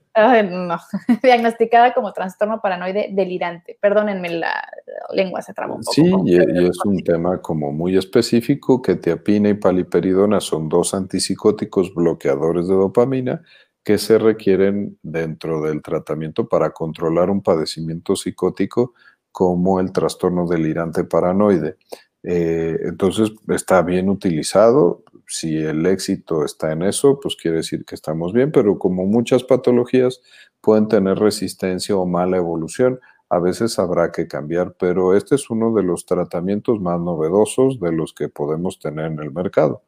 no, 0.68 0.78
diagnosticada 1.24 1.96
como 1.96 2.14
trastorno 2.14 2.62
paranoide 2.62 3.10
delirante. 3.12 3.80
Perdónenme, 3.82 4.30
la 4.30 4.70
lengua 5.16 5.42
se 5.42 5.56
trabó 5.56 5.78
un 5.78 5.82
poco. 5.82 5.94
Sí, 5.94 6.14
y, 6.26 6.38
es 6.38 6.78
un 6.86 7.04
tema 7.04 7.42
como 7.42 7.72
muy 7.72 7.98
específico. 7.98 8.84
Ketiapina 8.84 9.50
y 9.50 9.56
paliperidona 9.56 10.42
son 10.42 10.70
dos 10.70 10.94
antipsicóticos 10.94 11.92
bloqueadores 11.96 12.68
de 12.68 12.76
dopamina 12.76 13.42
que 13.84 13.98
se 13.98 14.18
requieren 14.18 14.98
dentro 15.04 15.62
del 15.62 15.82
tratamiento 15.82 16.48
para 16.48 16.72
controlar 16.72 17.30
un 17.30 17.42
padecimiento 17.42 18.16
psicótico 18.16 18.94
como 19.32 19.80
el 19.80 19.92
trastorno 19.92 20.48
delirante 20.48 21.04
paranoide. 21.04 21.78
Eh, 22.24 22.78
entonces 22.84 23.32
está 23.50 23.82
bien 23.82 24.10
utilizado. 24.10 25.04
Si 25.28 25.58
el 25.58 25.86
éxito 25.86 26.46
está 26.46 26.72
en 26.72 26.84
eso, 26.84 27.20
pues 27.20 27.36
quiere 27.36 27.58
decir 27.58 27.84
que 27.86 27.96
estamos 27.96 28.32
bien, 28.32 28.52
pero 28.52 28.78
como 28.78 29.06
muchas 29.06 29.44
patologías 29.44 30.22
pueden 30.62 30.88
tener 30.88 31.18
resistencia 31.18 31.96
o 31.98 32.06
mala 32.06 32.38
evolución, 32.38 33.00
a 33.30 33.40
veces 33.40 33.80
habrá 33.80 34.12
que 34.12 34.28
cambiar, 34.28 34.76
pero 34.78 35.16
este 35.16 35.36
es 35.36 35.50
uno 35.50 35.74
de 35.74 35.84
los 35.84 36.06
tratamientos 36.06 36.80
más 36.80 37.00
novedosos 37.00 37.80
de 37.80 37.92
los 37.92 38.14
que 38.14 38.30
podemos 38.30 38.80
tener 38.80 39.08
en 39.08 39.20
el 39.20 39.32
mercado. 39.32 39.82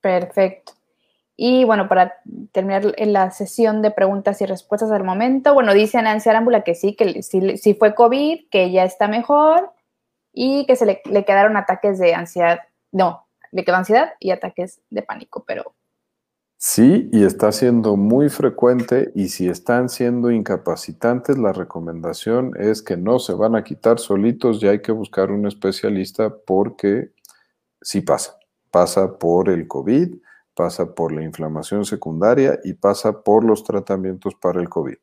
Perfecto. 0.00 0.74
Y 1.36 1.64
bueno, 1.64 1.88
para 1.88 2.14
terminar 2.52 2.94
la 2.96 3.30
sesión 3.30 3.82
de 3.82 3.90
preguntas 3.90 4.40
y 4.40 4.46
respuestas 4.46 4.90
al 4.92 5.02
momento, 5.02 5.52
bueno, 5.52 5.74
dice 5.74 6.00
Nancy 6.00 6.28
Arámbula 6.28 6.62
que 6.62 6.74
sí, 6.74 6.94
que 6.94 7.22
sí, 7.22 7.74
fue 7.74 7.94
COVID, 7.94 8.48
que 8.50 8.70
ya 8.70 8.84
está 8.84 9.08
mejor 9.08 9.72
y 10.32 10.64
que 10.66 10.76
se 10.76 10.86
le, 10.86 11.02
le, 11.06 11.24
quedaron 11.24 11.56
ataques 11.56 11.98
de 11.98 12.14
ansiedad, 12.14 12.60
no, 12.92 13.26
le 13.50 13.64
quedó 13.64 13.76
ansiedad 13.76 14.12
y 14.20 14.30
ataques 14.30 14.80
de 14.90 15.02
pánico, 15.02 15.44
pero... 15.46 15.74
Sí, 16.56 17.10
y 17.12 17.24
está 17.24 17.52
siendo 17.52 17.96
muy 17.96 18.30
frecuente 18.30 19.10
y 19.14 19.28
si 19.28 19.48
están 19.48 19.88
siendo 19.88 20.30
incapacitantes, 20.30 21.36
la 21.36 21.52
recomendación 21.52 22.52
es 22.58 22.80
que 22.80 22.96
no 22.96 23.18
se 23.18 23.34
van 23.34 23.54
a 23.54 23.64
quitar 23.64 23.98
solitos, 23.98 24.60
ya 24.60 24.70
hay 24.70 24.80
que 24.80 24.92
buscar 24.92 25.30
un 25.30 25.46
especialista 25.46 26.34
porque 26.46 27.10
sí 27.82 28.00
pasa, 28.00 28.38
pasa 28.70 29.18
por 29.18 29.50
el 29.50 29.68
COVID 29.68 30.14
pasa 30.54 30.94
por 30.94 31.12
la 31.12 31.22
inflamación 31.22 31.84
secundaria 31.84 32.58
y 32.64 32.74
pasa 32.74 33.22
por 33.22 33.44
los 33.44 33.64
tratamientos 33.64 34.34
para 34.34 34.60
el 34.60 34.68
COVID. 34.68 34.96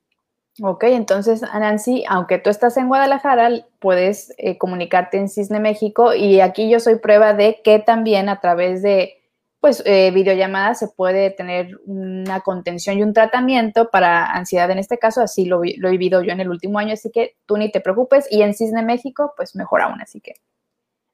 Ok, 0.62 0.84
entonces, 0.84 1.42
Nancy, 1.42 2.04
aunque 2.10 2.38
tú 2.38 2.50
estás 2.50 2.76
en 2.76 2.90
Guadalajara, 2.90 3.50
puedes 3.80 4.34
eh, 4.38 4.58
comunicarte 4.58 5.18
en 5.18 5.30
Cisne 5.30 5.62
México 5.62 6.14
y 6.14 6.42
aquí 6.42 6.70
yo 6.70 6.80
soy 6.80 6.98
prueba 6.98 7.34
de 7.34 7.62
que 7.64 7.80
también 7.80 8.28
a 8.28 8.40
través 8.42 8.82
de 8.82 9.18
pues 9.62 9.84
eh, 9.86 10.10
videollamadas 10.12 10.80
se 10.80 10.88
puede 10.88 11.30
tener 11.30 11.80
una 11.86 12.42
contención 12.42 12.98
y 12.98 13.04
un 13.04 13.14
tratamiento 13.14 13.90
para 13.92 14.26
ansiedad 14.26 14.72
en 14.72 14.80
este 14.80 14.98
caso, 14.98 15.22
así 15.22 15.46
lo, 15.46 15.62
lo 15.78 15.88
he 15.88 15.92
vivido 15.92 16.24
yo 16.24 16.32
en 16.32 16.40
el 16.40 16.50
último 16.50 16.80
año, 16.80 16.94
así 16.94 17.12
que 17.12 17.36
tú 17.46 17.58
ni 17.58 17.72
te 17.72 17.80
preocupes 17.80 18.28
y 18.32 18.42
en 18.42 18.56
Cisne 18.56 18.82
México, 18.82 19.34
pues 19.38 19.56
mejor 19.56 19.82
aún, 19.82 20.02
así 20.02 20.20
que 20.20 20.34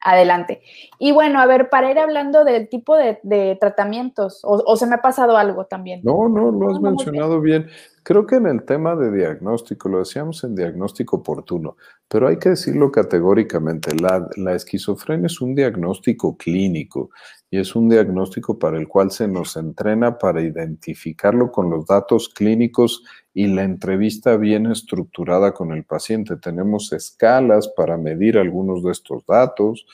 adelante. 0.02 0.62
Y 1.00 1.12
bueno, 1.12 1.39
a 1.39 1.45
ver, 1.45 1.70
para 1.70 1.91
ir 1.91 2.00
hablando 2.00 2.43
del 2.43 2.70
tipo 2.70 2.95
de, 2.95 3.58
tratamientos, 3.60 4.41
o, 4.43 4.76
se 4.76 4.88
me 4.88 4.95
ha 4.95 5.02
pasado 5.02 5.38
algo 5.38 5.66
también. 5.66 6.02
No, 6.04 6.30
no, 6.30 6.52
lo 6.52 6.72
has 6.72 6.82
mencionado 6.82 7.41
bien. 7.41 7.68
Creo 8.04 8.26
que 8.26 8.36
en 8.36 8.48
el 8.48 8.64
tema 8.64 8.95
de 8.95 9.12
diagnóstico, 9.12 9.89
lo 9.89 10.00
decíamos 10.00 10.43
en 10.43 10.56
diagnóstico 10.56 11.18
oportuno, 11.18 11.76
pero 12.08 12.28
hay 12.30 12.38
que 12.38 12.50
decirlo 12.50 12.89
categóricamente, 12.89 13.93
la, 13.95 14.28
la 14.38 14.54
esquizofrenia 14.54 15.28
es 15.28 15.41
un 15.41 15.56
diagnóstico 15.56 16.38
clínico 16.38 17.10
y 17.50 17.60
es 17.60 17.76
un 17.76 17.89
diagnóstico 17.89 18.60
para 18.60 18.78
el 18.78 18.88
cual 18.88 19.12
se 19.12 19.28
nos 19.28 19.56
entrena 19.56 20.18
para 20.18 20.41
identificarlo 20.41 21.52
con 21.52 21.70
los 21.70 21.86
datos 21.86 22.30
clínicos 22.30 23.04
y 23.34 23.48
la 23.48 23.64
entrevista 23.64 24.36
bien 24.38 24.66
estructurada 24.66 25.54
con 25.54 25.72
el 25.72 25.86
paciente. 25.86 26.36
Tenemos 26.38 26.91
escalas 26.91 27.70
para 27.70 27.98
medir 27.98 28.38
algunos 28.38 28.84
de 28.84 28.91
estos 28.91 29.26
datos, 29.26 29.86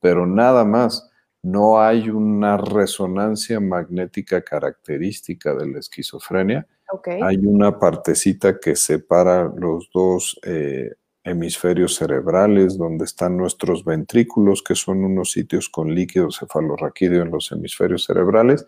pero 0.00 0.26
nada 0.26 0.64
más. 0.64 1.08
No 1.44 1.80
hay 1.80 2.08
una 2.08 2.56
resonancia 2.56 3.58
magnética 3.58 4.42
característica 4.42 5.56
de 5.56 5.66
la 5.66 5.80
esquizofrenia 5.80 6.68
hay 7.22 7.38
una 7.38 7.78
partecita 7.78 8.58
que 8.58 8.76
separa 8.76 9.50
los 9.56 9.88
dos 9.92 10.38
eh, 10.44 10.92
hemisferios 11.24 11.96
cerebrales, 11.96 12.76
donde 12.76 13.04
están 13.04 13.36
nuestros 13.36 13.84
ventrículos, 13.84 14.62
que 14.62 14.74
son 14.74 15.04
unos 15.04 15.32
sitios 15.32 15.68
con 15.68 15.94
líquido 15.94 16.30
cefalorraquídeo 16.30 17.22
en 17.22 17.30
los 17.30 17.52
hemisferios 17.52 18.04
cerebrales, 18.04 18.66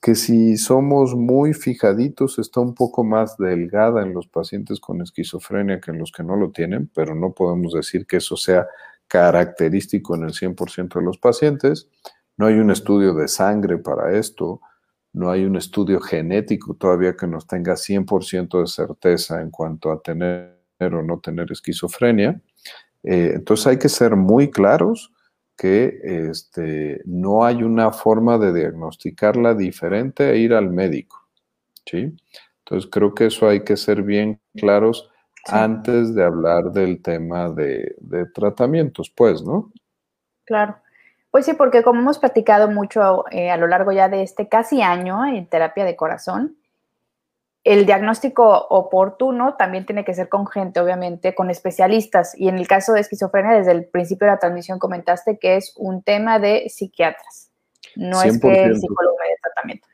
que 0.00 0.14
si 0.14 0.56
somos 0.56 1.14
muy 1.14 1.52
fijaditos 1.52 2.38
está 2.38 2.60
un 2.60 2.74
poco 2.74 3.04
más 3.04 3.36
delgada 3.36 4.02
en 4.02 4.14
los 4.14 4.26
pacientes 4.26 4.80
con 4.80 5.02
esquizofrenia 5.02 5.80
que 5.80 5.90
en 5.90 5.98
los 5.98 6.10
que 6.10 6.22
no 6.22 6.36
lo 6.36 6.50
tienen, 6.50 6.90
pero 6.94 7.14
no 7.14 7.32
podemos 7.32 7.74
decir 7.74 8.06
que 8.06 8.16
eso 8.16 8.36
sea 8.36 8.66
característico 9.06 10.14
en 10.14 10.24
el 10.24 10.32
100% 10.32 10.94
de 10.94 11.04
los 11.04 11.18
pacientes. 11.18 11.88
No 12.36 12.46
hay 12.46 12.54
un 12.54 12.70
estudio 12.70 13.14
de 13.14 13.28
sangre 13.28 13.78
para 13.78 14.16
esto 14.16 14.60
no 15.12 15.30
hay 15.30 15.44
un 15.44 15.56
estudio 15.56 16.00
genético 16.00 16.74
todavía 16.74 17.16
que 17.16 17.26
nos 17.26 17.46
tenga 17.46 17.74
100% 17.74 18.60
de 18.60 18.66
certeza 18.66 19.40
en 19.40 19.50
cuanto 19.50 19.90
a 19.90 20.00
tener 20.00 20.59
o 20.86 21.02
no 21.02 21.20
tener 21.20 21.50
esquizofrenia. 21.50 22.40
Eh, 23.02 23.32
entonces 23.34 23.66
hay 23.66 23.78
que 23.78 23.88
ser 23.88 24.16
muy 24.16 24.50
claros 24.50 25.12
que 25.56 26.00
este, 26.02 27.02
no 27.04 27.44
hay 27.44 27.62
una 27.62 27.92
forma 27.92 28.38
de 28.38 28.52
diagnosticarla 28.52 29.54
diferente 29.54 30.30
e 30.30 30.38
ir 30.38 30.54
al 30.54 30.70
médico. 30.70 31.28
¿sí? 31.84 32.16
Entonces 32.64 32.90
creo 32.90 33.14
que 33.14 33.26
eso 33.26 33.48
hay 33.48 33.62
que 33.62 33.76
ser 33.76 34.02
bien 34.02 34.40
claros 34.54 35.10
antes 35.46 36.14
de 36.14 36.24
hablar 36.24 36.72
del 36.72 37.02
tema 37.02 37.50
de, 37.50 37.94
de 37.98 38.26
tratamientos, 38.26 39.10
pues, 39.10 39.42
¿no? 39.42 39.72
Claro. 40.44 40.76
Pues 41.30 41.46
sí, 41.46 41.54
porque 41.54 41.82
como 41.82 42.00
hemos 42.00 42.18
platicado 42.18 42.68
mucho 42.68 43.24
eh, 43.30 43.50
a 43.50 43.56
lo 43.56 43.68
largo 43.68 43.92
ya 43.92 44.08
de 44.08 44.22
este 44.22 44.48
casi 44.48 44.82
año 44.82 45.24
en 45.26 45.46
terapia 45.46 45.84
de 45.84 45.94
corazón, 45.94 46.56
el 47.62 47.84
diagnóstico 47.84 48.66
oportuno 48.70 49.56
también 49.56 49.84
tiene 49.84 50.04
que 50.04 50.14
ser 50.14 50.28
con 50.28 50.46
gente, 50.46 50.80
obviamente, 50.80 51.34
con 51.34 51.50
especialistas. 51.50 52.34
Y 52.38 52.48
en 52.48 52.58
el 52.58 52.66
caso 52.66 52.92
de 52.92 53.00
esquizofrenia, 53.00 53.52
desde 53.52 53.72
el 53.72 53.86
principio 53.86 54.26
de 54.26 54.32
la 54.32 54.38
transmisión 54.38 54.78
comentaste 54.78 55.38
que 55.38 55.56
es 55.56 55.74
un 55.76 56.02
tema 56.02 56.38
de 56.38 56.68
psiquiatras, 56.70 57.50
no 57.96 58.22
es 58.22 58.40
que 58.40 58.64
el 58.64 58.76
psicólogo 58.76 59.16
de 59.16 59.36
tratamiento. 59.42 59.86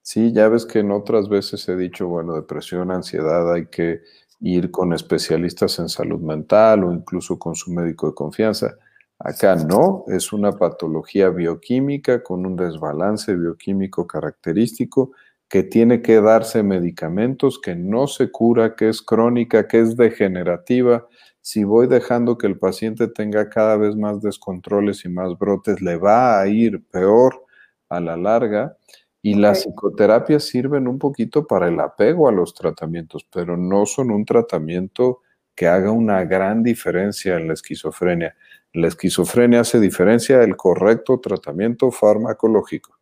Sí, 0.00 0.32
ya 0.32 0.48
ves 0.48 0.64
que 0.64 0.78
en 0.78 0.90
otras 0.90 1.28
veces 1.28 1.68
he 1.68 1.76
dicho, 1.76 2.08
bueno, 2.08 2.34
depresión, 2.34 2.90
ansiedad, 2.90 3.52
hay 3.52 3.66
que 3.66 4.00
ir 4.40 4.70
con 4.70 4.94
especialistas 4.94 5.78
en 5.80 5.90
salud 5.90 6.20
mental 6.20 6.84
o 6.84 6.92
incluso 6.92 7.38
con 7.38 7.54
su 7.54 7.70
médico 7.70 8.06
de 8.06 8.14
confianza. 8.14 8.76
Acá 9.18 9.56
no, 9.56 10.04
es 10.06 10.32
una 10.32 10.52
patología 10.52 11.28
bioquímica 11.28 12.22
con 12.22 12.46
un 12.46 12.56
desbalance 12.56 13.34
bioquímico 13.34 14.06
característico 14.06 15.10
que 15.48 15.62
tiene 15.62 16.02
que 16.02 16.20
darse 16.20 16.62
medicamentos, 16.62 17.58
que 17.58 17.74
no 17.74 18.06
se 18.06 18.30
cura, 18.30 18.76
que 18.76 18.88
es 18.88 19.00
crónica, 19.00 19.66
que 19.66 19.80
es 19.80 19.96
degenerativa. 19.96 21.06
Si 21.40 21.64
voy 21.64 21.86
dejando 21.86 22.36
que 22.36 22.46
el 22.46 22.58
paciente 22.58 23.08
tenga 23.08 23.48
cada 23.48 23.76
vez 23.78 23.96
más 23.96 24.20
descontroles 24.20 25.04
y 25.06 25.08
más 25.08 25.38
brotes, 25.38 25.80
le 25.80 25.96
va 25.96 26.40
a 26.40 26.46
ir 26.48 26.84
peor 26.90 27.46
a 27.88 28.00
la 28.00 28.16
larga. 28.16 28.76
Y 29.22 29.34
las 29.34 29.62
psicoterapias 29.62 30.44
sirven 30.44 30.86
un 30.86 30.98
poquito 30.98 31.46
para 31.46 31.68
el 31.68 31.80
apego 31.80 32.28
a 32.28 32.32
los 32.32 32.54
tratamientos, 32.54 33.26
pero 33.32 33.56
no 33.56 33.86
son 33.86 34.10
un 34.10 34.24
tratamiento 34.24 35.22
que 35.54 35.66
haga 35.66 35.90
una 35.90 36.24
gran 36.24 36.62
diferencia 36.62 37.36
en 37.36 37.48
la 37.48 37.54
esquizofrenia. 37.54 38.36
La 38.74 38.86
esquizofrenia 38.86 39.60
hace 39.60 39.80
diferencia 39.80 40.42
el 40.42 40.56
correcto 40.56 41.18
tratamiento 41.18 41.90
farmacológico. 41.90 42.96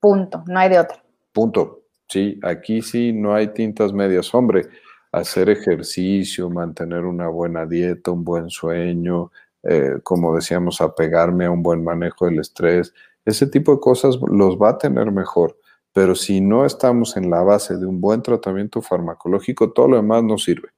Punto, 0.00 0.42
no 0.46 0.58
hay 0.58 0.70
de 0.70 0.78
otra. 0.78 1.05
Punto. 1.36 1.82
Sí, 2.08 2.40
aquí 2.42 2.80
sí 2.80 3.12
no 3.12 3.34
hay 3.34 3.48
tintas 3.48 3.92
medias. 3.92 4.34
Hombre, 4.34 4.68
hacer 5.12 5.50
ejercicio, 5.50 6.48
mantener 6.48 7.04
una 7.04 7.28
buena 7.28 7.66
dieta, 7.66 8.10
un 8.10 8.24
buen 8.24 8.48
sueño, 8.48 9.30
eh, 9.62 9.98
como 10.02 10.34
decíamos, 10.34 10.80
apegarme 10.80 11.44
a 11.44 11.50
un 11.50 11.62
buen 11.62 11.84
manejo 11.84 12.24
del 12.24 12.38
estrés, 12.38 12.94
ese 13.26 13.46
tipo 13.48 13.74
de 13.74 13.80
cosas 13.80 14.16
los 14.26 14.56
va 14.56 14.70
a 14.70 14.78
tener 14.78 15.12
mejor. 15.12 15.58
Pero 15.92 16.14
si 16.14 16.40
no 16.40 16.64
estamos 16.64 17.18
en 17.18 17.28
la 17.28 17.42
base 17.42 17.76
de 17.76 17.84
un 17.84 18.00
buen 18.00 18.22
tratamiento 18.22 18.80
farmacológico, 18.80 19.74
todo 19.74 19.88
lo 19.88 19.96
demás 19.96 20.22
no 20.22 20.38
sirve. 20.38 20.70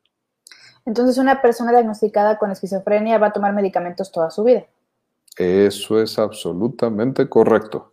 Entonces, 0.84 1.18
una 1.18 1.40
persona 1.40 1.70
diagnosticada 1.70 2.36
con 2.36 2.50
esquizofrenia 2.50 3.16
va 3.18 3.28
a 3.28 3.32
tomar 3.32 3.54
medicamentos 3.54 4.10
toda 4.10 4.28
su 4.32 4.42
vida. 4.42 4.66
Eso 5.36 6.02
es 6.02 6.18
absolutamente 6.18 7.28
correcto. 7.28 7.92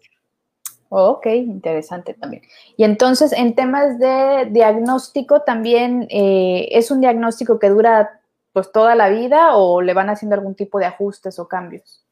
Ok, 0.98 1.26
interesante 1.26 2.14
también. 2.14 2.44
Y 2.78 2.86
entonces, 2.86 3.34
en 3.34 3.54
temas 3.54 4.00
de 4.00 4.48
diagnóstico, 4.50 5.42
también 5.42 6.08
eh, 6.10 6.70
es 6.72 6.90
un 6.90 7.02
diagnóstico 7.02 7.60
que 7.60 7.68
dura 7.68 8.22
pues 8.54 8.72
toda 8.72 8.96
la 8.96 9.10
vida 9.10 9.58
o 9.58 9.82
le 9.82 9.94
van 9.94 10.10
haciendo 10.10 10.36
algún 10.38 10.56
tipo 10.56 10.80
de 10.80 10.86
ajustes 10.86 11.38
o 11.38 11.50
cambios. 11.50 12.06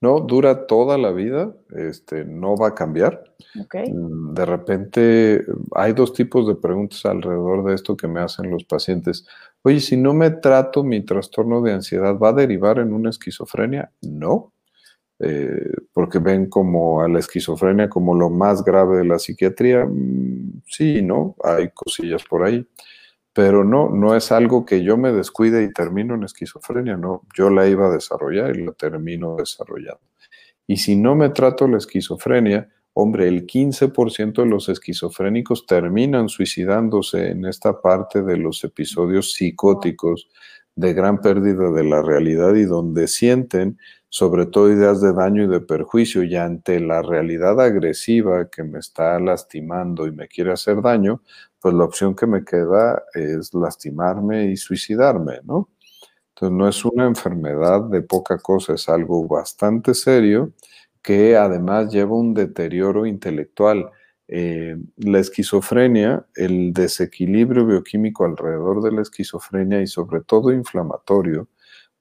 No, 0.00 0.20
dura 0.20 0.66
toda 0.66 0.96
la 0.96 1.10
vida, 1.10 1.54
este, 1.76 2.24
no 2.24 2.56
va 2.56 2.68
a 2.68 2.74
cambiar. 2.74 3.24
Okay. 3.66 3.92
De 3.92 4.46
repente 4.46 5.44
hay 5.74 5.92
dos 5.92 6.14
tipos 6.14 6.48
de 6.48 6.54
preguntas 6.54 7.04
alrededor 7.04 7.62
de 7.64 7.74
esto 7.74 7.94
que 7.94 8.08
me 8.08 8.20
hacen 8.20 8.50
los 8.50 8.64
pacientes. 8.64 9.26
Oye, 9.60 9.80
si 9.80 9.98
no 9.98 10.14
me 10.14 10.30
trato 10.30 10.82
mi 10.82 11.04
trastorno 11.04 11.60
de 11.60 11.74
ansiedad, 11.74 12.16
¿va 12.18 12.30
a 12.30 12.32
derivar 12.32 12.78
en 12.78 12.94
una 12.94 13.10
esquizofrenia? 13.10 13.92
No, 14.00 14.53
eh, 15.20 15.70
porque 15.92 16.18
ven 16.18 16.48
como 16.48 17.00
a 17.00 17.08
la 17.08 17.20
esquizofrenia 17.20 17.88
como 17.88 18.14
lo 18.14 18.30
más 18.30 18.64
grave 18.64 18.98
de 18.98 19.04
la 19.04 19.18
psiquiatría. 19.18 19.84
Mm, 19.84 20.62
sí, 20.66 21.02
¿no? 21.02 21.36
Hay 21.42 21.70
cosillas 21.70 22.24
por 22.24 22.44
ahí. 22.44 22.66
Pero 23.32 23.64
no, 23.64 23.90
no 23.90 24.14
es 24.14 24.30
algo 24.30 24.64
que 24.64 24.84
yo 24.84 24.96
me 24.96 25.12
descuide 25.12 25.64
y 25.64 25.72
termino 25.72 26.14
en 26.14 26.22
esquizofrenia, 26.22 26.96
no. 26.96 27.22
Yo 27.36 27.50
la 27.50 27.66
iba 27.68 27.88
a 27.88 27.92
desarrollar 27.92 28.56
y 28.56 28.64
la 28.64 28.72
termino 28.72 29.34
desarrollando. 29.36 30.00
Y 30.66 30.76
si 30.76 30.96
no 30.96 31.14
me 31.16 31.30
trato 31.30 31.66
la 31.66 31.78
esquizofrenia, 31.78 32.68
hombre, 32.92 33.26
el 33.28 33.46
15% 33.46 34.42
de 34.42 34.46
los 34.46 34.68
esquizofrénicos 34.68 35.66
terminan 35.66 36.28
suicidándose 36.28 37.30
en 37.30 37.44
esta 37.44 37.80
parte 37.80 38.22
de 38.22 38.36
los 38.36 38.62
episodios 38.62 39.32
psicóticos 39.32 40.28
de 40.76 40.92
gran 40.94 41.20
pérdida 41.20 41.70
de 41.70 41.84
la 41.84 42.02
realidad 42.02 42.54
y 42.54 42.64
donde 42.64 43.08
sienten 43.08 43.78
sobre 44.14 44.46
todo 44.46 44.70
ideas 44.72 45.00
de 45.00 45.12
daño 45.12 45.42
y 45.42 45.48
de 45.48 45.60
perjuicio, 45.60 46.22
y 46.22 46.36
ante 46.36 46.78
la 46.78 47.02
realidad 47.02 47.60
agresiva 47.60 48.48
que 48.48 48.62
me 48.62 48.78
está 48.78 49.18
lastimando 49.18 50.06
y 50.06 50.12
me 50.12 50.28
quiere 50.28 50.52
hacer 50.52 50.80
daño, 50.82 51.20
pues 51.58 51.74
la 51.74 51.82
opción 51.82 52.14
que 52.14 52.28
me 52.28 52.44
queda 52.44 53.02
es 53.12 53.52
lastimarme 53.52 54.52
y 54.52 54.56
suicidarme, 54.56 55.40
¿no? 55.42 55.68
Entonces 56.28 56.56
no 56.56 56.68
es 56.68 56.84
una 56.84 57.06
enfermedad 57.06 57.82
de 57.90 58.02
poca 58.02 58.38
cosa, 58.38 58.74
es 58.74 58.88
algo 58.88 59.26
bastante 59.26 59.94
serio 59.94 60.52
que 61.02 61.36
además 61.36 61.92
lleva 61.92 62.16
un 62.16 62.34
deterioro 62.34 63.06
intelectual. 63.06 63.90
Eh, 64.28 64.76
la 64.98 65.18
esquizofrenia, 65.18 66.24
el 66.36 66.72
desequilibrio 66.72 67.66
bioquímico 67.66 68.24
alrededor 68.24 68.80
de 68.80 68.92
la 68.92 69.02
esquizofrenia 69.02 69.82
y 69.82 69.88
sobre 69.88 70.20
todo 70.20 70.52
inflamatorio, 70.52 71.48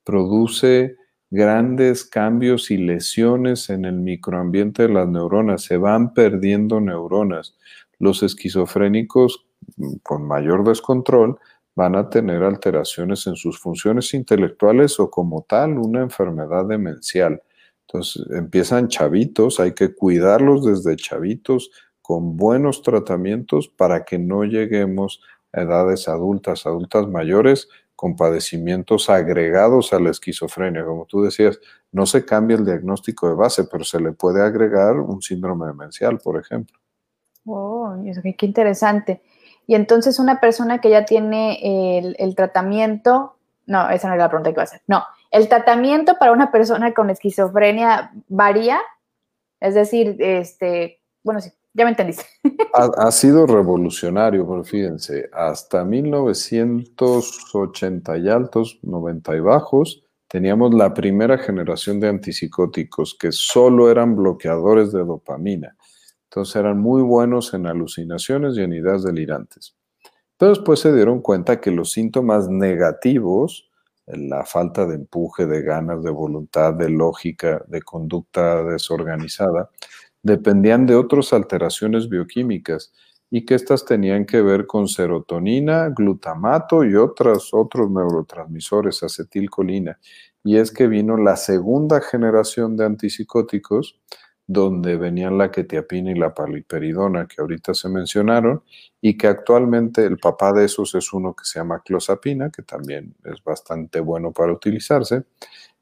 produce 0.03 0.97
grandes 1.33 2.05
cambios 2.05 2.69
y 2.69 2.77
lesiones 2.77 3.71
en 3.71 3.85
el 3.85 3.95
microambiente 3.95 4.83
de 4.83 4.89
las 4.89 5.07
neuronas, 5.07 5.63
se 5.63 5.77
van 5.77 6.13
perdiendo 6.13 6.79
neuronas. 6.79 7.57
Los 7.97 8.21
esquizofrénicos 8.21 9.47
mm, 9.77 9.93
con 10.03 10.27
mayor 10.27 10.63
descontrol 10.63 11.39
van 11.73 11.95
a 11.95 12.07
tener 12.07 12.43
alteraciones 12.43 13.25
en 13.25 13.35
sus 13.35 13.59
funciones 13.59 14.13
intelectuales 14.13 14.99
o 14.99 15.09
como 15.09 15.41
tal 15.41 15.79
una 15.79 16.01
enfermedad 16.01 16.67
demencial. 16.67 17.41
Entonces 17.87 18.27
empiezan 18.29 18.87
chavitos, 18.87 19.59
hay 19.59 19.73
que 19.73 19.95
cuidarlos 19.95 20.63
desde 20.63 20.95
chavitos 20.97 21.71
con 22.03 22.37
buenos 22.37 22.83
tratamientos 22.83 23.69
para 23.69 24.05
que 24.05 24.19
no 24.19 24.43
lleguemos 24.43 25.19
a 25.51 25.61
edades 25.61 26.07
adultas, 26.07 26.67
adultas 26.67 27.07
mayores, 27.07 27.69
con 28.03 28.17
padecimientos 28.17 29.09
agregados 29.09 29.93
a 29.93 29.99
la 30.01 30.09
esquizofrenia. 30.09 30.83
Como 30.83 31.05
tú 31.05 31.23
decías, 31.23 31.57
no 31.89 32.05
se 32.05 32.25
cambia 32.25 32.57
el 32.57 32.65
diagnóstico 32.65 33.29
de 33.29 33.35
base, 33.35 33.63
pero 33.63 33.85
se 33.85 33.97
le 33.97 34.11
puede 34.11 34.43
agregar 34.43 34.97
un 34.97 35.21
síndrome 35.21 35.67
demencial, 35.67 36.17
por 36.17 36.37
ejemplo. 36.37 36.77
Oh, 37.45 37.95
qué 38.37 38.45
interesante. 38.45 39.21
Y 39.67 39.75
entonces 39.75 40.19
una 40.19 40.41
persona 40.41 40.81
que 40.81 40.89
ya 40.89 41.05
tiene 41.05 42.17
el, 42.19 42.35
tratamiento, 42.35 43.37
no, 43.67 43.89
esa 43.89 44.09
no 44.09 44.15
es 44.15 44.19
la 44.19 44.27
pregunta 44.27 44.49
que 44.49 44.55
iba 44.55 44.63
a 44.63 44.65
hacer. 44.65 44.81
No, 44.85 45.05
el 45.31 45.47
tratamiento 45.47 46.17
para 46.19 46.33
una 46.33 46.51
persona 46.51 46.93
con 46.93 47.09
esquizofrenia 47.09 48.11
varía. 48.27 48.81
Es 49.61 49.75
decir, 49.75 50.17
este, 50.19 50.99
bueno, 51.23 51.39
sí, 51.39 51.53
ya 51.73 51.85
me 51.85 51.91
entendiste. 51.91 52.25
Ha, 52.73 53.11
sido 53.11 53.45
revolucionario, 53.45 54.47
pero 54.47 54.63
fíjense, 54.63 55.29
hasta 55.31 55.83
1980 55.83 58.17
y 58.17 58.29
altos, 58.29 58.79
90 58.81 59.35
y 59.35 59.39
bajos, 59.39 60.03
teníamos 60.27 60.73
la 60.73 60.91
primera 60.93 61.37
generación 61.37 61.99
de 61.99 62.09
antipsicóticos 62.09 63.15
que 63.19 63.31
solo 63.31 63.91
eran 63.91 64.15
bloqueadores 64.15 64.91
de 64.91 65.05
dopamina. 65.05 65.77
Entonces 66.23 66.55
eran 66.55 66.79
muy 66.79 67.03
buenos 67.03 67.53
en 67.53 67.67
alucinaciones 67.67 68.57
y 68.57 68.61
en 68.61 68.73
ideas 68.73 69.03
delirantes. 69.03 69.75
Pero 70.37 70.49
después 70.49 70.79
se 70.79 70.93
dieron 70.93 71.21
cuenta 71.21 71.61
que 71.61 71.69
los 71.69 71.91
síntomas 71.91 72.49
negativos, 72.49 73.69
la 74.07 74.43
falta 74.43 74.87
de 74.87 74.95
empuje, 74.95 75.45
de 75.45 75.61
ganas, 75.61 76.03
de 76.03 76.09
voluntad, 76.09 76.73
de 76.73 76.89
lógica, 76.89 77.63
de 77.67 77.83
conducta 77.83 78.63
desorganizada, 78.63 79.69
dependían 80.23 80.85
de 80.87 80.95
otras 80.95 81.33
alteraciones 81.33 82.09
bioquímicas 82.09 82.93
y 83.29 83.45
que 83.45 83.55
estas 83.55 83.83
tenían 83.85 84.25
que 84.25 84.41
ver 84.41 84.65
con 84.65 84.87
serotonina, 84.87 85.89
glutamato 85.89 86.83
y 86.83 86.95
otros, 86.95 87.49
otros 87.51 87.89
neurotransmisores, 87.89 89.03
acetilcolina. 89.03 89.99
Y 90.43 90.57
es 90.57 90.71
que 90.71 90.87
vino 90.87 91.17
la 91.17 91.35
segunda 91.35 91.99
generación 91.99 92.77
de 92.77 92.85
antipsicóticos, 92.85 93.99
donde 94.45 94.97
venían 94.97 95.37
la 95.37 95.49
quetiapina 95.49 96.11
y 96.11 96.15
la 96.15 96.33
paliperidona, 96.33 97.27
que 97.27 97.41
ahorita 97.41 97.73
se 97.73 97.89
mencionaron, 97.89 98.61
y 99.01 99.17
que 99.17 99.27
actualmente 99.27 100.05
el 100.05 100.17
papá 100.19 100.53
de 100.53 100.65
esos 100.65 100.93
es 100.95 101.11
uno 101.11 101.33
que 101.33 101.45
se 101.45 101.59
llama 101.59 101.81
clozapina, 101.83 102.51
que 102.51 102.61
también 102.61 103.15
es 103.23 103.43
bastante 103.43 103.99
bueno 103.99 104.31
para 104.31 104.53
utilizarse, 104.53 105.23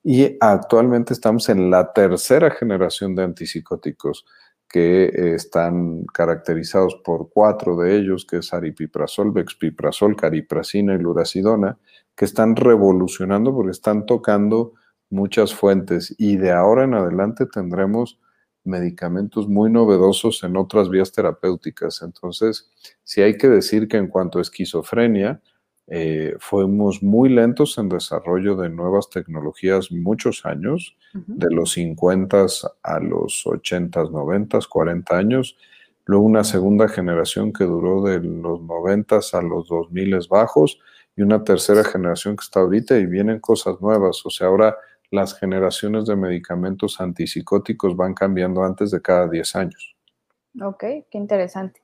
y 0.04 0.38
actualmente 0.40 1.14
estamos 1.14 1.50
en 1.50 1.70
la 1.70 1.94
tercera 1.94 2.52
generación 2.52 3.16
de 3.16 3.24
antipsicóticos 3.24 4.26
que 4.68 5.36
están 5.36 6.06
caracterizados 6.06 6.96
por 7.04 7.30
cuatro 7.30 7.76
de 7.76 7.98
ellos, 7.98 8.26
que 8.26 8.38
es 8.38 8.54
aripiprazol, 8.54 9.32
bexpiprazol, 9.32 10.16
cariprazina 10.16 10.96
y 10.96 10.98
luracidona, 10.98 11.78
que 12.16 12.26
están 12.26 12.56
revolucionando 12.56 13.54
porque 13.54 13.72
están 13.72 14.06
tocando 14.06 14.74
muchas 15.10 15.54
fuentes 15.54 16.16
y 16.18 16.38
de 16.38 16.52
ahora 16.52 16.86
en 16.86 16.94
adelante 16.94 17.46
tendremos 17.46 18.20
medicamentos 18.64 19.48
muy 19.48 19.70
novedosos 19.70 20.44
en 20.44 20.56
otras 20.56 20.90
vías 20.90 21.12
terapéuticas. 21.12 22.02
Entonces, 22.02 22.72
sí 23.04 23.22
hay 23.22 23.38
que 23.38 23.50
decir 23.50 23.88
que 23.88 23.98
en 23.98 24.08
cuanto 24.08 24.40
a 24.40 24.42
esquizofrenia, 24.42 25.42
eh, 25.94 26.38
fuimos 26.40 27.04
muy 27.04 27.28
lentos 27.28 27.78
en 27.78 27.90
desarrollo 27.90 28.56
de 28.56 28.70
nuevas 28.70 29.10
tecnologías 29.10 29.92
muchos 29.92 30.46
años, 30.46 30.96
de 31.14 31.54
los 31.54 31.74
50 31.74 32.46
a 32.82 33.00
los 33.02 33.46
80, 33.46 34.06
90, 34.06 34.60
40 34.70 35.18
años. 35.18 35.58
Luego 36.06 36.24
una 36.24 36.46
segunda 36.46 36.88
generación 36.88 37.52
que 37.52 37.66
duró 37.66 38.04
de 38.04 38.22
los 38.22 38.62
90 38.62 39.20
a 39.34 39.42
los 39.42 39.68
2000 39.68 40.18
bajos 40.30 40.80
y 41.18 41.24
una 41.24 41.44
tercera 41.44 41.84
generación 41.84 42.38
que 42.38 42.46
está 42.46 42.62
ahorita 42.62 42.98
y 42.98 43.06
vienen 43.06 43.42
cosas 43.42 43.82
nuevas. 43.82 44.26
O 44.26 44.30
sea, 44.30 44.48
ahora 44.48 44.78
las 45.10 45.38
generaciones 45.38 46.06
de 46.06 46.16
medicamentos 46.16 47.02
antipsicóticos 47.02 47.98
van 47.98 48.14
cambiando 48.14 48.64
antes 48.64 48.92
de 48.92 49.02
cada 49.02 49.28
10 49.28 49.56
años. 49.58 49.98
Ok, 50.62 50.86
qué 51.10 51.18
interesante. 51.18 51.82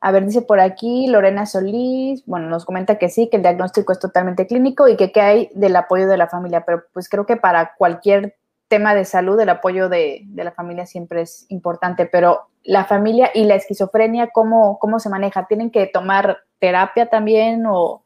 A 0.00 0.12
ver, 0.12 0.24
dice 0.24 0.40
por 0.40 0.60
aquí 0.60 1.06
Lorena 1.08 1.44
Solís, 1.44 2.24
bueno, 2.24 2.48
nos 2.48 2.64
comenta 2.64 2.96
que 2.96 3.10
sí, 3.10 3.28
que 3.28 3.36
el 3.36 3.42
diagnóstico 3.42 3.92
es 3.92 3.98
totalmente 3.98 4.46
clínico 4.46 4.88
y 4.88 4.96
que 4.96 5.12
qué 5.12 5.20
hay 5.20 5.50
del 5.54 5.76
apoyo 5.76 6.08
de 6.08 6.16
la 6.16 6.26
familia, 6.26 6.64
pero 6.64 6.84
pues 6.94 7.08
creo 7.08 7.26
que 7.26 7.36
para 7.36 7.74
cualquier 7.76 8.36
tema 8.68 8.94
de 8.94 9.04
salud 9.04 9.38
el 9.40 9.48
apoyo 9.50 9.90
de, 9.90 10.26
la 10.34 10.52
familia 10.52 10.86
siempre 10.86 11.22
es 11.22 11.44
importante, 11.50 12.06
pero 12.06 12.48
la 12.62 12.86
familia 12.86 13.30
y 13.34 13.44
la 13.44 13.56
esquizofrenia, 13.56 14.30
¿cómo, 14.32 14.78
cómo 14.78 15.00
se 15.00 15.10
maneja? 15.10 15.46
¿Tienen 15.46 15.70
que 15.70 15.86
tomar 15.86 16.38
terapia 16.60 17.10
también 17.10 17.64
o, 17.66 18.04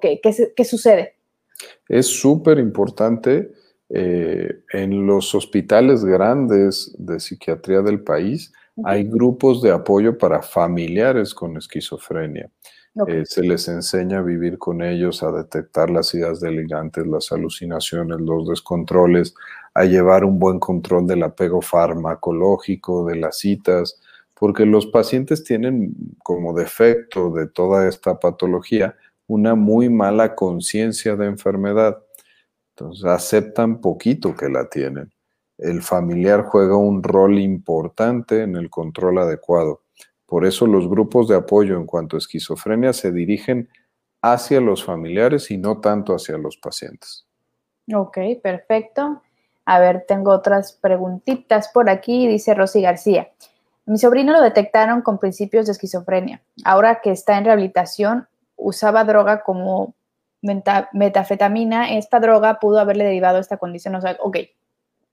qué, 0.00 0.20
qué, 0.20 0.64
sucede? 0.64 1.14
Es 1.88 2.06
súper 2.06 2.58
importante. 2.58 3.52
Eh, 3.88 4.62
en 4.72 5.06
los 5.06 5.32
hospitales 5.32 6.04
grandes 6.04 6.92
de 6.98 7.20
psiquiatría 7.20 7.82
del 7.82 8.02
país, 8.02 8.52
Hay 8.84 9.04
grupos 9.04 9.62
de 9.62 9.72
apoyo 9.72 10.18
para 10.18 10.42
familiares 10.42 11.34
con 11.34 11.56
esquizofrenia. 11.56 12.50
Eh, 13.06 13.24
se 13.26 13.42
les 13.42 13.68
enseña 13.68 14.18
a 14.18 14.22
vivir 14.22 14.56
con 14.56 14.82
ellos, 14.82 15.22
a 15.22 15.30
detectar 15.30 15.90
las 15.90 16.14
ideas 16.14 16.40
delirantes, 16.40 17.06
las 17.06 17.30
alucinaciones, 17.30 18.20
los 18.20 18.48
descontroles, 18.48 19.34
a 19.74 19.84
llevar 19.84 20.24
un 20.24 20.38
buen 20.38 20.58
control 20.58 21.06
del 21.06 21.22
apego 21.22 21.60
farmacológico, 21.60 23.06
de 23.06 23.16
las 23.16 23.38
citas, 23.38 24.00
porque 24.32 24.64
los 24.64 24.86
pacientes 24.86 25.44
tienen 25.44 25.94
como 26.22 26.54
defecto 26.54 27.30
de 27.30 27.46
toda 27.46 27.86
esta 27.86 28.18
patología 28.18 28.96
una 29.26 29.54
muy 29.54 29.90
mala 29.90 30.34
conciencia 30.34 31.16
de 31.16 31.26
enfermedad. 31.26 31.98
Entonces 32.70 33.04
aceptan 33.04 33.80
poquito 33.80 34.34
que 34.34 34.48
la 34.48 34.68
tienen. 34.68 35.12
El 35.58 35.82
familiar 35.82 36.42
juega 36.42 36.76
un 36.76 37.02
rol 37.02 37.38
importante 37.38 38.42
en 38.42 38.56
el 38.56 38.68
control 38.70 39.18
adecuado. 39.18 39.82
Por 40.26 40.44
eso 40.44 40.66
los 40.66 40.88
grupos 40.88 41.28
de 41.28 41.36
apoyo 41.36 41.76
en 41.76 41.86
cuanto 41.86 42.16
a 42.16 42.18
esquizofrenia 42.18 42.92
se 42.92 43.12
dirigen 43.12 43.68
hacia 44.20 44.60
los 44.60 44.84
familiares 44.84 45.50
y 45.50 45.56
no 45.56 45.80
tanto 45.80 46.14
hacia 46.14 46.36
los 46.36 46.56
pacientes. 46.56 47.26
Ok, 47.94 48.18
perfecto. 48.42 49.22
A 49.64 49.78
ver, 49.78 50.04
tengo 50.06 50.32
otras 50.32 50.72
preguntitas 50.72 51.68
por 51.68 51.88
aquí, 51.88 52.26
dice 52.26 52.54
Rosy 52.54 52.82
García. 52.82 53.28
Mi 53.84 53.98
sobrino 53.98 54.32
lo 54.32 54.40
detectaron 54.40 55.02
con 55.02 55.18
principios 55.18 55.66
de 55.66 55.72
esquizofrenia. 55.72 56.42
Ahora 56.64 57.00
que 57.00 57.12
está 57.12 57.38
en 57.38 57.44
rehabilitación, 57.44 58.28
usaba 58.56 59.04
droga 59.04 59.42
como 59.44 59.94
metafetamina. 60.42 61.96
Esta 61.96 62.18
droga 62.18 62.58
pudo 62.58 62.80
haberle 62.80 63.04
derivado 63.04 63.38
esta 63.38 63.58
condición. 63.58 63.94
O 63.94 64.00
sea, 64.00 64.16
ok, 64.20 64.38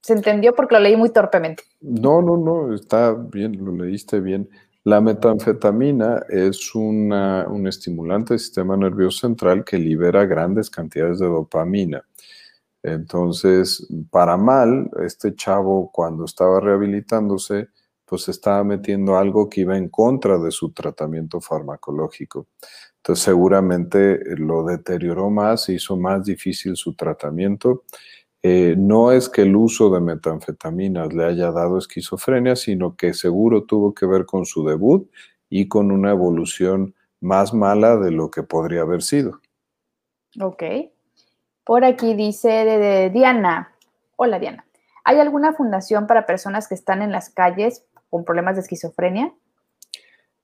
se 0.04 0.12
entendió 0.12 0.54
porque 0.54 0.74
lo 0.74 0.80
leí 0.82 0.96
muy 0.96 1.08
torpemente. 1.08 1.62
No, 1.80 2.20
no, 2.20 2.36
no, 2.36 2.74
está 2.74 3.14
bien, 3.14 3.64
lo 3.64 3.72
leíste 3.72 4.20
bien. 4.20 4.50
La 4.82 5.00
metanfetamina 5.00 6.26
es 6.28 6.74
un 6.74 7.64
estimulante 7.66 8.34
del 8.34 8.38
sistema 8.38 8.76
nervioso 8.76 9.20
central 9.20 9.64
que 9.64 9.78
libera 9.78 10.26
grandes 10.26 10.68
cantidades 10.68 11.20
de 11.20 11.26
dopamina. 11.26 12.04
Entonces, 12.82 13.88
para 14.10 14.36
mal, 14.36 14.90
este 15.02 15.34
chavo 15.34 15.90
cuando 15.90 16.26
estaba 16.26 16.60
rehabilitándose, 16.60 17.68
pues 18.04 18.28
estaba 18.28 18.62
metiendo 18.62 19.16
algo 19.16 19.48
que 19.48 19.62
iba 19.62 19.74
en 19.74 19.88
contra 19.88 20.36
de 20.36 20.50
su 20.50 20.70
tratamiento 20.72 21.40
farmacológico. 21.40 22.48
Entonces, 22.98 23.24
seguramente 23.24 24.36
lo 24.36 24.64
deterioró 24.64 25.30
más, 25.30 25.70
hizo 25.70 25.96
más 25.96 26.26
difícil 26.26 26.76
su 26.76 26.94
tratamiento 26.94 27.84
eh, 28.46 28.74
no 28.76 29.10
es 29.10 29.30
que 29.30 29.40
el 29.40 29.56
uso 29.56 29.88
de 29.88 30.00
metanfetaminas 30.00 31.14
le 31.14 31.24
haya 31.24 31.50
dado 31.50 31.78
esquizofrenia, 31.78 32.56
sino 32.56 32.94
que 32.94 33.14
seguro 33.14 33.64
tuvo 33.64 33.94
que 33.94 34.04
ver 34.04 34.26
con 34.26 34.44
su 34.44 34.66
debut 34.66 35.10
y 35.48 35.66
con 35.66 35.90
una 35.90 36.10
evolución 36.10 36.94
más 37.22 37.54
mala 37.54 37.96
de 37.96 38.10
lo 38.10 38.30
que 38.30 38.42
podría 38.42 38.82
haber 38.82 39.00
sido. 39.00 39.40
Ok. 40.38 40.62
Por 41.64 41.86
aquí 41.86 42.12
dice 42.12 42.48
de, 42.50 43.08
Diana. 43.08 43.72
Hola 44.16 44.38
Diana. 44.38 44.66
¿Hay 45.04 45.20
alguna 45.20 45.54
fundación 45.54 46.06
para 46.06 46.26
personas 46.26 46.68
que 46.68 46.74
están 46.74 47.00
en 47.00 47.12
las 47.12 47.30
calles 47.30 47.86
con 48.10 48.26
problemas 48.26 48.56
de 48.56 48.60
esquizofrenia? 48.60 49.32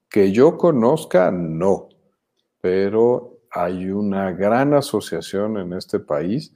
Que 0.09 0.33
yo 0.33 0.57
conozca, 0.57 1.31
no. 1.31 1.91
Pero 2.63 3.41
hay 3.51 3.91
una 3.91 4.33
gran 4.33 4.73
asociación 4.73 5.59
en 5.59 5.75
este 5.75 6.01
país 6.01 6.55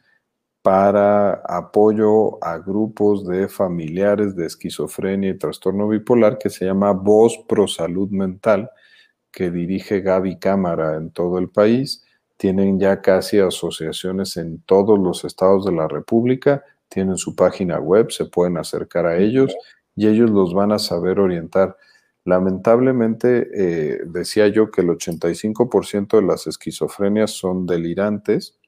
para 0.64 1.42
apoyo 1.46 2.42
a 2.42 2.56
grupos 2.56 3.26
de 3.26 3.48
familiares 3.48 4.34
de 4.34 4.46
esquizofrenia 4.46 5.28
y 5.28 5.36
trastorno 5.36 5.86
bipolar 5.86 6.38
que 6.38 6.48
se 6.48 6.64
llama 6.64 6.92
Voz 6.92 7.38
Pro 7.46 7.68
Salud 7.68 8.08
Mental, 8.08 8.70
que 9.30 9.50
dirige 9.50 10.00
Gaby 10.00 10.38
Cámara 10.38 10.96
en 10.96 11.10
todo 11.10 11.36
el 11.38 11.50
país. 11.50 12.02
Tienen 12.38 12.80
ya 12.80 13.02
casi 13.02 13.40
asociaciones 13.40 14.38
en 14.38 14.62
todos 14.62 14.98
los 14.98 15.26
estados 15.26 15.66
de 15.66 15.72
la 15.72 15.86
República, 15.86 16.64
tienen 16.88 17.18
su 17.18 17.36
página 17.36 17.78
web, 17.78 18.10
se 18.10 18.24
pueden 18.24 18.56
acercar 18.56 19.04
a 19.04 19.18
ellos 19.18 19.54
y 19.94 20.08
ellos 20.08 20.30
los 20.30 20.54
van 20.54 20.72
a 20.72 20.78
saber 20.78 21.20
orientar. 21.20 21.76
Lamentablemente, 22.24 23.48
eh, 23.52 23.98
decía 24.06 24.48
yo 24.48 24.70
que 24.70 24.80
el 24.80 24.88
85% 24.88 26.16
de 26.16 26.22
las 26.22 26.46
esquizofrenias 26.46 27.32
son 27.32 27.66
delirantes. 27.66 28.58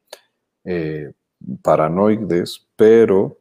Eh, 0.62 1.14
paranoides, 1.62 2.66
pero 2.76 3.40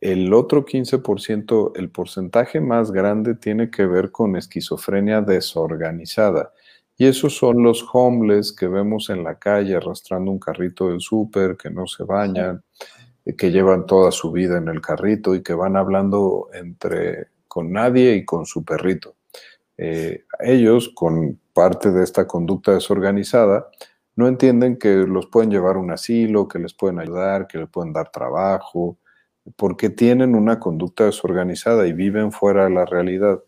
el 0.00 0.32
otro 0.34 0.64
15%, 0.64 1.72
el 1.76 1.90
porcentaje 1.90 2.60
más 2.60 2.92
grande 2.92 3.34
tiene 3.34 3.70
que 3.70 3.86
ver 3.86 4.10
con 4.10 4.36
esquizofrenia 4.36 5.20
desorganizada. 5.20 6.52
Y 6.98 7.06
esos 7.06 7.36
son 7.36 7.62
los 7.62 7.84
homeless 7.92 8.52
que 8.52 8.68
vemos 8.68 9.10
en 9.10 9.22
la 9.22 9.38
calle 9.38 9.76
arrastrando 9.76 10.30
un 10.30 10.38
carrito 10.38 10.88
del 10.88 11.00
súper, 11.00 11.56
que 11.56 11.70
no 11.70 11.86
se 11.86 12.04
bañan, 12.04 12.62
que 13.36 13.50
llevan 13.50 13.86
toda 13.86 14.12
su 14.12 14.32
vida 14.32 14.58
en 14.58 14.68
el 14.68 14.80
carrito 14.80 15.34
y 15.34 15.42
que 15.42 15.52
van 15.52 15.76
hablando 15.76 16.48
entre 16.54 17.28
con 17.48 17.72
nadie 17.72 18.14
y 18.14 18.24
con 18.24 18.46
su 18.46 18.64
perrito. 18.64 19.16
Eh, 19.78 20.24
ellos, 20.40 20.90
con 20.94 21.38
parte 21.52 21.90
de 21.90 22.04
esta 22.04 22.26
conducta 22.26 22.72
desorganizada, 22.72 23.68
no 24.16 24.28
entienden 24.28 24.78
que 24.78 24.94
los 25.06 25.26
pueden 25.26 25.50
llevar 25.50 25.76
a 25.76 25.78
un 25.78 25.90
asilo, 25.92 26.48
que 26.48 26.58
les 26.58 26.74
pueden 26.74 26.98
ayudar, 26.98 27.46
que 27.46 27.58
les 27.58 27.68
pueden 27.68 27.92
dar 27.92 28.10
trabajo, 28.10 28.98
porque 29.56 29.90
tienen 29.90 30.34
una 30.34 30.58
conducta 30.58 31.04
desorganizada 31.04 31.86
y 31.86 31.92
viven 31.92 32.32
fuera 32.32 32.64
de 32.64 32.70
la 32.70 32.86
realidad. 32.86 33.40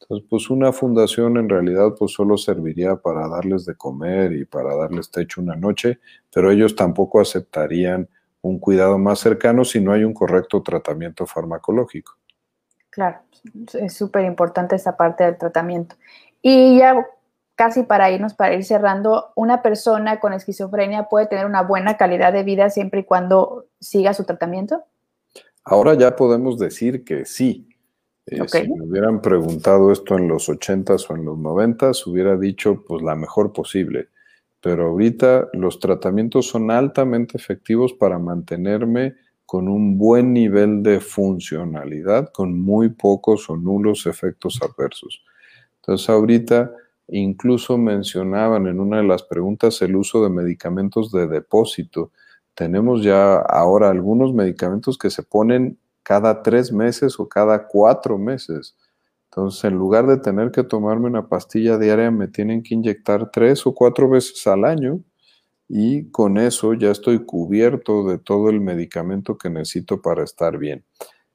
Entonces, 0.00 0.26
pues 0.30 0.50
una 0.50 0.72
fundación 0.72 1.36
en 1.36 1.48
realidad 1.48 1.94
pues 1.98 2.12
solo 2.12 2.36
serviría 2.36 2.96
para 2.96 3.28
darles 3.28 3.64
de 3.64 3.74
comer 3.74 4.32
y 4.32 4.44
para 4.44 4.74
darles 4.76 5.10
techo 5.10 5.40
una 5.40 5.56
noche, 5.56 5.98
pero 6.32 6.50
ellos 6.50 6.76
tampoco 6.76 7.20
aceptarían 7.20 8.08
un 8.42 8.58
cuidado 8.58 8.98
más 8.98 9.18
cercano 9.18 9.64
si 9.64 9.80
no 9.80 9.92
hay 9.92 10.04
un 10.04 10.14
correcto 10.14 10.62
tratamiento 10.62 11.26
farmacológico. 11.26 12.16
Claro, 12.88 13.20
es 13.74 13.94
súper 13.94 14.24
importante 14.24 14.76
esa 14.76 14.96
parte 14.96 15.24
del 15.24 15.38
tratamiento. 15.38 15.96
Y 16.42 16.78
ya 16.78 17.06
casi 17.60 17.82
para 17.82 18.10
irnos, 18.10 18.32
para 18.32 18.54
ir 18.54 18.64
cerrando, 18.64 19.34
una 19.36 19.60
persona 19.60 20.18
con 20.18 20.32
esquizofrenia 20.32 21.10
puede 21.10 21.26
tener 21.26 21.44
una 21.44 21.60
buena 21.60 21.98
calidad 21.98 22.32
de 22.32 22.42
vida 22.42 22.70
siempre 22.70 23.00
y 23.00 23.04
cuando 23.04 23.66
siga 23.78 24.14
su 24.14 24.24
tratamiento? 24.24 24.82
Ahora 25.62 25.92
ya 25.92 26.16
podemos 26.16 26.58
decir 26.58 27.04
que 27.04 27.26
sí. 27.26 27.68
Eh, 28.24 28.40
si 28.48 28.66
me 28.66 28.86
hubieran 28.86 29.20
preguntado 29.20 29.92
esto 29.92 30.16
en 30.16 30.26
los 30.26 30.48
80s 30.48 31.10
o 31.10 31.16
en 31.16 31.26
los 31.26 31.36
90s, 31.36 32.06
hubiera 32.06 32.34
dicho 32.38 32.82
pues 32.82 33.02
la 33.02 33.14
mejor 33.14 33.52
posible. 33.52 34.08
Pero 34.62 34.86
ahorita 34.86 35.48
los 35.52 35.78
tratamientos 35.80 36.46
son 36.46 36.70
altamente 36.70 37.36
efectivos 37.36 37.92
para 37.92 38.18
mantenerme 38.18 39.16
con 39.44 39.68
un 39.68 39.98
buen 39.98 40.32
nivel 40.32 40.82
de 40.82 40.98
funcionalidad, 40.98 42.32
con 42.32 42.58
muy 42.58 42.88
pocos 42.88 43.50
o 43.50 43.56
nulos 43.58 44.06
efectos 44.06 44.60
adversos. 44.62 45.22
Entonces 45.76 46.08
ahorita 46.08 46.72
Incluso 47.12 47.76
mencionaban 47.76 48.66
en 48.66 48.80
una 48.80 48.98
de 48.98 49.04
las 49.04 49.22
preguntas 49.22 49.82
el 49.82 49.96
uso 49.96 50.22
de 50.22 50.30
medicamentos 50.30 51.10
de 51.10 51.26
depósito. 51.26 52.12
Tenemos 52.54 53.02
ya 53.02 53.36
ahora 53.36 53.90
algunos 53.90 54.32
medicamentos 54.32 54.96
que 54.96 55.10
se 55.10 55.22
ponen 55.22 55.78
cada 56.02 56.42
tres 56.42 56.72
meses 56.72 57.18
o 57.18 57.28
cada 57.28 57.66
cuatro 57.66 58.16
meses. 58.16 58.76
Entonces, 59.30 59.64
en 59.64 59.74
lugar 59.74 60.06
de 60.06 60.18
tener 60.18 60.50
que 60.50 60.64
tomarme 60.64 61.06
una 61.06 61.28
pastilla 61.28 61.78
diaria, 61.78 62.10
me 62.10 62.28
tienen 62.28 62.62
que 62.62 62.74
inyectar 62.74 63.30
tres 63.30 63.66
o 63.66 63.74
cuatro 63.74 64.08
veces 64.08 64.46
al 64.46 64.64
año 64.64 65.00
y 65.68 66.10
con 66.10 66.36
eso 66.36 66.74
ya 66.74 66.90
estoy 66.90 67.24
cubierto 67.24 68.04
de 68.08 68.18
todo 68.18 68.50
el 68.50 68.60
medicamento 68.60 69.38
que 69.38 69.50
necesito 69.50 70.02
para 70.02 70.24
estar 70.24 70.58
bien. 70.58 70.84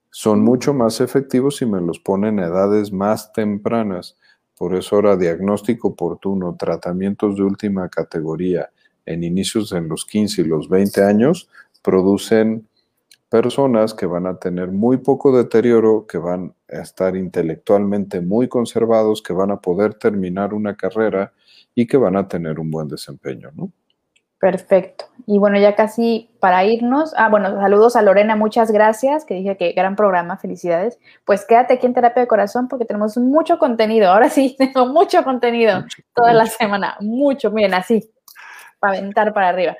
Son 0.09 0.41
mucho 0.43 0.73
más 0.73 0.99
efectivos 0.99 1.57
si 1.57 1.65
me 1.65 1.80
los 1.80 1.99
ponen 1.99 2.39
a 2.39 2.47
edades 2.47 2.91
más 2.91 3.32
tempranas. 3.32 4.17
Por 4.58 4.76
eso 4.76 4.95
ahora 4.95 5.18
diagnóstico 5.18 5.89
oportuno, 5.89 6.56
tratamientos 6.58 7.36
de 7.36 7.43
última 7.43 7.89
categoría 7.89 8.70
en 9.06 9.24
inicios 9.24 9.72
en 9.74 9.88
los 9.88 10.06
15 10.06 10.41
y 10.41 10.45
los 10.45 10.70
20 10.70 11.03
años 11.03 11.49
producen 11.82 12.68
personas 13.30 13.93
que 13.93 14.06
van 14.06 14.28
a 14.28 14.38
tener 14.38 14.72
muy 14.72 14.97
poco 14.97 15.36
deterioro, 15.36 16.06
que 16.08 16.18
van 16.18 16.53
a 16.72 16.82
estar 16.82 17.16
intelectualmente 17.16 18.22
muy 18.22 18.47
conservados, 18.47 19.22
que 19.22 19.34
van 19.34 19.51
a 19.51 19.60
poder 19.60 19.95
terminar 19.95 20.53
una 20.53 20.76
carrera 20.76 21.34
y 21.74 21.86
que 21.86 21.97
van 21.97 22.16
a 22.16 22.28
tener 22.28 22.60
un 22.60 22.72
buen 22.72 22.88
desempeño, 22.88 23.51
¿no? 23.53 23.72
Perfecto. 24.45 25.05
Y 25.25 25.39
bueno, 25.39 25.57
ya 25.57 25.73
casi 25.73 26.29
para 26.39 26.63
irnos. 26.65 27.15
Ah, 27.17 27.29
bueno, 27.29 27.59
saludos 27.59 27.95
a 27.95 28.03
Lorena, 28.03 28.35
muchas 28.35 28.69
gracias, 28.69 29.25
que 29.25 29.33
dije 29.33 29.57
que 29.57 29.71
gran 29.71 29.95
programa, 29.95 30.37
felicidades. 30.37 30.99
Pues 31.25 31.45
quédate 31.45 31.73
aquí 31.73 31.87
en 31.87 31.95
Terapia 31.95 32.21
de 32.21 32.27
Corazón 32.27 32.67
porque 32.67 32.85
tenemos 32.85 33.17
mucho 33.17 33.57
contenido. 33.57 34.11
Ahora 34.11 34.29
sí, 34.29 34.55
tengo 34.59 34.85
mucho 34.85 35.23
contenido 35.23 35.83
toda 36.13 36.31
la 36.31 36.45
semana, 36.45 36.95
mucho, 36.99 37.49
miren, 37.49 37.73
así, 37.73 38.07
para 38.77 38.99
aventar 38.99 39.33
para 39.33 39.49
arriba. 39.49 39.77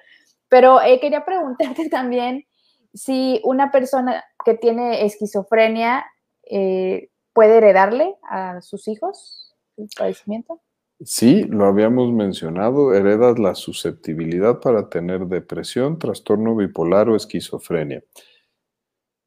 Pero 0.50 0.82
eh, 0.82 1.00
quería 1.00 1.24
preguntarte 1.24 1.88
también 1.92 2.48
si 2.92 3.40
una 3.44 3.72
persona 3.72 4.24
que 4.44 4.56
tiene 4.56 5.06
esquizofrenia, 5.06 6.08
eh, 6.50 7.10
puede 7.34 7.58
heredarle 7.58 8.16
a 8.28 8.62
sus 8.62 8.88
hijos 8.88 9.56
el 9.78 9.90
padecimiento? 9.96 10.60
Sí, 11.06 11.44
lo 11.44 11.66
habíamos 11.66 12.12
mencionado, 12.12 12.94
heredas 12.96 13.38
la 13.38 13.54
susceptibilidad 13.54 14.60
para 14.60 14.90
tener 14.90 15.28
depresión, 15.28 16.00
trastorno 16.00 16.56
bipolar 16.56 17.10
o 17.10 17.16
esquizofrenia. 17.16 18.04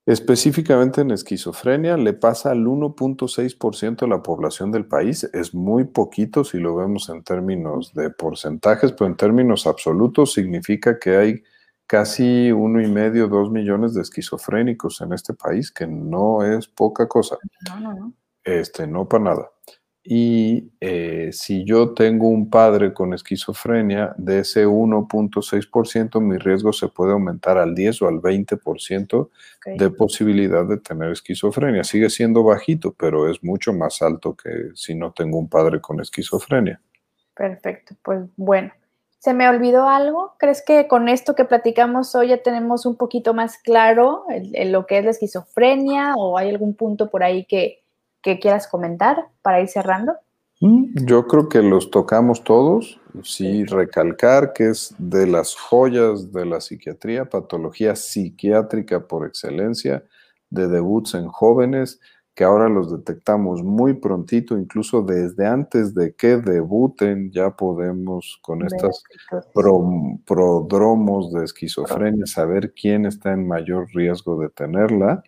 Específicamente 0.04 1.02
en 1.02 1.12
esquizofrenia 1.12 1.96
le 1.96 2.14
pasa 2.14 2.50
al 2.50 2.66
1.6% 2.66 4.06
de 4.06 4.08
la 4.08 4.22
población 4.22 4.72
del 4.72 4.86
país. 4.86 5.22
Es 5.34 5.54
muy 5.54 5.84
poquito 5.84 6.42
si 6.42 6.58
lo 6.58 6.74
vemos 6.74 7.10
en 7.10 7.22
términos 7.22 7.94
de 7.94 8.10
porcentajes, 8.10 8.90
pero 8.92 9.06
en 9.06 9.16
términos 9.16 9.66
absolutos 9.66 10.32
significa 10.32 10.98
que 10.98 11.16
hay 11.16 11.42
casi 11.86 12.50
uno 12.50 12.80
y 12.80 12.90
medio, 12.90 13.28
dos 13.28 13.52
millones 13.52 13.94
de 13.94 14.02
esquizofrénicos 14.02 15.00
en 15.00 15.12
este 15.12 15.34
país, 15.34 15.70
que 15.70 15.86
no 15.86 16.42
es 16.42 16.66
poca 16.66 17.06
cosa. 17.06 17.36
No, 17.68 17.78
no, 17.78 17.94
no. 17.94 18.12
Este, 18.42 18.86
no 18.86 19.06
para 19.06 19.24
nada. 19.24 19.50
Y 20.10 20.70
eh, 20.80 21.28
si 21.34 21.66
yo 21.66 21.92
tengo 21.92 22.28
un 22.28 22.48
padre 22.48 22.94
con 22.94 23.12
esquizofrenia, 23.12 24.14
de 24.16 24.38
ese 24.38 24.66
1.6%, 24.66 26.18
mi 26.22 26.38
riesgo 26.38 26.72
se 26.72 26.88
puede 26.88 27.12
aumentar 27.12 27.58
al 27.58 27.74
10 27.74 28.00
o 28.00 28.08
al 28.08 28.14
20% 28.14 29.28
de 29.66 29.90
posibilidad 29.90 30.64
de 30.64 30.78
tener 30.78 31.10
esquizofrenia. 31.12 31.84
Sigue 31.84 32.08
siendo 32.08 32.42
bajito, 32.42 32.94
pero 32.98 33.30
es 33.30 33.44
mucho 33.44 33.74
más 33.74 34.00
alto 34.00 34.34
que 34.34 34.70
si 34.74 34.94
no 34.94 35.12
tengo 35.12 35.38
un 35.38 35.50
padre 35.50 35.82
con 35.82 36.00
esquizofrenia. 36.00 36.80
Perfecto, 37.34 37.94
pues 38.02 38.20
bueno. 38.38 38.72
¿Se 39.18 39.34
me 39.34 39.46
olvidó 39.46 39.90
algo? 39.90 40.36
¿Crees 40.38 40.62
que 40.64 40.88
con 40.88 41.10
esto 41.10 41.34
que 41.34 41.44
platicamos 41.44 42.14
hoy 42.14 42.28
ya 42.28 42.42
tenemos 42.42 42.86
un 42.86 42.96
poquito 42.96 43.34
más 43.34 43.58
claro 43.58 44.24
lo 44.30 44.86
que 44.86 44.98
es 44.98 45.04
la 45.04 45.10
esquizofrenia 45.10 46.14
o 46.16 46.38
hay 46.38 46.48
algún 46.48 46.72
punto 46.74 47.10
por 47.10 47.22
ahí 47.22 47.44
que, 47.44 47.82
que 48.22 48.38
quieras 48.38 48.68
comentar 48.68 49.28
para 49.42 49.60
ir 49.60 49.68
cerrando? 49.68 50.14
Mm, 50.60 51.06
yo 51.06 51.26
creo 51.26 51.48
que 51.48 51.62
los 51.62 51.90
tocamos 51.90 52.42
todos, 52.42 53.00
sí, 53.22 53.64
recalcar 53.64 54.52
que 54.52 54.70
es 54.70 54.94
de 54.98 55.26
las 55.26 55.54
joyas 55.54 56.32
de 56.32 56.46
la 56.46 56.60
psiquiatría, 56.60 57.26
patología 57.26 57.94
psiquiátrica 57.94 59.06
por 59.06 59.26
excelencia, 59.26 60.04
de 60.50 60.66
debuts 60.66 61.14
en 61.14 61.28
jóvenes, 61.28 62.00
que 62.34 62.44
ahora 62.44 62.68
los 62.68 62.90
detectamos 62.90 63.64
muy 63.64 63.94
prontito, 63.94 64.56
incluso 64.56 65.02
desde 65.02 65.46
antes 65.46 65.92
de 65.94 66.14
que 66.14 66.36
debuten, 66.36 67.32
ya 67.32 67.50
podemos 67.50 68.38
con 68.42 68.64
estos 68.64 69.02
prodromos 70.24 71.32
de 71.32 71.44
esquizofrenia 71.44 72.26
saber 72.26 72.72
quién 72.74 73.06
está 73.06 73.32
en 73.32 73.46
mayor 73.46 73.88
riesgo 73.92 74.40
de 74.40 74.50
tenerla 74.50 75.24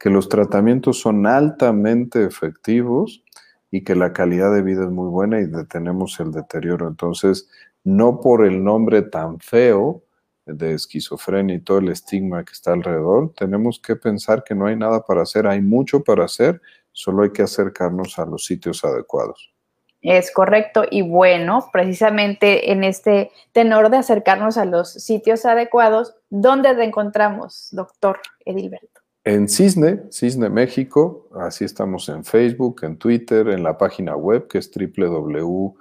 que 0.00 0.08
los 0.08 0.30
tratamientos 0.30 0.98
son 0.98 1.26
altamente 1.26 2.24
efectivos 2.24 3.22
y 3.70 3.84
que 3.84 3.94
la 3.94 4.14
calidad 4.14 4.52
de 4.52 4.62
vida 4.62 4.84
es 4.84 4.90
muy 4.90 5.10
buena 5.10 5.40
y 5.40 5.46
detenemos 5.46 6.18
el 6.20 6.32
deterioro. 6.32 6.88
Entonces, 6.88 7.50
no 7.84 8.18
por 8.20 8.46
el 8.46 8.64
nombre 8.64 9.02
tan 9.02 9.38
feo 9.40 10.02
de 10.46 10.72
esquizofrenia 10.72 11.56
y 11.56 11.60
todo 11.60 11.78
el 11.78 11.90
estigma 11.90 12.42
que 12.44 12.54
está 12.54 12.72
alrededor, 12.72 13.34
tenemos 13.36 13.78
que 13.78 13.94
pensar 13.94 14.42
que 14.42 14.54
no 14.54 14.66
hay 14.66 14.74
nada 14.74 15.04
para 15.04 15.22
hacer, 15.22 15.46
hay 15.46 15.60
mucho 15.60 16.02
para 16.02 16.24
hacer, 16.24 16.62
solo 16.92 17.22
hay 17.22 17.30
que 17.30 17.42
acercarnos 17.42 18.18
a 18.18 18.24
los 18.24 18.46
sitios 18.46 18.82
adecuados. 18.84 19.52
Es 20.00 20.32
correcto 20.32 20.84
y 20.90 21.02
bueno, 21.02 21.68
precisamente 21.70 22.72
en 22.72 22.84
este 22.84 23.30
tenor 23.52 23.90
de 23.90 23.98
acercarnos 23.98 24.56
a 24.56 24.64
los 24.64 24.94
sitios 24.94 25.44
adecuados, 25.44 26.16
¿dónde 26.30 26.74
te 26.74 26.84
encontramos, 26.84 27.68
doctor 27.72 28.18
Edilberto? 28.46 28.99
En 29.24 29.48
Cisne, 29.48 30.04
Cisne 30.10 30.48
México, 30.48 31.28
así 31.34 31.66
estamos 31.66 32.08
en 32.08 32.24
Facebook, 32.24 32.80
en 32.84 32.96
Twitter, 32.96 33.48
en 33.48 33.62
la 33.62 33.76
página 33.76 34.16
web 34.16 34.48
que 34.48 34.56
es 34.56 34.70
www.cisne.mx. 34.70 35.76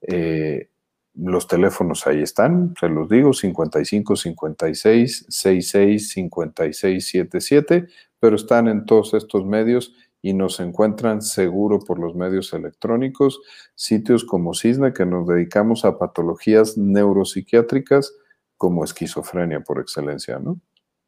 Eh, 0.00 0.70
los 1.14 1.46
teléfonos 1.46 2.06
ahí 2.06 2.22
están, 2.22 2.74
se 2.80 2.88
los 2.88 3.10
digo, 3.10 3.34
55 3.34 4.16
56 4.16 5.26
66 5.28 6.08
56 6.08 7.06
77, 7.06 7.86
pero 8.18 8.36
están 8.36 8.68
en 8.68 8.86
todos 8.86 9.12
estos 9.12 9.44
medios 9.44 9.94
y 10.22 10.32
nos 10.32 10.60
encuentran 10.60 11.20
seguro 11.20 11.80
por 11.80 11.98
los 11.98 12.14
medios 12.14 12.54
electrónicos, 12.54 13.40
sitios 13.74 14.24
como 14.24 14.54
Cisne 14.54 14.94
que 14.94 15.04
nos 15.04 15.28
dedicamos 15.28 15.84
a 15.84 15.98
patologías 15.98 16.78
neuropsiquiátricas 16.78 18.14
como 18.56 18.84
esquizofrenia 18.84 19.60
por 19.60 19.78
excelencia, 19.80 20.38
¿no? 20.38 20.58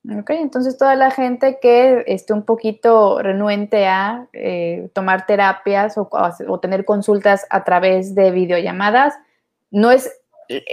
Ok, 0.04 0.30
entonces 0.30 0.76
toda 0.76 0.96
la 0.96 1.12
gente 1.12 1.58
que 1.62 2.02
esté 2.08 2.32
un 2.32 2.42
poquito 2.42 3.22
renuente 3.22 3.86
a 3.86 4.26
eh, 4.32 4.90
tomar 4.94 5.26
terapias 5.26 5.96
o, 5.96 6.08
o, 6.10 6.58
tener 6.58 6.84
consultas 6.84 7.46
a 7.50 7.62
través 7.62 8.16
de 8.16 8.32
videollamadas, 8.32 9.14
no 9.70 9.92
es 9.92 10.10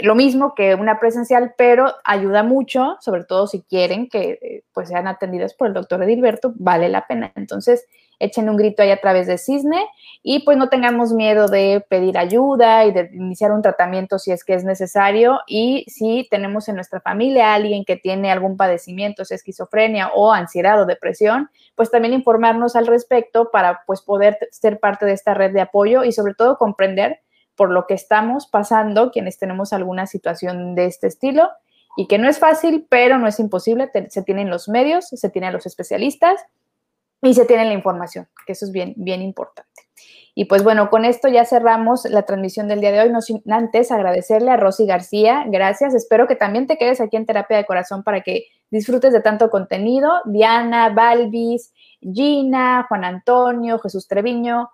lo 0.01 0.15
mismo 0.15 0.55
que 0.55 0.73
una 0.75 0.99
presencial, 0.99 1.53
pero 1.57 1.93
ayuda 2.03 2.41
mucho, 2.43 2.97
sobre 3.01 3.23
todo 3.23 3.45
si 3.45 3.61
quieren 3.61 4.09
que 4.09 4.39
eh, 4.41 4.63
pues 4.73 4.89
sean 4.89 5.07
atendidas 5.07 5.53
por 5.53 5.67
el 5.67 5.73
doctor 5.73 6.01
Edilberto, 6.03 6.53
vale 6.55 6.89
la 6.89 7.05
pena. 7.05 7.31
Entonces, 7.35 7.85
echen 8.19 8.49
un 8.49 8.57
grito 8.57 8.83
ahí 8.83 8.91
a 8.91 8.99
través 8.99 9.27
de 9.27 9.37
Cisne 9.37 9.83
y 10.21 10.43
pues 10.43 10.57
no 10.57 10.67
tengamos 10.67 11.13
miedo 11.13 11.47
de 11.47 11.83
pedir 11.89 12.17
ayuda 12.17 12.85
y 12.85 12.91
de 12.91 13.09
iniciar 13.13 13.51
un 13.51 13.61
tratamiento 13.61 14.19
si 14.19 14.31
es 14.31 14.43
que 14.43 14.53
es 14.53 14.65
necesario. 14.65 15.39
Y 15.47 15.85
si 15.87 16.27
tenemos 16.29 16.67
en 16.67 16.75
nuestra 16.75 16.99
familia 16.99 17.53
alguien 17.53 17.85
que 17.85 17.95
tiene 17.95 18.31
algún 18.31 18.57
padecimiento, 18.57 19.23
sea 19.23 19.35
esquizofrenia 19.35 20.09
o 20.13 20.33
ansiedad 20.33 20.81
o 20.81 20.85
depresión, 20.85 21.49
pues 21.75 21.89
también 21.89 22.13
informarnos 22.13 22.75
al 22.75 22.87
respecto 22.87 23.49
para 23.51 23.81
pues 23.87 24.01
poder 24.01 24.37
ser 24.51 24.79
parte 24.79 25.05
de 25.05 25.13
esta 25.13 25.33
red 25.33 25.53
de 25.53 25.61
apoyo 25.61 26.03
y 26.03 26.11
sobre 26.11 26.33
todo 26.33 26.57
comprender 26.57 27.21
por 27.55 27.71
lo 27.71 27.87
que 27.87 27.93
estamos 27.93 28.47
pasando 28.47 29.11
quienes 29.11 29.37
tenemos 29.37 29.73
alguna 29.73 30.05
situación 30.05 30.75
de 30.75 30.85
este 30.85 31.07
estilo. 31.07 31.49
Y 31.97 32.07
que 32.07 32.17
no 32.17 32.29
es 32.29 32.39
fácil, 32.39 32.85
pero 32.87 33.17
no 33.17 33.27
es 33.27 33.39
imposible, 33.39 33.89
se 34.09 34.21
tienen 34.21 34.49
los 34.49 34.69
medios, 34.69 35.07
se 35.09 35.29
tienen 35.29 35.51
los 35.51 35.65
especialistas 35.65 36.39
y 37.21 37.33
se 37.33 37.45
tiene 37.45 37.65
la 37.65 37.73
información, 37.73 38.27
que 38.45 38.53
eso 38.53 38.65
es 38.65 38.71
bien, 38.71 38.93
bien 38.97 39.21
importante. 39.21 39.69
Y 40.35 40.45
pues 40.45 40.63
bueno, 40.63 40.89
con 40.89 41.03
esto 41.03 41.27
ya 41.27 41.43
cerramos 41.43 42.05
la 42.05 42.23
transmisión 42.23 42.67
del 42.69 42.79
día 42.79 42.93
de 42.93 43.01
hoy. 43.01 43.09
No 43.11 43.21
sin 43.21 43.43
antes 43.51 43.91
agradecerle 43.91 44.51
a 44.51 44.57
Rosy 44.57 44.85
García. 44.85 45.43
Gracias. 45.47 45.93
Espero 45.93 46.27
que 46.27 46.35
también 46.35 46.65
te 46.65 46.77
quedes 46.77 47.01
aquí 47.01 47.17
en 47.17 47.25
Terapia 47.25 47.57
de 47.57 47.65
Corazón 47.65 48.03
para 48.03 48.21
que 48.21 48.45
disfrutes 48.69 49.11
de 49.11 49.19
tanto 49.19 49.49
contenido. 49.49 50.09
Diana, 50.23 50.91
Balvis, 50.91 51.73
Gina, 51.99 52.85
Juan 52.87 53.03
Antonio, 53.03 53.79
Jesús 53.79 54.07
Treviño, 54.07 54.69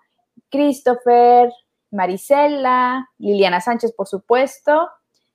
Christopher, 0.50 1.50
Marisela, 1.90 3.08
Liliana 3.18 3.60
Sánchez, 3.60 3.92
por 3.92 4.06
supuesto, 4.06 4.88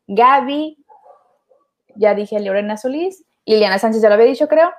Gaby, 0.08 0.78
ya 1.96 2.14
dije 2.14 2.40
Lorena 2.40 2.78
Solís, 2.78 3.26
Liliana 3.46 3.80
Sánchez 3.80 4.02
ya 4.02 4.10
lo 4.10 4.16
había 4.16 4.28
dicho, 4.28 4.48
creo, 4.48 4.72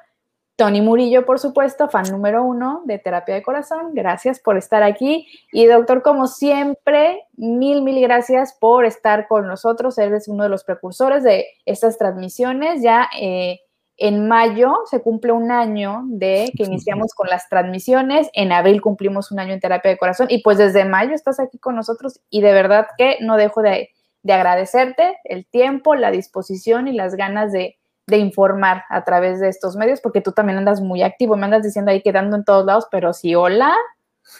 Tony 0.56 0.82
Murillo, 0.82 1.24
por 1.24 1.38
supuesto, 1.38 1.88
fan 1.88 2.10
número 2.10 2.44
uno 2.44 2.82
de 2.84 2.98
Terapia 2.98 3.34
de 3.34 3.42
Corazón. 3.42 3.94
Gracias 3.94 4.38
por 4.38 4.58
estar 4.58 4.82
aquí. 4.82 5.26
Y 5.50 5.66
doctor, 5.66 6.02
como 6.02 6.26
siempre, 6.26 7.26
mil, 7.34 7.82
mil 7.82 8.00
gracias 8.00 8.56
por 8.60 8.84
estar 8.84 9.26
con 9.28 9.46
nosotros. 9.46 9.96
Eres 9.98 10.28
uno 10.28 10.42
de 10.42 10.50
los 10.50 10.64
precursores 10.64 11.22
de 11.22 11.46
estas 11.64 11.96
transmisiones. 11.96 12.82
Ya 12.82 13.08
eh, 13.18 13.60
en 13.96 14.28
mayo 14.28 14.74
se 14.90 15.00
cumple 15.00 15.32
un 15.32 15.50
año 15.50 16.02
de 16.06 16.52
que 16.56 16.64
iniciamos 16.64 17.14
con 17.14 17.28
las 17.28 17.48
transmisiones. 17.48 18.28
En 18.34 18.52
abril 18.52 18.82
cumplimos 18.82 19.32
un 19.32 19.40
año 19.40 19.54
en 19.54 19.60
Terapia 19.60 19.90
de 19.90 19.98
Corazón. 19.98 20.26
Y 20.28 20.42
pues 20.42 20.58
desde 20.58 20.84
mayo 20.84 21.14
estás 21.14 21.40
aquí 21.40 21.58
con 21.58 21.76
nosotros. 21.76 22.20
Y 22.28 22.42
de 22.42 22.52
verdad 22.52 22.88
que 22.98 23.16
no 23.20 23.38
dejo 23.38 23.62
de, 23.62 23.88
de 24.22 24.32
agradecerte 24.34 25.18
el 25.24 25.46
tiempo, 25.46 25.94
la 25.94 26.10
disposición 26.10 26.88
y 26.88 26.92
las 26.92 27.14
ganas 27.14 27.52
de 27.52 27.78
de 28.06 28.18
informar 28.18 28.84
a 28.88 29.04
través 29.04 29.40
de 29.40 29.48
estos 29.48 29.76
medios, 29.76 30.00
porque 30.00 30.20
tú 30.20 30.32
también 30.32 30.58
andas 30.58 30.80
muy 30.80 31.02
activo, 31.02 31.36
me 31.36 31.44
andas 31.44 31.62
diciendo 31.62 31.90
ahí 31.90 32.02
quedando 32.02 32.36
en 32.36 32.44
todos 32.44 32.64
lados, 32.64 32.86
pero 32.90 33.12
sí, 33.12 33.34
hola. 33.34 33.74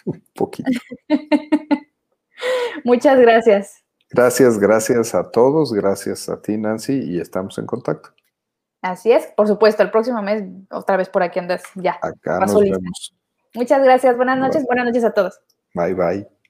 Un 0.05 0.23
poquito. 0.35 0.71
Muchas 2.85 3.19
gracias. 3.19 3.83
Gracias, 4.11 4.59
gracias 4.59 5.15
a 5.15 5.31
todos, 5.31 5.73
gracias 5.73 6.29
a 6.29 6.41
ti, 6.43 6.59
Nancy, 6.59 6.93
y 6.93 7.21
estamos 7.21 7.57
en 7.59 7.67
contacto. 7.67 8.11
Así 8.83 9.13
es, 9.13 9.27
por 9.37 9.47
supuesto, 9.47 9.83
el 9.83 9.91
próximo 9.91 10.21
mes 10.23 10.45
otra 10.71 10.97
vez 10.97 11.09
por 11.09 11.23
aquí 11.23 11.39
andas 11.39 11.63
ya. 11.77 11.99
Acá 12.03 12.41
nos 12.41 12.61
vemos. 12.61 13.15
Muchas 13.55 13.83
gracias, 13.83 14.17
buenas 14.17 14.39
noches, 14.39 14.65
buenas 14.67 14.87
noches 14.87 15.05
a 15.05 15.13
todos. 15.13 15.41
Bye, 15.75 15.95
bye. 15.95 16.42